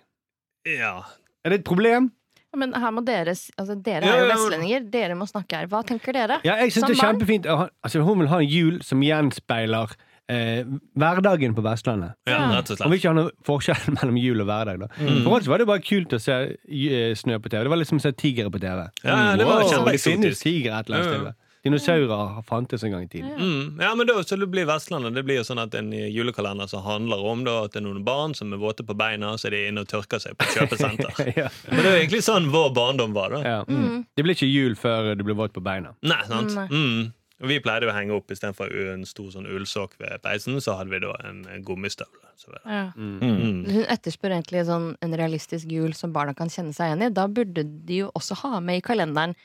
ja. 0.65 1.01
Er 1.45 1.49
det 1.49 1.59
et 1.59 1.65
problem? 1.65 2.11
Men 2.55 2.73
her 2.73 2.91
må 2.95 3.03
dere 3.05 3.33
altså 3.35 3.75
Dere 3.83 4.05
er 4.07 4.23
jo 4.23 4.31
vestlendinger. 4.33 4.89
Dere 4.91 5.15
må 5.19 5.27
snakke 5.29 5.61
her. 5.61 5.67
Hva 5.71 5.83
tenker 5.87 6.13
dere? 6.15 6.39
Ja, 6.47 6.55
jeg 6.63 6.71
synes 6.75 6.89
det 6.89 6.97
er 6.97 7.01
barn? 7.01 7.15
kjempefint. 7.19 7.45
Altså, 7.83 8.01
hun 8.07 8.19
vil 8.23 8.29
ha 8.31 8.39
en 8.43 8.49
jul 8.49 8.81
som 8.85 9.01
gjenspeiler 9.05 9.95
eh, 10.31 10.63
hverdagen 10.97 11.53
på 11.57 11.61
Vestlandet. 11.65 12.15
ja, 12.29 12.39
rett 12.55 12.71
og 12.71 12.79
vil 12.85 12.95
vi 12.95 13.01
ikke 13.01 13.11
ha 13.11 13.17
noe 13.19 13.31
forskjell 13.45 13.91
mellom 13.99 14.17
jul 14.17 14.41
og 14.41 14.47
hverdag. 14.49 14.79
Da. 14.85 14.89
Mm. 14.97 15.23
For 15.27 15.37
oss 15.39 15.47
var 15.51 15.61
det 15.61 15.67
bare 15.69 15.83
kult 15.85 16.15
å 16.17 16.21
se 16.21 16.37
eh, 16.55 17.11
snø 17.19 17.37
på 17.43 17.51
TV. 17.51 17.63
Det 17.67 17.73
var 17.75 17.81
liksom 17.83 18.01
å 18.01 18.05
se 18.07 18.13
tigre 18.17 18.49
på 18.53 18.61
TV. 18.63 18.85
Ja, 19.03 19.17
ja, 19.31 19.35
det 19.37 19.45
var 19.49 19.61
Wow, 19.61 19.69
kjempeeksotisk. 19.73 20.05
det 20.05 20.21
finnes 20.21 20.45
tigre 20.45 20.79
et 20.79 20.89
eller 20.89 21.03
annet 21.03 21.19
sted. 21.19 21.41
Dinosaurer 21.65 22.43
fantes 22.45 22.83
en 22.85 22.91
gang 22.93 23.03
i 23.03 23.07
tiden. 23.09 23.31
Mm. 23.39 23.81
Ja, 23.81 23.95
men 23.97 24.05
da, 24.07 24.19
så 24.23 24.37
det 24.37 24.47
blir 24.53 24.67
Vestlandet. 24.69 25.15
Det 25.17 25.23
blir 25.25 25.39
jo 25.39 25.45
sånn 25.47 25.63
at 25.63 25.73
en 25.73 25.89
julekalender 25.89 26.69
som 26.69 26.83
handler 26.85 27.25
om 27.25 27.41
da, 27.47 27.55
at 27.65 27.73
det 27.73 27.81
er 27.81 27.87
noen 27.87 28.03
barn 28.05 28.37
som 28.37 28.53
er 28.53 28.61
våte 28.61 28.85
på 28.85 28.93
beina, 28.97 29.33
så 29.41 29.49
er 29.49 29.55
de 29.55 29.63
inne 29.71 29.81
og 29.81 29.89
tørker 29.89 30.21
seg 30.21 30.37
på 30.37 30.45
kjøpesenter. 30.53 31.23
ja. 31.41 31.49
Men 31.71 31.81
det 31.81 31.89
er 31.89 31.95
jo 31.95 32.03
egentlig 32.03 32.21
sånn 32.27 32.51
vår 32.53 32.69
barndom 32.77 33.17
var, 33.17 33.33
da. 33.33 33.41
Ja. 33.41 33.59
Mm. 33.65 34.05
Det 34.13 34.27
blir 34.27 34.37
ikke 34.37 34.51
jul 34.51 34.77
før 34.77 35.15
du 35.17 35.25
blir 35.25 35.41
våt 35.41 35.57
på 35.57 35.65
beina. 35.65 35.95
Nei, 36.05 36.21
sant? 36.29 36.53
Nei. 36.53 36.69
Mm. 36.69 37.13
Og 37.43 37.49
vi 37.51 37.57
pleide 37.59 37.89
å 37.89 37.95
henge 37.97 38.13
opp 38.15 38.29
istedenfor 38.31 38.69
en 38.93 39.03
stor 39.09 39.33
sånn 39.33 39.47
ullsokk 39.49 39.97
ved 39.99 40.21
peisen, 40.23 40.55
så 40.63 40.77
hadde 40.77 40.93
vi 40.93 41.01
da 41.03 41.17
en, 41.27 41.41
gummistøvle. 41.67 42.29
Ja. 42.63 42.85
Mm. 42.95 43.65
Hun 43.65 43.83
etterspør 43.91 44.37
egentlig 44.37 44.67
sånn 44.69 44.93
en 45.03 45.17
realistisk 45.17 45.71
jul 45.71 45.97
som 45.97 46.13
barna 46.15 46.35
kan 46.37 46.51
kjenne 46.51 46.75
seg 46.75 46.93
igjen 46.93 47.07
i. 47.09 47.13
Da 47.15 47.25
burde 47.31 47.65
de 47.65 48.03
jo 48.05 48.11
også 48.15 48.37
ha 48.45 48.61
med 48.63 48.79
i 48.79 48.85
kalenderen 48.85 49.35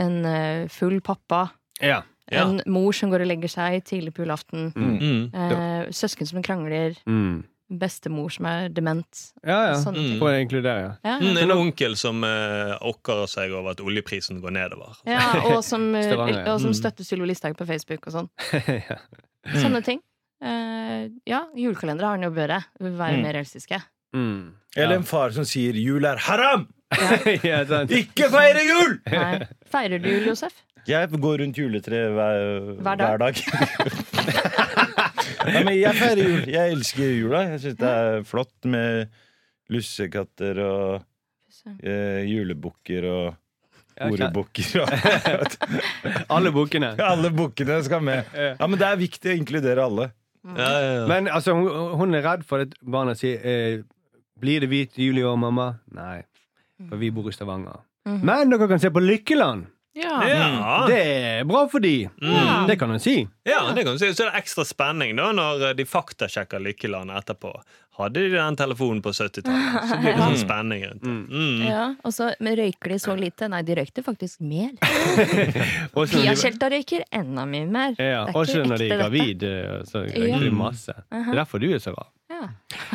en 0.00 0.24
eh, 0.24 0.68
full 0.72 1.00
pappa, 1.04 1.48
Ja. 1.82 2.02
Ja. 2.32 2.44
en 2.48 2.62
mor 2.66 2.92
som 2.92 3.10
går 3.10 3.20
og 3.22 3.26
legger 3.28 3.48
seg 3.50 3.82
tidlig 3.84 4.12
på 4.14 4.22
julaften, 4.24 4.72
Mm. 4.74 5.34
eh, 5.34 5.88
søsken 5.90 6.26
som 6.26 6.42
krangler, 6.42 6.94
Mm. 7.06 7.42
bestemor 7.70 8.30
som 8.32 8.46
er 8.46 8.68
dement. 8.68 9.32
Ja, 9.44 9.72
ja. 9.72 9.74
Sånne 9.74 9.94
ting. 9.96 10.18
For 10.18 10.28
å 10.30 10.40
inkludere, 10.40 10.80
ja. 10.82 10.92
Ja, 11.04 11.18
Mm, 11.18 11.36
en 11.42 11.50
onkel 11.50 11.96
som 11.96 12.22
eh, 12.24 12.78
okker 12.80 13.26
seg 13.28 13.50
over 13.52 13.70
at 13.72 13.78
oljeprisen 13.80 14.40
går 14.40 14.50
nedover. 14.52 14.94
ja, 15.06 15.40
og 15.56 15.62
som, 15.64 15.94
eh, 15.96 16.12
og 16.52 16.60
som 16.60 16.70
Mm. 16.70 16.74
støtter 16.80 17.04
Sylvi 17.04 17.26
Listhaug 17.26 17.56
på 17.56 17.66
Facebook 17.66 18.06
og 18.06 18.12
sånn. 18.12 18.28
ja. 18.88 18.96
Sånne 19.58 19.82
ting. 19.84 20.00
Eh, 20.42 21.08
ja, 21.26 21.44
julekalendere 21.56 22.06
har 22.06 22.16
den 22.18 22.30
jo 22.30 22.30
bør 22.30 22.62
være 22.80 23.16
Mm. 23.18 23.22
mer 23.22 23.32
realistiske. 23.34 23.82
Mm. 24.14 24.52
Eller 24.76 24.94
en 24.96 25.02
far 25.02 25.30
som 25.30 25.44
sier 25.44 25.72
'jul 25.74 26.04
er 26.04 26.16
haram'! 26.16 26.66
Ikke 26.92 28.28
feire 28.30 28.62
jul! 28.66 28.98
Nei. 29.10 29.46
Feirer 29.72 29.98
du 30.02 30.08
jul, 30.08 30.26
Josef? 30.28 30.52
Jeg 30.88 31.08
går 31.22 31.38
rundt 31.42 31.58
juletreet 31.58 32.10
hver, 32.16 32.38
Hver 32.82 32.96
dag? 32.98 33.06
hver 33.08 33.18
dag. 33.22 33.34
Nei, 35.46 35.62
men 35.66 35.74
jeg 35.76 35.94
feirer 35.98 36.22
jul. 36.22 36.42
Jeg 36.50 36.72
elsker 36.76 37.12
jula. 37.18 37.42
Jeg 37.52 37.60
syns 37.62 37.78
det 37.80 37.90
er 37.90 38.24
flott 38.26 38.68
med 38.70 39.10
lussekatter 39.72 40.58
og 40.64 41.04
eh, 41.82 42.22
julebukker 42.30 43.06
og. 43.10 43.38
Og 44.02 44.16
Alle 46.32 46.50
bokene. 46.54 46.94
alle 47.12 47.30
bukkene 47.36 47.76
skal 47.84 48.00
med. 48.02 48.24
Ja, 48.34 48.66
Men 48.66 48.78
det 48.80 48.86
er 48.88 48.96
viktig 48.98 49.30
å 49.30 49.36
inkludere 49.36 49.84
alle. 49.84 50.06
Ja, 50.42 50.68
ja, 50.72 50.92
ja. 50.96 51.02
Men 51.10 51.28
altså, 51.30 51.54
hun, 51.54 51.68
hun 52.00 52.16
er 52.18 52.24
redd 52.24 52.42
for 52.48 52.64
at 52.64 52.72
barna 52.82 53.12
sier 53.14 53.38
eh, 53.46 53.82
Blir 54.42 54.64
det 54.64 54.70
hvit 54.72 54.96
jul 54.98 55.20
i 55.20 55.22
år, 55.28 55.36
mamma? 55.38 55.68
Nei, 55.94 56.22
for 56.88 56.98
vi 56.98 57.12
bor 57.14 57.28
i 57.30 57.34
Stavanger. 57.36 57.84
Mhm. 58.08 58.24
Men 58.26 58.50
dere 58.50 58.66
kan 58.72 58.80
se 58.82 58.90
på 58.90 59.02
Lykkeland! 59.04 59.68
Ja. 59.94 60.28
ja. 60.28 60.86
Det 60.88 60.98
er 61.02 61.44
bra 61.44 61.66
for 61.68 61.80
de. 61.84 62.08
Mm. 62.22 62.66
Det 62.66 62.78
kan 62.80 62.90
en 62.90 63.00
si. 63.00 63.28
Ja, 63.44 63.72
det 63.76 63.84
kan 63.84 63.92
du 63.92 63.98
si. 64.00 64.08
Så 64.14 64.24
er 64.24 64.32
det 64.32 64.40
ekstra 64.40 64.64
spenning 64.64 65.16
da 65.18 65.30
når 65.36 65.66
eh, 65.68 65.74
de 65.76 65.84
faktasjekker 65.88 66.62
Lykkeland 66.64 67.12
etterpå. 67.12 67.52
Hadde 67.98 68.22
de 68.24 68.30
den 68.32 68.56
telefonen 68.56 69.02
på 69.04 69.12
70-tallet, 69.12 69.88
så 69.90 69.96
blir 70.00 70.14
det 70.16 70.22
sånn 70.22 70.38
spenning 70.46 70.84
rundt 70.88 71.02
det. 71.04 71.16
Mm. 71.28 71.58
Ja, 71.66 71.82
og 72.00 72.14
så 72.16 72.30
røyker 72.40 72.94
de 72.94 72.98
så 73.04 73.16
lite? 73.18 73.50
Nei, 73.52 73.60
de 73.68 73.76
røykte 73.76 74.04
faktisk 74.06 74.40
mer. 74.40 74.70
Også 76.00 76.22
Pia 76.22 76.32
de, 76.32 76.70
røyker 76.72 77.04
enda 77.12 77.44
mye 77.50 77.68
mer. 77.68 77.98
ja, 78.00 78.22
og 78.32 78.48
så 78.48 78.64
når 78.64 78.80
de 78.80 78.88
er 78.88 79.02
gravid, 79.02 79.44
eh, 79.44 79.74
så 79.90 80.06
røyker 80.06 80.46
de 80.46 80.54
masse. 80.56 80.96
Det 81.12 81.20
er 81.34 81.42
derfor 81.42 81.60
du 81.60 81.68
er 81.68 81.84
så 81.84 81.92
rar. 81.92 82.08
Ja. 82.32 82.48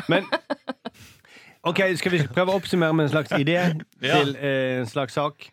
Men 0.09 0.25
Ok, 1.67 1.81
Skal 1.99 2.13
vi 2.13 2.23
prøve 2.31 2.53
å 2.53 2.57
oppsummere 2.61 2.95
med 2.95 3.07
en 3.07 3.11
slags 3.11 3.33
idé 3.35 3.57
til 3.99 4.33
eh, 4.39 4.79
en 4.79 4.89
slags 4.89 5.17
sak? 5.17 5.49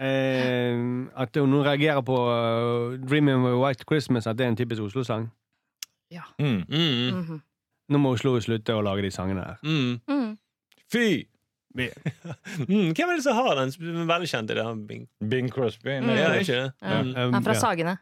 Eh, 0.00 0.74
at 1.16 1.36
noen 1.38 1.62
reagerer 1.62 2.02
på 2.02 2.16
uh, 2.18 2.98
'Dreaming 2.98 3.36
of 3.36 3.52
a 3.52 3.56
White 3.66 3.84
Christmas', 3.90 4.26
at 4.26 4.38
det 4.38 4.44
er 4.44 4.48
en 4.48 4.56
typisk 4.56 4.82
Oslo-sang. 4.82 5.30
Mm. 6.38 6.64
Mm. 6.68 7.20
-hmm. 7.22 7.40
Nå 7.88 7.98
må 7.98 8.10
Oslo 8.10 8.40
slutte 8.40 8.74
å 8.74 8.80
lage 8.80 9.02
de 9.02 9.10
sangene 9.10 9.40
her. 9.40 9.54
Mm. 9.62 10.00
Mm. 10.08 10.38
Fy! 10.92 11.24
Mm. 12.68 12.92
Hvem 12.94 13.08
er 13.10 13.14
det 13.14 13.22
som 13.24 13.34
har 13.34 13.54
den? 13.58 13.72
Veldig 14.08 14.28
kjent 14.28 14.50
i 14.50 14.54
det. 14.54 14.86
Bing. 14.88 15.08
Bing 15.30 15.52
Crosby. 15.52 15.90
Mm. 16.00 16.08
Ja, 16.08 16.14
Ja, 16.14 16.32
ikke 16.32 16.52
det? 16.52 16.72
Ja. 16.82 17.02
Mm. 17.02 17.08
um, 17.08 17.14
Han 17.14 17.34
er 17.34 17.40
fra 17.40 17.52
ja. 17.52 17.58
Sagene. 17.60 17.96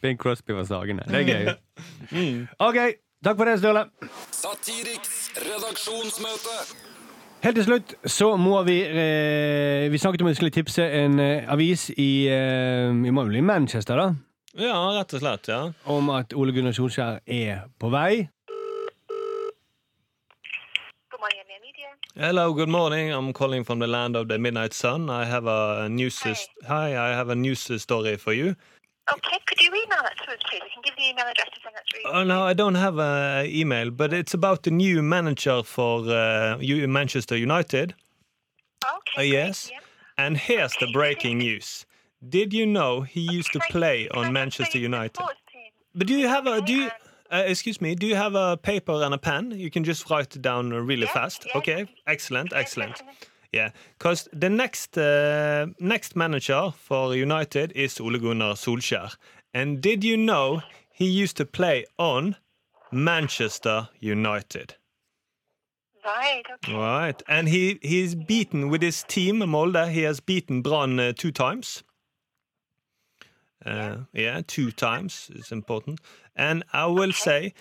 Bing 0.02 0.18
Crosby 0.22 0.52
fra 0.52 0.64
Sagene. 0.64 1.02
Det 1.06 1.14
er 1.14 1.24
gøy. 1.28 1.54
Mm. 2.10 2.48
Ok, 2.58 2.74
takk 3.24 3.36
for 3.36 3.44
det, 3.44 3.58
Sturle. 3.58 3.84
Satiriks 4.32 5.30
redaksjonsmøte. 5.36 6.56
Helt 7.40 7.56
til 7.56 7.64
slutt 7.64 7.94
så 8.04 8.34
må 8.36 8.58
vi 8.66 8.82
eh, 8.84 9.86
Vi 9.92 9.98
snakket 9.98 10.20
om 10.20 10.28
at 10.28 10.34
vi 10.34 10.40
skulle 10.40 10.52
tipse 10.52 10.84
en 10.84 11.20
eh, 11.20 11.46
avis 11.48 11.86
i 11.96 12.28
eh, 12.28 12.90
Vi 12.92 13.10
må 13.16 13.24
jo 13.24 13.32
bli 13.32 13.40
Manchester, 13.40 13.96
da? 13.96 14.10
Ja, 14.60 14.76
rett 14.98 15.14
og 15.14 15.22
slett. 15.22 15.48
ja 15.48 15.70
Om 15.88 16.10
at 16.12 16.34
Ole 16.36 16.52
Gunnar 16.52 16.74
Solskjær 16.76 17.20
er 17.24 17.62
på 17.80 17.88
vei. 17.94 18.26
Good 21.08 21.20
morning, 21.22 21.40
Amir 21.44 21.60
Media. 21.64 21.94
Hello, 22.26 22.52
good 22.52 22.68
morning. 22.68 23.12
I'm 23.14 23.32
calling 23.32 23.64
from 23.64 23.78
the 23.78 23.86
land 23.86 24.16
of 24.16 24.28
the 24.28 24.38
midnight 24.38 24.74
sun. 24.74 25.08
I 25.08 25.24
have 25.24 25.46
a 25.46 25.88
news. 25.88 26.20
Hi, 26.66 26.90
I 26.96 27.14
have 27.14 27.30
a 27.30 27.34
news 27.36 27.70
story 27.80 28.16
for 28.16 28.32
you. 28.34 28.54
Okay, 29.12 29.38
could 29.46 29.60
you 29.60 29.70
email 29.70 29.98
that 30.02 30.16
to 30.24 30.32
us, 30.32 30.38
please? 30.48 30.60
I 30.64 30.68
can 30.72 30.82
give 30.84 30.94
the 30.96 31.08
email 31.10 31.24
address 31.26 31.48
to 31.54 31.60
send 31.62 31.74
that 31.74 31.82
through. 31.90 32.10
Oh 32.12 32.24
no, 32.24 32.42
I 32.42 32.52
don't 32.52 32.76
have 32.76 32.98
an 32.98 33.46
email, 33.46 33.90
but 33.90 34.12
it's 34.12 34.34
about 34.34 34.62
the 34.62 34.70
new 34.70 35.02
manager 35.02 35.62
for 35.62 36.00
uh, 36.08 36.58
Manchester 36.60 37.36
United. 37.36 37.94
okay. 38.84 38.94
Uh, 39.16 39.16
great, 39.16 39.32
yes. 39.32 39.68
yeah. 39.72 39.78
And 40.18 40.36
here's 40.36 40.74
the 40.80 40.88
breaking 40.92 41.38
news. 41.38 41.86
Did 42.28 42.52
you 42.52 42.66
know 42.66 43.00
he 43.00 43.20
used 43.20 43.52
to 43.54 43.60
play 43.70 44.08
I 44.12 44.18
on 44.18 44.32
Manchester 44.32 44.78
United? 44.78 45.24
But 45.94 46.06
do 46.06 46.14
you 46.14 46.28
have 46.28 46.46
a 46.46 46.60
do 46.60 46.72
you? 46.74 46.90
Uh, 47.32 47.44
excuse 47.46 47.80
me. 47.80 47.94
Do 47.94 48.06
you 48.06 48.16
have 48.16 48.34
a 48.34 48.56
paper 48.56 49.02
and 49.04 49.14
a 49.14 49.18
pen? 49.18 49.52
You 49.52 49.70
can 49.70 49.84
just 49.84 50.10
write 50.10 50.34
it 50.36 50.42
down 50.42 50.70
really 50.70 51.06
Yeah, 51.06 51.12
fast. 51.12 51.46
yeah. 51.46 51.58
Okay, 51.58 51.86
excellent, 52.06 52.52
excellent. 52.52 53.02
Yeah, 53.52 53.70
because 53.98 54.28
the 54.32 54.48
next 54.48 54.96
uh, 54.96 55.66
next 55.80 56.14
manager 56.14 56.70
for 56.76 57.16
United 57.16 57.72
is 57.74 58.00
Ole 58.00 58.18
Gunnar 58.18 58.54
Solskjær. 58.54 59.16
And 59.52 59.80
did 59.80 60.04
you 60.04 60.16
know 60.16 60.62
he 60.92 61.06
used 61.22 61.36
to 61.38 61.44
play 61.44 61.84
on 61.98 62.36
Manchester 62.92 63.88
United? 63.98 64.76
Right, 66.04 66.44
okay. 66.54 66.74
Right, 66.74 67.22
and 67.28 67.48
he 67.48 67.78
he's 67.82 68.14
beaten 68.14 68.70
with 68.70 68.82
his 68.82 69.02
team 69.08 69.38
Molde. 69.38 69.90
He 69.90 70.02
has 70.02 70.20
beaten 70.20 70.62
Brann 70.62 71.00
uh, 71.00 71.12
two 71.12 71.32
times. 71.32 71.82
Uh, 73.66 73.96
yeah, 74.12 74.40
two 74.46 74.70
times 74.70 75.30
is 75.34 75.52
important. 75.52 76.00
And 76.34 76.64
I 76.72 76.86
will 76.86 77.12
say, 77.12 77.52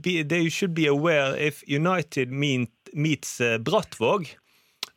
be, 0.00 0.22
they 0.22 0.48
should 0.48 0.72
be 0.72 0.86
aware 0.86 1.36
if 1.36 1.62
United 1.66 2.30
meet, 2.30 2.70
meets 2.94 3.40
uh, 3.40 3.58
Brattvåg. 3.58 4.36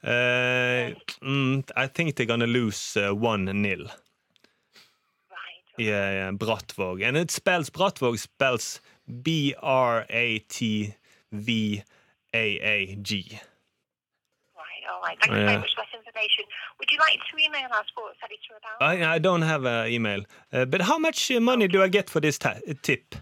Uh, 0.06 0.94
mm, 1.24 1.68
I 1.76 1.88
think 1.88 2.16
they're 2.16 2.28
gonna 2.28 2.46
lose 2.46 2.96
uh, 2.96 3.12
one 3.16 3.46
nil. 3.46 3.86
Right. 3.86 5.64
Yeah, 5.78 6.12
yeah, 6.12 6.32
Brattvåg, 6.32 7.02
and 7.04 7.18
it 7.18 7.32
spells 7.32 7.72
Brattvåg 7.72 8.20
spells 8.20 8.82
B 9.24 9.56
R 9.64 10.06
A 10.10 10.40
T 10.40 10.94
V 11.32 11.84
A 12.34 12.60
A 12.60 12.96
G. 13.02 13.40
Right, 14.56 14.84
all 14.94 15.02
right. 15.02 15.18
Thank 15.22 15.34
you 15.34 15.40
Yeah. 15.40 15.46
very 15.48 15.58
much 15.60 15.74
for 15.74 15.82
that 15.82 15.98
information. 15.98 16.46
Would 16.80 16.92
you 16.92 17.00
like 17.00 17.20
to 17.32 17.38
email 17.44 17.70
our 17.74 17.86
sports 17.88 18.20
editor 18.24 18.60
about 18.60 18.88
I, 18.88 19.16
I 19.16 19.18
don't 19.20 19.42
have 19.42 19.66
an 19.66 19.92
email. 19.92 20.24
Uh, 20.54 20.66
but 20.66 20.82
how 20.82 21.00
much 21.00 21.32
uh, 21.32 21.40
money 21.40 21.68
do 21.68 21.82
I 21.82 21.88
get 21.88 22.10
for 22.12 22.20
this 22.20 22.38
ta- 22.38 22.60
tip? 22.84 23.16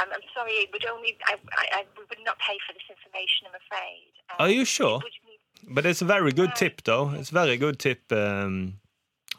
Um, 0.00 0.08
I'm 0.12 0.20
sorry, 0.34 0.52
it 0.52 0.70
would 0.72 0.86
only, 0.86 1.16
I, 1.26 1.34
I, 1.58 1.64
I 1.78 1.84
we 1.98 2.04
would 2.08 2.18
not 2.24 2.38
pay 2.38 2.56
for 2.66 2.72
this 2.72 2.82
information, 2.88 3.46
I'm 3.48 3.54
afraid. 3.64 4.12
Um, 4.30 4.36
Are 4.40 4.50
you 4.50 4.64
sure? 4.64 5.00
need- 5.00 5.74
But 5.74 5.86
it's 5.86 6.02
a 6.02 6.04
very 6.06 6.32
good 6.32 6.54
tip, 6.56 6.82
though. 6.84 7.10
It's 7.10 7.30
a 7.30 7.34
very 7.34 7.56
good 7.56 7.78
tip. 7.78 8.10
Um, 8.12 8.80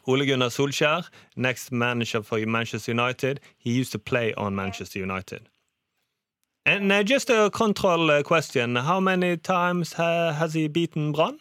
Ole 0.06 0.24
Gunnar 0.26 0.48
Solskjær, 0.50 1.08
next 1.36 1.70
manager 1.72 2.22
for 2.22 2.38
Manchester 2.46 2.92
United. 2.92 3.40
He 3.58 3.72
used 3.72 3.92
to 3.92 3.98
play 3.98 4.32
on 4.34 4.54
Manchester 4.54 4.98
United. 5.00 5.48
And 6.66 6.90
uh, 6.92 7.02
just 7.02 7.28
a 7.30 7.50
control 7.50 8.10
uh, 8.10 8.22
question: 8.22 8.76
How 8.76 9.00
many 9.00 9.36
times 9.36 9.92
ha- 9.94 10.32
has 10.32 10.54
he 10.54 10.68
beaten 10.68 11.12
Brann? 11.12 11.38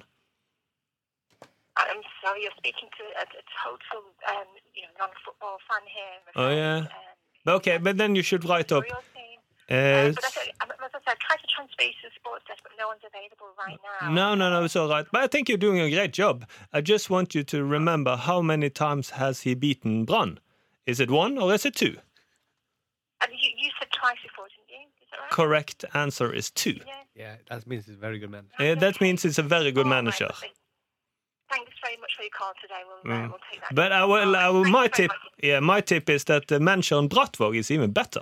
I'm 1.77 2.01
sorry, 2.23 2.43
you're 2.43 2.51
speaking 2.57 2.89
to 2.99 3.03
a, 3.19 3.23
a 3.23 3.43
total, 3.63 4.03
um, 4.29 4.47
you 4.75 4.83
know, 4.83 4.89
non-football 4.99 5.57
fan 5.67 5.83
here. 5.87 6.19
I'm 6.35 6.43
Oh, 6.43 6.55
yeah. 6.55 6.87
Um, 7.45 7.55
Okay, 7.55 7.77
but 7.77 7.97
then 7.97 8.15
you 8.15 8.21
should 8.21 8.45
write 8.45 8.71
up. 8.71 8.83
Uh, 8.89 8.95
Uh, 9.69 10.11
but 10.11 10.25
as 10.25 10.37
I, 10.37 10.41
as 10.85 10.91
I 10.93 10.99
said, 11.07 11.17
try 11.19 11.37
to 11.37 11.47
transfer 11.47 11.83
to 11.83 12.07
sports 12.19 12.43
desk, 12.47 12.59
but 12.63 12.73
no 12.77 12.87
one's 12.89 13.01
available 13.07 13.47
right 13.57 13.79
now. 14.01 14.11
No, 14.11 14.35
no, 14.35 14.49
no, 14.49 14.65
it's 14.65 14.75
all 14.75 14.89
right. 14.89 15.05
But 15.11 15.21
I 15.23 15.27
think 15.27 15.47
you're 15.47 15.57
doing 15.57 15.79
a 15.79 15.89
great 15.89 16.11
job. 16.13 16.45
I 16.73 16.81
just 16.81 17.09
want 17.09 17.33
you 17.33 17.43
to 17.45 17.63
remember 17.63 18.17
how 18.17 18.41
many 18.41 18.69
times 18.69 19.11
has 19.11 19.41
he 19.41 19.55
beaten 19.55 20.03
Brann? 20.05 20.39
Is 20.85 20.99
it 20.99 21.09
one 21.09 21.37
or 21.37 21.53
is 21.53 21.65
it 21.65 21.75
two? 21.75 21.95
And 23.21 23.31
you, 23.31 23.49
you 23.57 23.69
said 23.79 23.87
twice 23.97 24.17
before, 24.21 24.47
didn't 24.49 24.69
you? 24.69 24.85
Is 25.01 25.07
that 25.11 25.19
right? 25.21 25.31
Correct 25.31 25.85
answer 25.93 26.31
is 26.33 26.51
two. 26.51 26.79
Yeah. 26.85 26.93
Yeah, 27.15 27.35
that 27.49 27.65
means 27.67 27.85
he's 27.85 27.95
a 27.95 27.99
very 27.99 28.19
good 28.19 28.31
man. 28.31 28.45
Uh, 28.59 28.75
that 28.75 28.99
means 28.99 29.23
it's 29.23 29.37
a 29.37 29.43
very 29.43 29.71
good 29.71 29.85
All 29.85 29.91
right, 29.91 30.03
manager. 30.03 30.25
lovely. 30.31 30.51
Thanks 31.53 31.71
very 31.85 31.97
much 32.03 32.11
for 32.17 32.23
your 32.23 32.35
call 32.39 32.53
today. 32.61 32.81
We'll, 32.87 33.13
uh, 33.13 33.17
Mm. 33.17 33.29
we'll 33.29 33.39
take 33.51 33.61
that. 33.61 33.75
But 33.75 33.91
I 33.91 34.03
will, 34.05 34.35
I 34.35 34.49
will, 34.49 34.65
my 34.65 34.87
tip, 34.87 35.09
much. 35.09 35.17
yeah, 35.49 35.59
my 35.59 35.81
tip 35.81 36.09
is 36.09 36.23
that 36.25 36.47
the 36.47 36.59
manager 36.59 36.95
on 36.95 37.07
Brattvåg 37.09 37.55
is 37.55 37.69
even 37.71 37.91
better 37.91 38.21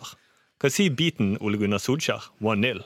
because 0.57 0.75
he 0.77 0.89
beaten 0.89 1.37
Ole 1.41 1.57
Gunnar 1.57 1.79
Solskjær 1.79 2.21
one 2.39 2.61
0 2.61 2.73
Right, 2.73 2.83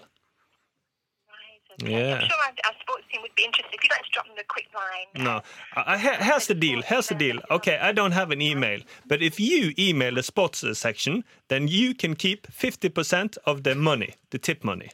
okay. 1.82 1.92
Yeah. 1.92 2.16
I'm 2.22 2.28
sure 2.30 2.38
our, 2.48 2.54
our 2.68 2.76
sports 2.84 3.06
team 3.12 3.22
would 3.24 3.36
be 3.36 3.44
interested. 3.44 3.74
If 3.74 3.84
you'd 3.84 3.92
like 3.92 4.04
to 4.10 4.12
drop 4.14 4.28
them 4.28 4.38
a 4.38 4.44
quick 4.56 4.68
line. 4.82 5.08
No, 5.28 5.42
I, 5.76 5.94
I, 5.94 5.98
here's 6.28 6.48
the 6.48 6.54
deal. 6.66 6.82
Here's 6.84 7.08
the 7.08 7.16
deal. 7.16 7.38
Okay, 7.50 7.78
I 7.82 7.92
don't 7.92 8.12
have 8.14 8.30
an 8.32 8.42
email, 8.42 8.80
but 9.08 9.22
if 9.30 9.40
you 9.40 9.74
email 9.80 10.14
the 10.16 10.24
sports 10.24 10.64
uh, 10.64 10.74
section, 10.74 11.24
then 11.48 11.68
you 11.68 11.96
can 11.96 12.16
keep 12.16 12.48
fifty 12.52 12.90
percent 12.90 13.38
of 13.46 13.64
the 13.64 13.74
money, 13.76 14.12
the 14.30 14.38
tip 14.38 14.64
money. 14.64 14.92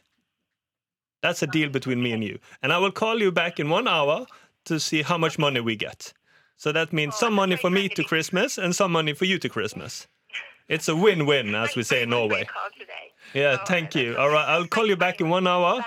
That's 1.22 1.40
a 1.42 1.46
deal 1.46 1.68
between 1.68 2.02
me 2.02 2.10
and 2.12 2.24
you, 2.24 2.38
and 2.62 2.72
I 2.72 2.78
will 2.78 2.90
call 2.90 3.20
you 3.20 3.30
back 3.30 3.60
in 3.60 3.68
one 3.70 3.86
hour 3.86 4.26
to 4.64 4.78
see 4.78 5.02
how 5.02 5.18
much 5.18 5.38
money 5.38 5.60
we 5.60 5.76
get. 5.76 6.12
So 6.56 6.72
that 6.72 6.92
means 6.92 7.16
some 7.16 7.34
money 7.34 7.56
for 7.56 7.70
me 7.70 7.88
to 7.88 8.04
Christmas 8.04 8.58
and 8.58 8.74
some 8.74 8.92
money 8.92 9.14
for 9.14 9.24
you 9.24 9.38
to 9.38 9.48
Christmas. 9.48 10.06
It's 10.68 10.88
a 10.88 10.94
win-win, 10.96 11.54
as 11.54 11.74
we 11.76 11.82
say 11.82 12.02
in 12.02 12.10
Norway. 12.10 12.46
Yeah, 13.34 13.56
thank 13.66 13.94
you. 13.94 14.16
All 14.16 14.30
right, 14.30 14.48
I'll 14.48 14.68
call 14.68 14.86
you 14.86 14.96
back 14.96 15.20
in 15.20 15.28
one 15.28 15.46
hour. 15.46 15.84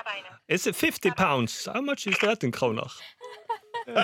It's 0.48 0.68
50 0.70 1.12
pounds. 1.12 1.68
How 1.72 1.82
much 1.82 2.06
is 2.08 2.18
that 2.20 2.44
in 2.44 2.52
kroner? 2.52 2.88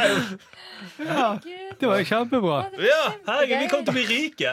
Ja, 0.97 1.39
Det 1.79 1.85
var 1.87 1.97
jo 1.97 2.05
kjempebra. 2.05 2.65
Ja, 2.77 3.13
herregud, 3.25 3.59
vi 3.59 3.67
kommer 3.69 3.85
til 3.85 3.93
å 3.93 3.95
bli 3.95 4.05
rike. 4.09 4.51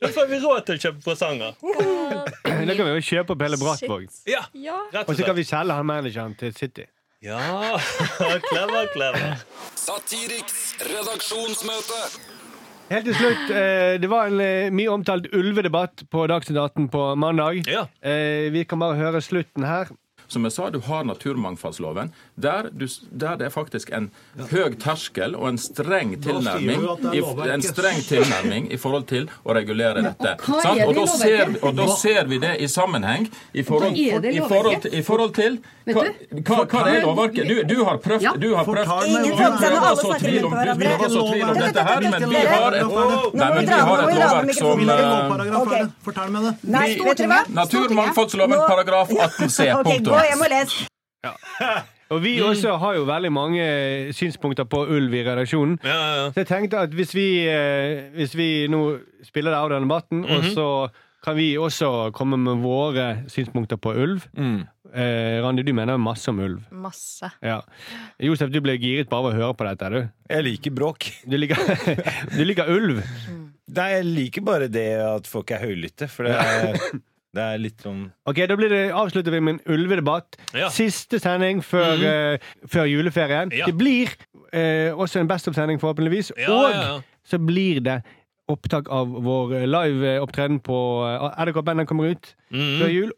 Da 0.00 0.08
får 0.14 0.26
vi 0.30 0.38
råd 0.42 0.64
til 0.66 0.78
å 0.78 0.82
kjøpe 0.84 1.02
presanger. 1.04 1.54
Da 1.62 2.74
kan 2.78 2.88
vi 2.88 2.94
jo 2.96 3.04
kjøpe 3.10 3.34
opp 3.36 3.44
hele 3.46 3.58
Brattvåg. 3.60 4.06
Ja, 4.30 4.42
rett 4.54 5.04
Og 5.04 5.12
og 5.14 5.18
så 5.18 5.26
kan 5.28 5.38
vi 5.38 5.44
selge 5.46 5.76
han 5.78 5.86
manageren 5.86 6.34
til 6.38 6.54
City. 6.58 6.86
Ja, 7.24 7.80
clever, 8.50 8.86
clever. 8.92 9.36
Satiriks 9.80 10.74
redaksjonsmøte. 10.84 12.00
Helt 12.90 13.06
til 13.08 13.16
slutt, 13.16 13.46
eh, 13.48 13.94
det 13.96 14.10
var 14.12 14.28
en 14.28 14.42
eh, 14.44 14.68
mye 14.68 14.92
omtalt 14.92 15.30
ulvedebatt 15.32 16.04
på 16.12 16.26
Dagsnytt 16.28 16.60
18 16.60 16.90
på 16.92 17.06
mandag. 17.16 17.62
Ja. 17.64 17.86
Eh, 18.04 18.52
vi 18.52 18.66
kan 18.68 18.82
bare 18.84 18.98
høre 19.00 19.22
slutten 19.24 19.64
her. 19.64 19.88
Som 20.34 20.46
jeg 20.48 20.54
sa, 20.56 20.68
du 20.74 20.80
har 20.88 21.04
naturmangfoldsloven, 21.06 22.10
der, 22.34 22.70
du, 22.74 22.86
der 23.10 23.38
det 23.38 23.48
er 23.48 23.54
faktisk 23.54 23.92
en 23.94 24.10
høy 24.50 24.74
terskel 24.82 25.36
og 25.38 25.48
en 25.52 25.60
streng 25.62 26.16
tilnærming 26.24 26.82
i, 27.14 27.22
en 27.54 27.62
streng 27.62 28.00
tilnærming 28.08 28.66
i 28.74 28.78
forhold 28.80 29.06
til 29.12 29.28
å 29.44 29.54
regulere 29.56 30.02
dette. 30.04 30.34
Og, 30.48 30.62
Sant? 30.64 30.82
Og, 30.88 30.94
da 30.98 31.06
ser, 31.12 31.54
og 31.62 31.78
da 31.78 31.86
ser 32.00 32.26
vi 32.30 32.40
det 32.42 32.56
i 32.64 32.68
sammenheng 32.70 33.28
i 33.54 33.62
forhold, 33.66 33.94
i 33.94 34.40
forhold, 34.42 34.82
til, 34.82 34.98
i 34.98 35.04
forhold 35.06 35.34
til 35.38 35.60
hva, 35.84 36.04
hva, 36.48 36.58
hva 36.64 36.82
er 36.88 37.02
lovverket? 37.04 37.44
Du, 37.44 37.58
du 37.68 37.82
har 37.84 37.98
prøvd, 38.00 38.38
du 38.40 38.46
har 38.56 38.64
prøvd 38.64 38.92
Ingen 39.04 39.26
du 39.26 39.32
prøver 39.36 39.84
å 39.84 39.96
så 39.98 40.14
tvil 40.16 40.46
om, 40.46 40.54
du 40.54 40.56
hverandre. 40.56 40.86
prøver 40.88 41.04
å 41.04 41.10
så 41.12 41.24
tvil 41.28 41.44
om 41.44 41.58
dette 41.60 41.84
her, 41.88 42.06
men 42.14 42.26
vi 42.30 42.42
har 42.48 42.76
et, 42.78 42.94
nei, 43.36 43.48
men 43.54 43.68
vi 43.68 43.80
har 43.88 44.04
et 44.04 44.14
lovverk 44.22 44.54
som 44.56 44.84
eh? 44.94 45.84
Fortell 46.06 46.32
meg 46.32 46.48
det. 46.48 46.54
Naturmangfoldsloven 47.60 48.64
paragraf 48.64 49.12
18c. 49.12 49.68
Ok, 49.74 49.88
Punktum. 49.88 50.14
Gå 50.24 50.40
må 50.40 50.50
og 50.50 50.74
Ja. 51.24 51.32
Og 52.12 52.20
vi 52.20 52.34
også 52.44 52.74
har 52.78 52.98
jo 52.98 53.06
veldig 53.08 53.30
mange 53.32 53.64
synspunkter 54.14 54.66
på 54.68 54.82
ulv 54.92 55.14
i 55.16 55.22
redaksjonen. 55.24 55.78
Ja, 55.82 55.94
ja, 55.94 56.12
ja. 56.20 56.26
Så 56.34 56.42
jeg 56.42 56.50
tenkte 56.50 56.82
at 56.84 56.92
hvis 56.94 57.14
vi, 57.16 57.46
eh, 57.48 58.10
hvis 58.14 58.36
vi 58.36 58.48
nå 58.68 58.82
spiller 59.24 59.54
det 59.54 59.62
av 59.62 59.72
den 59.72 59.88
debatten, 59.88 60.24
og 60.28 60.44
så 60.52 60.68
kan 61.24 61.36
vi 61.38 61.54
også 61.56 62.10
komme 62.14 62.36
med 62.36 62.60
våre 62.60 63.06
synspunkter 63.32 63.80
på 63.80 63.94
ulv. 63.96 64.26
Mm. 64.36 64.66
Eh, 64.94 65.40
Randi, 65.42 65.64
du 65.66 65.72
mener 65.74 65.96
masse 65.98 66.28
om 66.30 66.38
ulv. 66.44 66.60
Masse. 66.70 67.30
Ja. 67.42 67.62
Josef, 68.22 68.52
du 68.52 68.60
ble 68.62 68.76
giret 68.78 69.08
bare 69.10 69.24
av 69.24 69.30
å 69.32 69.38
høre 69.38 69.56
på 69.58 69.66
dette, 69.66 69.90
du. 69.90 70.00
Jeg 70.30 70.46
liker 70.46 70.76
bråk. 70.76 71.08
Du 71.24 71.38
liker, 71.40 71.64
du 72.36 72.44
liker 72.44 72.70
ulv. 72.70 73.00
Nei, 73.74 73.88
jeg 73.96 74.06
liker 74.06 74.44
bare 74.44 74.68
det 74.70 74.90
at 75.00 75.26
folk 75.30 75.50
er 75.56 75.64
høylytte, 75.64 76.10
for 76.12 76.28
det 76.28 76.36
er, 76.36 76.78
det 77.34 77.42
er 77.42 77.58
litt 77.58 77.82
sånn 77.82 78.04
Ok, 78.30 78.38
Da 78.48 78.56
blir 78.56 78.70
det, 78.70 78.82
avslutter 78.94 79.34
vi 79.34 79.40
med 79.42 79.56
en 79.58 79.74
ulvedebatt. 79.74 80.36
Ja. 80.54 80.68
Siste 80.72 81.18
sending 81.22 81.62
før, 81.66 81.98
eh, 82.06 82.38
før 82.70 82.86
juleferien. 82.86 83.50
Ja. 83.52 83.66
Det 83.66 83.74
blir 83.80 84.12
uh, 84.54 84.94
også 85.02 85.20
en 85.20 85.28
Best 85.30 85.48
of-sending, 85.50 85.80
forhåpentligvis. 85.82 86.30
Ja, 86.38 86.52
og 86.54 87.02
så 87.26 87.40
blir 87.42 87.80
det 87.82 88.00
opptak 88.48 88.88
av 88.92 89.08
vår 89.24 89.54
live-opptreden 89.66 90.60
på 90.62 90.78
eh, 91.08 91.42
RDK-band. 91.44 91.80
Den 91.82 91.86
kommer 91.90 92.10
ut 92.12 92.34
før 92.52 92.86
Mm. 92.88 92.94
jul. 92.94 93.12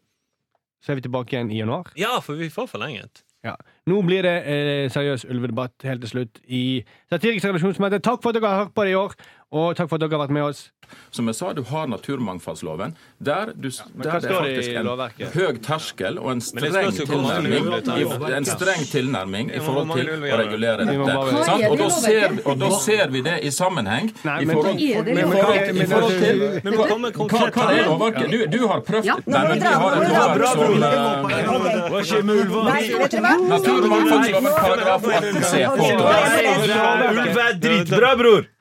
Så 0.83 0.91
er 0.93 0.95
vi 0.95 1.01
tilbake 1.07 1.33
igjen 1.35 1.51
i 1.51 1.57
januar. 1.59 1.89
Ja, 1.99 2.19
for 2.23 2.37
vi 2.39 2.47
får 2.53 2.67
forlenget. 2.71 3.23
Ja. 3.45 3.55
Nå 3.87 4.01
blir 4.05 4.23
det 4.25 4.35
eh, 4.49 4.89
seriøs 4.91 5.25
ulvedebatt 5.29 5.83
helt 5.85 6.01
til 6.03 6.09
slutt 6.09 6.39
i 6.47 6.83
Satiriks 7.11 7.45
redaksjonsmøte. 7.45 7.99
Takk 8.03 8.21
for 8.23 8.29
at 8.33 8.39
dere 8.39 8.49
har 8.49 8.63
hørt 8.65 8.73
på 8.75 8.83
det 8.87 8.91
i 8.95 8.97
år, 8.99 9.13
og 9.51 9.77
takk 9.77 9.87
for 9.87 9.95
at 9.95 10.03
dere 10.03 10.17
har 10.17 10.25
vært 10.25 10.35
med 10.35 10.43
oss. 10.49 10.65
Som 11.11 11.27
jeg 11.27 11.35
sa, 11.35 11.51
du 11.55 11.61
har 11.67 11.87
naturmangfoldsloven, 11.91 12.93
der, 13.19 13.51
du, 13.55 13.67
ja, 13.67 13.85
der 13.95 14.19
det 14.23 14.29
er 14.29 14.35
faktisk 14.35 14.71
en 14.79 15.31
høy 15.33 15.59
terskel 15.63 16.19
og 16.19 16.31
en 16.31 16.41
streng 16.43 16.91
tilnærming, 16.95 17.67
i, 17.95 18.05
en 18.37 18.47
streng 18.47 18.83
tilnærming 18.87 19.51
i 19.51 19.59
forhold 19.63 19.91
til 19.95 20.11
å 20.11 20.17
er 20.27 20.41
regulere 20.43 20.87
dette. 20.87 21.17
Sant? 21.47 21.65
Og, 21.67 21.75
da 21.79 21.89
ser, 21.95 22.37
og 22.43 22.59
da 22.61 22.71
ser 22.83 23.11
vi 23.11 23.23
det 23.27 23.37
i 23.43 23.51
sammenheng. 23.55 24.11
I 24.11 24.47
forhold, 24.51 24.79
i 24.79 25.87
forhold, 25.91 26.19
til 26.23 26.43
Men 26.63 26.75
vi 26.75 26.81
kommer 26.91 27.11
hva, 27.15 27.69
er 27.71 27.87
lovverket? 27.87 28.31
Du, 28.31 28.57
du 28.57 28.67
har 28.67 28.83
prøvd 28.87 29.07
Nei, 29.07 29.43
men 29.47 29.63
vi 29.63 29.67
har 29.67 29.91
et 30.01 30.11
lovverk 30.17 32.11
som 32.11 32.35
eh? 32.35 33.47
Naturmangfoldsloven 33.47 34.53
paragraf 34.59 35.09
18 35.21 35.49
c. 35.51 35.65
Ulv 35.87 37.41
er 37.47 37.59
dritbra, 37.63 38.15
bror! 38.19 38.53